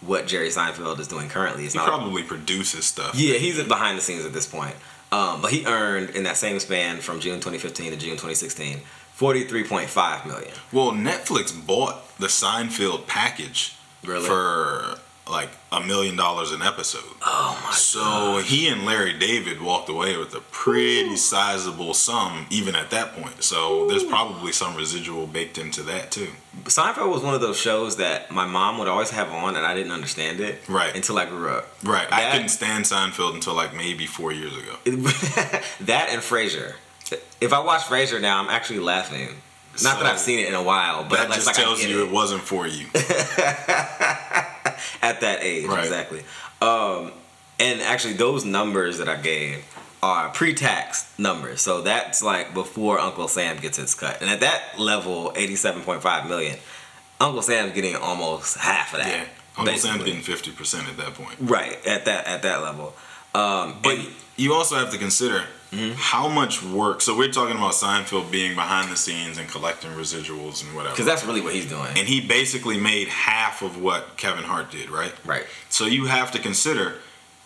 what 0.00 0.26
Jerry 0.26 0.48
Seinfeld 0.48 0.98
is 1.00 1.08
doing 1.08 1.28
currently. 1.28 1.64
It's 1.64 1.72
He 1.74 1.78
not. 1.78 1.88
probably 1.88 2.22
produces 2.22 2.84
stuff. 2.84 3.14
yeah, 3.14 3.38
he's 3.38 3.62
behind 3.64 3.96
the 3.98 4.02
scenes 4.02 4.24
at 4.24 4.32
this 4.32 4.46
point. 4.46 4.74
Um, 5.12 5.40
but 5.40 5.52
he 5.52 5.64
earned 5.66 6.10
in 6.10 6.24
that 6.24 6.36
same 6.36 6.58
span 6.58 6.98
from 6.98 7.20
June 7.20 7.36
2015 7.36 7.92
to 7.92 7.96
June 7.96 8.10
2016, 8.12 8.80
43.5 9.16 10.26
million. 10.26 10.50
Well, 10.72 10.90
Netflix 10.92 11.52
bought 11.66 12.16
the 12.18 12.26
Seinfeld 12.26 13.06
package 13.06 13.74
Really? 14.04 14.26
for 14.26 14.98
like 15.28 15.48
a 15.72 15.80
million 15.80 16.14
dollars 16.16 16.52
an 16.52 16.62
episode. 16.62 17.02
Oh 17.22 17.60
my. 17.64 17.72
So 17.72 18.40
he 18.44 18.68
and 18.68 18.84
Larry 18.84 19.12
David 19.12 19.60
walked 19.60 19.88
away 19.88 20.16
with 20.16 20.34
a 20.34 20.40
pretty 20.40 21.16
sizable 21.16 21.94
sum, 21.94 22.46
even 22.50 22.76
at 22.76 22.90
that 22.90 23.12
point. 23.14 23.42
So 23.42 23.88
there's 23.88 24.04
probably 24.04 24.52
some 24.52 24.76
residual 24.76 25.26
baked 25.26 25.58
into 25.58 25.82
that 25.84 26.10
too. 26.12 26.28
Seinfeld 26.64 27.10
was 27.12 27.22
one 27.22 27.34
of 27.34 27.40
those 27.40 27.58
shows 27.58 27.96
that 27.96 28.30
my 28.30 28.46
mom 28.46 28.78
would 28.78 28.88
always 28.88 29.10
have 29.10 29.32
on, 29.32 29.56
and 29.56 29.66
I 29.66 29.74
didn't 29.74 29.92
understand 29.92 30.40
it. 30.40 30.60
Right. 30.68 30.94
Until 30.94 31.18
I 31.18 31.26
grew 31.26 31.50
up. 31.50 31.66
Right. 31.82 32.06
I 32.10 32.30
couldn't 32.30 32.48
stand 32.50 32.84
Seinfeld 32.84 33.34
until 33.34 33.54
like 33.54 33.74
maybe 33.74 34.06
four 34.06 34.32
years 34.32 34.56
ago. 34.56 34.76
that 34.84 36.08
and 36.10 36.22
Frasier. 36.22 36.74
If 37.40 37.52
I 37.52 37.60
watch 37.60 37.82
Frasier 37.82 38.20
now, 38.20 38.42
I'm 38.42 38.48
actually 38.48 38.80
laughing. 38.80 39.28
Not 39.82 39.98
So, 39.98 40.04
that 40.04 40.06
I've 40.06 40.18
seen 40.18 40.38
it 40.38 40.48
in 40.48 40.54
a 40.54 40.62
while, 40.62 41.04
but 41.04 41.16
that 41.16 41.26
it's 41.26 41.34
just 41.36 41.46
like 41.46 41.56
tells 41.56 41.84
you 41.84 42.02
it 42.04 42.06
it 42.08 42.12
wasn't 42.12 42.40
for 42.42 42.66
you. 42.66 42.86
at 45.02 45.20
that 45.20 45.38
age, 45.42 45.66
Right. 45.66 45.84
exactly. 45.84 46.22
Um, 46.60 47.12
and 47.58 47.80
actually, 47.82 48.14
those 48.14 48.44
numbers 48.44 48.98
that 48.98 49.08
I 49.08 49.16
gave 49.16 49.64
are 50.02 50.28
pre-tax 50.30 51.12
numbers, 51.18 51.62
so 51.62 51.80
that's 51.82 52.22
like 52.22 52.52
before 52.54 52.98
Uncle 52.98 53.28
Sam 53.28 53.56
gets 53.58 53.78
his 53.78 53.94
cut. 53.94 54.20
And 54.20 54.28
at 54.30 54.40
that 54.40 54.78
level, 54.78 55.32
eighty-seven 55.36 55.82
point 55.82 56.02
five 56.02 56.28
million, 56.28 56.58
Uncle 57.20 57.42
Sam's 57.42 57.72
getting 57.72 57.96
almost 57.96 58.56
half 58.58 58.92
of 58.92 59.00
that. 59.00 59.08
yeah. 59.08 59.24
Uncle 59.58 59.76
Sam's 59.78 60.04
getting 60.04 60.20
fifty 60.20 60.50
percent 60.50 60.86
at 60.88 60.96
that 60.98 61.14
point. 61.14 61.34
right 61.40 61.84
at 61.86 62.04
that 62.04 62.26
at 62.26 62.42
that 62.42 62.62
level. 62.62 62.94
Um, 63.34 63.76
but 63.82 63.96
But 63.96 64.06
you 64.36 64.52
also 64.52 64.76
have 64.76 64.90
to 64.92 64.98
consider 64.98 65.44
Mm-hmm. 65.72 65.94
how 65.96 66.28
much 66.28 66.62
work. 66.62 67.00
So 67.00 67.16
we're 67.18 67.32
talking 67.32 67.56
about 67.56 67.72
Seinfeld 67.72 68.30
being 68.30 68.54
behind 68.54 68.90
the 68.90 68.96
scenes 68.96 69.36
and 69.36 69.48
collecting 69.48 69.90
residuals 69.90 70.64
and 70.64 70.74
whatever. 70.76 70.94
because 70.94 71.06
that's 71.06 71.24
really 71.24 71.40
what 71.40 71.54
he's 71.54 71.68
doing, 71.68 71.88
and 71.88 72.06
he 72.06 72.20
basically 72.20 72.78
made 72.78 73.08
half 73.08 73.62
of 73.62 73.80
what 73.82 74.16
Kevin 74.16 74.44
Hart 74.44 74.70
did, 74.70 74.90
right? 74.90 75.12
right? 75.24 75.44
So 75.68 75.86
you 75.86 76.06
have 76.06 76.30
to 76.32 76.38
consider 76.38 76.94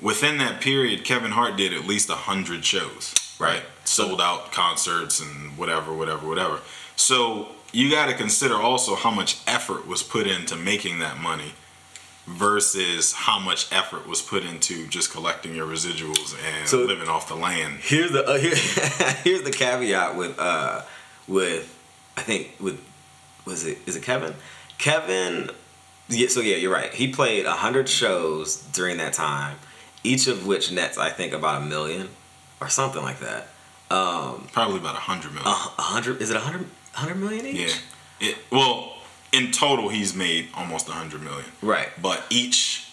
within 0.00 0.38
that 0.38 0.60
period, 0.60 1.04
Kevin 1.04 1.30
Hart 1.32 1.56
did 1.56 1.72
at 1.72 1.86
least 1.86 2.10
a 2.10 2.14
hundred 2.14 2.64
shows, 2.64 3.14
Right. 3.38 3.62
Sold 3.84 4.20
out 4.20 4.52
concerts 4.52 5.18
and 5.18 5.56
whatever, 5.56 5.94
whatever, 5.94 6.28
whatever. 6.28 6.60
So 6.96 7.48
you 7.72 7.90
got 7.90 8.06
to 8.06 8.14
consider 8.14 8.54
also 8.56 8.94
how 8.94 9.10
much 9.10 9.38
effort 9.46 9.86
was 9.86 10.02
put 10.02 10.26
into 10.26 10.56
making 10.56 10.98
that 10.98 11.18
money 11.18 11.52
versus 12.30 13.12
how 13.12 13.38
much 13.38 13.70
effort 13.72 14.06
was 14.06 14.22
put 14.22 14.44
into 14.44 14.86
just 14.86 15.10
collecting 15.10 15.54
your 15.54 15.66
residuals 15.66 16.34
and 16.44 16.68
So- 16.68 16.78
living 16.84 17.08
off 17.08 17.28
the 17.28 17.34
land. 17.34 17.78
Here's 17.82 18.12
the 18.12 18.24
uh, 18.26 18.38
here, 18.38 18.54
here's 19.24 19.42
the 19.42 19.50
caveat 19.50 20.16
with 20.16 20.38
uh 20.38 20.82
with 21.28 21.76
I 22.16 22.22
think 22.22 22.54
with 22.60 22.80
was 23.44 23.66
it 23.66 23.78
is 23.86 23.96
it 23.96 24.02
Kevin? 24.02 24.34
Kevin 24.78 25.50
yeah, 26.08 26.26
so 26.28 26.40
yeah, 26.40 26.56
you're 26.56 26.72
right. 26.72 26.92
He 26.92 27.12
played 27.12 27.46
a 27.46 27.52
hundred 27.52 27.88
shows 27.88 28.56
during 28.72 28.96
that 28.96 29.12
time, 29.12 29.56
each 30.02 30.26
of 30.26 30.44
which 30.46 30.72
nets 30.72 30.98
I 30.98 31.10
think 31.10 31.32
about 31.32 31.62
a 31.62 31.64
million 31.64 32.08
or 32.60 32.68
something 32.68 33.02
like 33.02 33.20
that. 33.20 33.48
Um 33.90 34.48
Probably 34.52 34.78
about 34.78 34.94
a 34.96 35.00
hundred 35.00 35.32
million. 35.34 35.46
a 35.48 35.50
a 35.78 35.82
hundred 35.82 36.22
is 36.22 36.30
it 36.30 36.36
a 36.36 36.40
hundred 36.40 36.66
hundred 36.92 37.16
million 37.16 37.46
each? 37.46 37.60
yeah. 38.20 38.28
It, 38.28 38.36
well, 38.50 38.98
in 39.32 39.52
total, 39.52 39.88
he's 39.88 40.14
made 40.14 40.48
almost 40.54 40.88
a 40.88 40.92
hundred 40.92 41.22
million. 41.22 41.44
Right. 41.62 41.88
But 42.00 42.24
each 42.30 42.86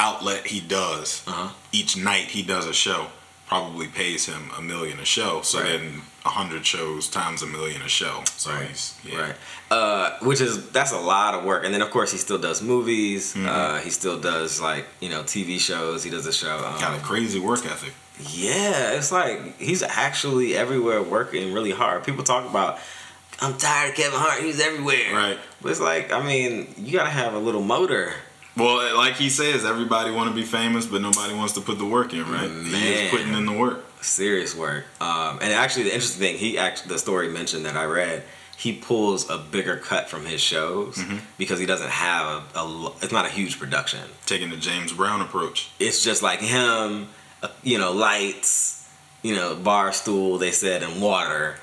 outlet 0.00 0.46
he 0.48 0.60
does, 0.60 1.22
Uh-huh. 1.26 1.48
each 1.72 1.96
night 1.96 2.26
he 2.28 2.42
does 2.42 2.66
a 2.66 2.72
show, 2.74 3.06
probably 3.46 3.86
pays 3.86 4.26
him 4.26 4.50
a 4.58 4.62
million 4.62 4.98
a 5.00 5.04
show. 5.04 5.42
So 5.42 5.58
Right. 5.60 5.68
then 5.68 6.02
a 6.24 6.30
hundred 6.30 6.66
shows 6.66 7.08
times 7.08 7.42
a 7.42 7.46
million 7.46 7.82
a 7.82 7.88
show. 7.88 8.24
So 8.36 8.50
Right. 8.50 8.68
he's 8.68 8.94
yeah. 9.04 9.18
Right. 9.20 9.34
Uh, 9.70 10.10
which 10.22 10.40
is 10.40 10.68
that's 10.70 10.92
a 10.92 10.98
lot 10.98 11.34
of 11.34 11.44
work, 11.44 11.64
and 11.64 11.72
then 11.72 11.82
of 11.82 11.90
course 11.90 12.10
he 12.12 12.18
still 12.18 12.38
does 12.38 12.62
movies. 12.62 13.34
Mm-hmm. 13.34 13.48
Uh, 13.48 13.78
he 13.80 13.90
still 13.90 14.18
does 14.18 14.60
like 14.60 14.86
you 15.00 15.08
know 15.10 15.22
TV 15.22 15.58
shows. 15.60 16.02
He 16.02 16.10
does 16.10 16.26
a 16.26 16.32
show. 16.32 16.56
Um, 16.58 16.80
Got 16.80 16.98
a 16.98 17.02
crazy 17.02 17.38
work 17.38 17.64
ethic. 17.66 17.92
Yeah, 18.30 18.92
it's 18.92 19.10
like 19.12 19.58
he's 19.58 19.82
actually 19.82 20.56
everywhere 20.56 21.02
working 21.02 21.52
really 21.52 21.72
hard. 21.72 22.04
People 22.04 22.22
talk 22.24 22.48
about 22.48 22.78
I'm 23.40 23.56
tired 23.58 23.90
of 23.90 23.96
Kevin 23.96 24.18
Hart. 24.18 24.42
He's 24.42 24.60
everywhere. 24.60 25.12
Right. 25.12 25.38
But 25.60 25.70
it's 25.72 25.80
like, 25.80 26.12
I 26.12 26.24
mean, 26.24 26.72
you 26.76 26.92
gotta 26.92 27.10
have 27.10 27.34
a 27.34 27.38
little 27.38 27.62
motor. 27.62 28.12
Well, 28.56 28.96
like 28.96 29.14
he 29.14 29.30
says, 29.30 29.64
everybody 29.64 30.12
want 30.12 30.28
to 30.30 30.34
be 30.34 30.44
famous, 30.44 30.86
but 30.86 31.00
nobody 31.02 31.34
wants 31.34 31.54
to 31.54 31.60
put 31.60 31.78
the 31.78 31.84
work 31.84 32.12
in, 32.14 32.20
right? 32.30 32.48
Man. 32.48 32.72
is 32.72 33.10
putting 33.10 33.34
in 33.34 33.46
the 33.46 33.52
work. 33.52 33.84
Serious 34.00 34.54
work. 34.54 34.84
Um, 35.00 35.38
and 35.42 35.52
actually, 35.52 35.84
the 35.84 35.94
interesting 35.94 36.20
thing, 36.20 36.36
he 36.36 36.56
actually 36.58 36.90
the 36.92 36.98
story 36.98 37.28
mentioned 37.28 37.64
that 37.66 37.76
I 37.76 37.84
read, 37.84 38.22
he 38.56 38.72
pulls 38.72 39.28
a 39.28 39.38
bigger 39.38 39.76
cut 39.76 40.08
from 40.08 40.24
his 40.26 40.40
shows 40.40 40.96
Mm-hmm. 40.98 41.16
because 41.38 41.58
he 41.58 41.66
doesn't 41.66 41.90
have 41.90 42.44
a, 42.54 42.58
a. 42.60 42.92
It's 43.02 43.10
not 43.12 43.26
a 43.26 43.30
huge 43.30 43.58
production. 43.58 44.00
Taking 44.26 44.50
the 44.50 44.56
James 44.56 44.92
Brown 44.92 45.20
approach. 45.20 45.70
It's 45.80 46.04
just 46.04 46.22
like 46.22 46.38
him, 46.40 47.08
uh, 47.42 47.48
you 47.64 47.78
know, 47.78 47.90
lights, 47.92 48.88
you 49.22 49.34
know, 49.34 49.56
bar 49.56 49.92
stool. 49.92 50.38
They 50.38 50.52
said 50.52 50.84
and 50.84 51.02
water, 51.02 51.56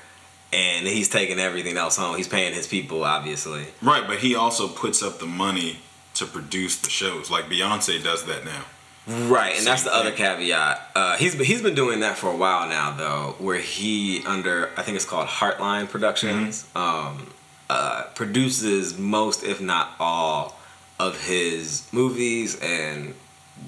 and 0.52 0.86
he's 0.86 1.08
taking 1.08 1.38
everything 1.38 1.76
else 1.76 1.96
home. 1.96 2.16
He's 2.16 2.28
paying 2.28 2.54
his 2.54 2.66
people, 2.66 3.04
obviously. 3.04 3.66
Right, 3.80 4.06
but 4.06 4.18
he 4.18 4.34
also 4.34 4.68
puts 4.68 5.02
up 5.02 5.18
the 5.18 5.26
money 5.26 5.78
to 6.14 6.26
produce 6.26 6.76
the 6.80 6.90
shows. 6.90 7.30
Like 7.30 7.46
Beyonce 7.46 8.02
does 8.02 8.24
that 8.26 8.44
now. 8.44 8.64
Right, 9.06 9.56
and 9.56 9.66
that's 9.66 9.82
Same 9.82 9.92
the 9.92 9.96
other 9.98 10.12
caveat. 10.12 10.90
Uh, 10.94 11.16
he's 11.16 11.34
he's 11.34 11.60
been 11.60 11.74
doing 11.74 12.00
that 12.00 12.16
for 12.18 12.30
a 12.30 12.36
while 12.36 12.68
now, 12.68 12.92
though, 12.92 13.34
where 13.38 13.58
he 13.58 14.22
under 14.24 14.70
I 14.76 14.82
think 14.82 14.94
it's 14.94 15.04
called 15.04 15.26
Heartline 15.26 15.88
Productions 15.88 16.68
um, 16.76 17.32
uh, 17.68 18.04
produces 18.14 18.96
most, 18.96 19.42
if 19.42 19.60
not 19.60 19.92
all, 19.98 20.56
of 21.00 21.20
his 21.26 21.88
movies 21.92 22.60
and 22.60 23.14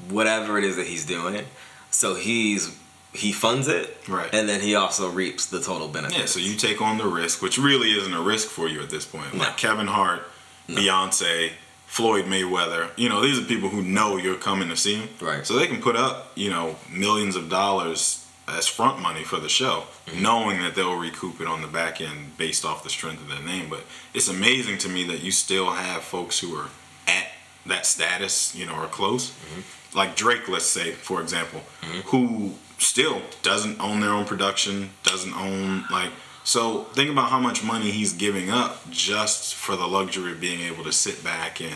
whatever 0.08 0.56
it 0.56 0.62
is 0.62 0.76
that 0.76 0.86
he's 0.86 1.04
doing. 1.04 1.44
So 1.90 2.14
he's 2.14 2.76
he 3.14 3.32
funds 3.32 3.68
it, 3.68 3.96
Right. 4.08 4.28
and 4.34 4.48
then 4.48 4.60
he 4.60 4.74
also 4.74 5.08
reaps 5.10 5.46
the 5.46 5.60
total 5.60 5.88
benefit. 5.88 6.18
Yeah, 6.18 6.24
so 6.26 6.40
you 6.40 6.56
take 6.56 6.82
on 6.82 6.98
the 6.98 7.06
risk, 7.06 7.40
which 7.42 7.56
really 7.58 7.90
isn't 7.92 8.12
a 8.12 8.20
risk 8.20 8.48
for 8.48 8.68
you 8.68 8.82
at 8.82 8.90
this 8.90 9.04
point. 9.06 9.32
No. 9.34 9.40
Like 9.44 9.56
Kevin 9.56 9.86
Hart, 9.86 10.22
Beyonce, 10.68 11.52
Floyd 11.86 12.24
Mayweather, 12.24 12.90
you 12.96 13.08
know, 13.08 13.20
these 13.22 13.38
are 13.38 13.44
people 13.44 13.68
who 13.68 13.82
know 13.82 14.16
you're 14.16 14.34
coming 14.36 14.68
to 14.68 14.76
see 14.76 14.96
them. 14.98 15.08
Right. 15.20 15.46
So 15.46 15.54
they 15.58 15.66
can 15.66 15.80
put 15.80 15.94
up, 15.96 16.32
you 16.34 16.50
know, 16.50 16.76
millions 16.90 17.36
of 17.36 17.48
dollars 17.48 18.26
as 18.48 18.66
front 18.66 19.00
money 19.00 19.24
for 19.24 19.38
the 19.38 19.48
show, 19.48 19.84
Mm-hmm. 20.06 20.22
knowing 20.22 20.58
that 20.60 20.74
they'll 20.74 20.98
recoup 20.98 21.40
it 21.40 21.46
on 21.46 21.62
the 21.62 21.66
back 21.66 21.98
end 21.98 22.36
based 22.36 22.62
off 22.62 22.82
the 22.84 22.90
strength 22.90 23.22
of 23.22 23.28
their 23.30 23.40
name. 23.40 23.70
But 23.70 23.84
it's 24.12 24.28
amazing 24.28 24.76
to 24.78 24.88
me 24.90 25.02
that 25.04 25.22
you 25.22 25.30
still 25.30 25.70
have 25.70 26.02
folks 26.02 26.40
who 26.40 26.54
are 26.56 26.68
at 27.08 27.28
that 27.64 27.86
status, 27.86 28.54
you 28.54 28.66
know, 28.66 28.74
or 28.74 28.86
close. 28.86 29.30
Mm-hmm. 29.30 29.96
Like 29.96 30.14
Drake, 30.14 30.46
let's 30.46 30.66
say, 30.66 30.90
for 30.92 31.22
example, 31.22 31.60
who 32.06 32.52
still 32.84 33.22
doesn't 33.42 33.80
own 33.80 34.00
their 34.00 34.10
own 34.10 34.24
production, 34.24 34.90
doesn't 35.02 35.34
own 35.34 35.84
like 35.90 36.10
so 36.44 36.82
think 36.92 37.10
about 37.10 37.30
how 37.30 37.40
much 37.40 37.64
money 37.64 37.90
he's 37.90 38.12
giving 38.12 38.50
up 38.50 38.90
just 38.90 39.54
for 39.54 39.76
the 39.76 39.86
luxury 39.86 40.32
of 40.32 40.40
being 40.40 40.60
able 40.60 40.84
to 40.84 40.92
sit 40.92 41.24
back 41.24 41.60
and 41.60 41.72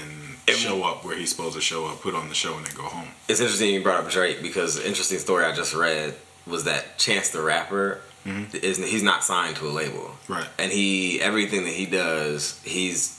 show 0.47 0.85
up 0.85 1.05
where 1.05 1.17
he's 1.17 1.31
supposed 1.31 1.55
to 1.55 1.61
show 1.61 1.87
up, 1.87 2.01
put 2.03 2.15
on 2.15 2.29
the 2.29 2.35
show, 2.35 2.57
and 2.57 2.67
then 2.67 2.75
go 2.77 2.83
home. 2.83 3.09
It's 3.29 3.41
interesting 3.41 3.73
you 3.73 3.83
brought 3.83 4.05
up 4.05 4.11
Drake 4.11 4.43
because 4.43 4.77
the 4.77 4.87
interesting 4.87 5.19
story 5.19 5.45
I 5.45 5.55
just 5.55 5.75
read 5.75 6.15
was 6.47 6.65
that 6.65 6.99
Chance 6.99 7.31
the 7.31 7.43
Rapper 7.43 8.01
mm-hmm. 8.27 8.57
is 8.63 8.77
he's 8.79 9.03
not 9.03 9.25
signed 9.25 9.57
to 9.57 9.69
a 9.69 9.71
label. 9.71 10.13
Right. 10.29 10.47
And 10.59 10.71
he 10.71 11.21
everything 11.21 11.65
that 11.65 11.75
he 11.75 11.87
does, 11.87 12.61
he's 12.63 13.19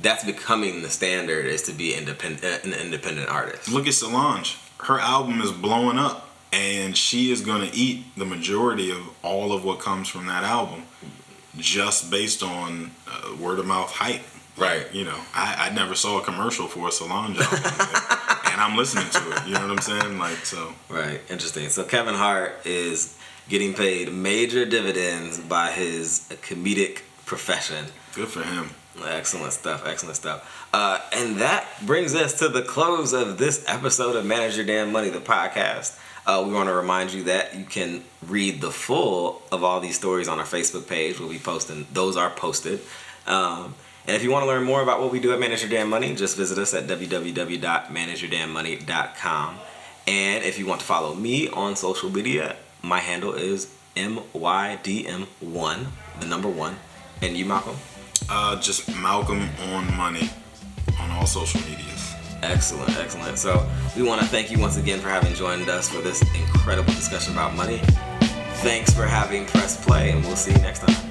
that's 0.00 0.24
becoming 0.24 0.82
the 0.82 0.90
standard 0.90 1.46
is 1.46 1.62
to 1.62 1.72
be 1.72 1.94
independent 1.94 2.44
uh, 2.44 2.66
an 2.66 2.74
independent 2.74 3.28
artist. 3.28 3.70
Look 3.70 3.86
at 3.86 3.94
Solange. 3.94 4.56
Her 4.80 4.98
album 4.98 5.40
is 5.40 5.50
blowing 5.50 5.98
up, 5.98 6.27
and 6.52 6.96
she 6.96 7.30
is 7.30 7.40
going 7.40 7.68
to 7.68 7.76
eat 7.76 8.04
the 8.16 8.24
majority 8.24 8.90
of 8.90 8.98
all 9.22 9.52
of 9.52 9.64
what 9.64 9.80
comes 9.80 10.08
from 10.08 10.26
that 10.26 10.44
album 10.44 10.84
just 11.56 12.10
based 12.10 12.42
on 12.42 12.90
uh, 13.06 13.34
word 13.40 13.58
of 13.58 13.66
mouth 13.66 13.90
hype. 13.90 14.22
Right. 14.56 14.78
Like, 14.84 14.94
you 14.94 15.04
know, 15.04 15.18
I, 15.34 15.68
I 15.70 15.74
never 15.74 15.94
saw 15.94 16.18
a 16.18 16.22
commercial 16.22 16.66
for 16.66 16.88
a 16.88 16.92
Solange 16.92 17.38
album, 17.38 17.58
and 18.52 18.60
I'm 18.60 18.76
listening 18.76 19.08
to 19.10 19.30
it. 19.32 19.46
You 19.46 19.54
know 19.54 19.60
what 19.68 19.70
I'm 19.70 19.78
saying? 19.78 20.18
Like, 20.18 20.38
so 20.44 20.72
Right. 20.88 21.20
Interesting. 21.30 21.68
So 21.68 21.84
Kevin 21.84 22.14
Hart 22.14 22.66
is 22.66 23.16
getting 23.48 23.72
paid 23.74 24.12
major 24.12 24.64
dividends 24.64 25.38
by 25.38 25.70
his 25.70 26.26
comedic 26.42 27.02
profession. 27.24 27.86
good 28.14 28.28
for 28.28 28.42
him. 28.42 28.70
Excellent 29.06 29.52
stuff. 29.52 29.86
Excellent 29.86 30.16
stuff. 30.16 30.68
Uh, 30.72 31.00
and 31.12 31.36
that 31.36 31.66
brings 31.86 32.14
us 32.16 32.40
to 32.40 32.48
the 32.48 32.62
close 32.62 33.12
of 33.12 33.38
this 33.38 33.64
episode 33.68 34.16
of 34.16 34.26
Manage 34.26 34.56
Your 34.56 34.66
Damn 34.66 34.90
Money, 34.90 35.08
the 35.08 35.20
podcast. 35.20 35.96
Uh, 36.28 36.44
we 36.46 36.52
want 36.52 36.68
to 36.68 36.74
remind 36.74 37.10
you 37.10 37.22
that 37.22 37.56
you 37.56 37.64
can 37.64 38.04
read 38.26 38.60
the 38.60 38.70
full 38.70 39.40
of 39.50 39.64
all 39.64 39.80
these 39.80 39.96
stories 39.96 40.28
on 40.28 40.38
our 40.38 40.44
Facebook 40.44 40.86
page. 40.86 41.18
We'll 41.18 41.30
be 41.30 41.38
posting; 41.38 41.86
those 41.94 42.18
are 42.18 42.28
posted. 42.28 42.80
Um, 43.26 43.74
and 44.06 44.14
if 44.14 44.22
you 44.22 44.30
want 44.30 44.42
to 44.42 44.46
learn 44.46 44.64
more 44.64 44.82
about 44.82 45.00
what 45.00 45.10
we 45.10 45.20
do 45.20 45.32
at 45.32 45.40
Manage 45.40 45.62
Your 45.62 45.70
Damn 45.70 45.88
Money, 45.88 46.14
just 46.14 46.36
visit 46.36 46.58
us 46.58 46.74
at 46.74 46.86
www.manageyourdamnmoney.com. 46.86 49.58
And 50.06 50.44
if 50.44 50.58
you 50.58 50.66
want 50.66 50.80
to 50.80 50.86
follow 50.86 51.14
me 51.14 51.48
on 51.48 51.76
social 51.76 52.10
media, 52.10 52.56
my 52.82 53.00
handle 53.00 53.32
is 53.32 53.74
mydm1, 53.96 55.86
the 56.20 56.26
number 56.26 56.48
one. 56.48 56.76
And 57.22 57.38
you, 57.38 57.46
Malcolm? 57.46 57.76
Uh, 58.28 58.60
just 58.60 58.94
Malcolm 58.96 59.48
on 59.72 59.96
Money 59.96 60.28
on 61.00 61.10
all 61.10 61.26
social 61.26 61.62
medias. 61.62 61.97
Excellent, 62.42 62.96
excellent. 62.98 63.38
So 63.38 63.68
we 63.96 64.02
want 64.02 64.20
to 64.20 64.26
thank 64.28 64.50
you 64.50 64.58
once 64.58 64.76
again 64.76 65.00
for 65.00 65.08
having 65.08 65.34
joined 65.34 65.68
us 65.68 65.88
for 65.88 66.00
this 66.00 66.22
incredible 66.34 66.92
discussion 66.92 67.32
about 67.32 67.54
money. 67.54 67.80
Thanks 68.60 68.92
for 68.92 69.04
having 69.04 69.46
Press 69.46 69.84
Play, 69.84 70.10
and 70.10 70.24
we'll 70.24 70.36
see 70.36 70.52
you 70.52 70.58
next 70.58 70.80
time. 70.80 71.08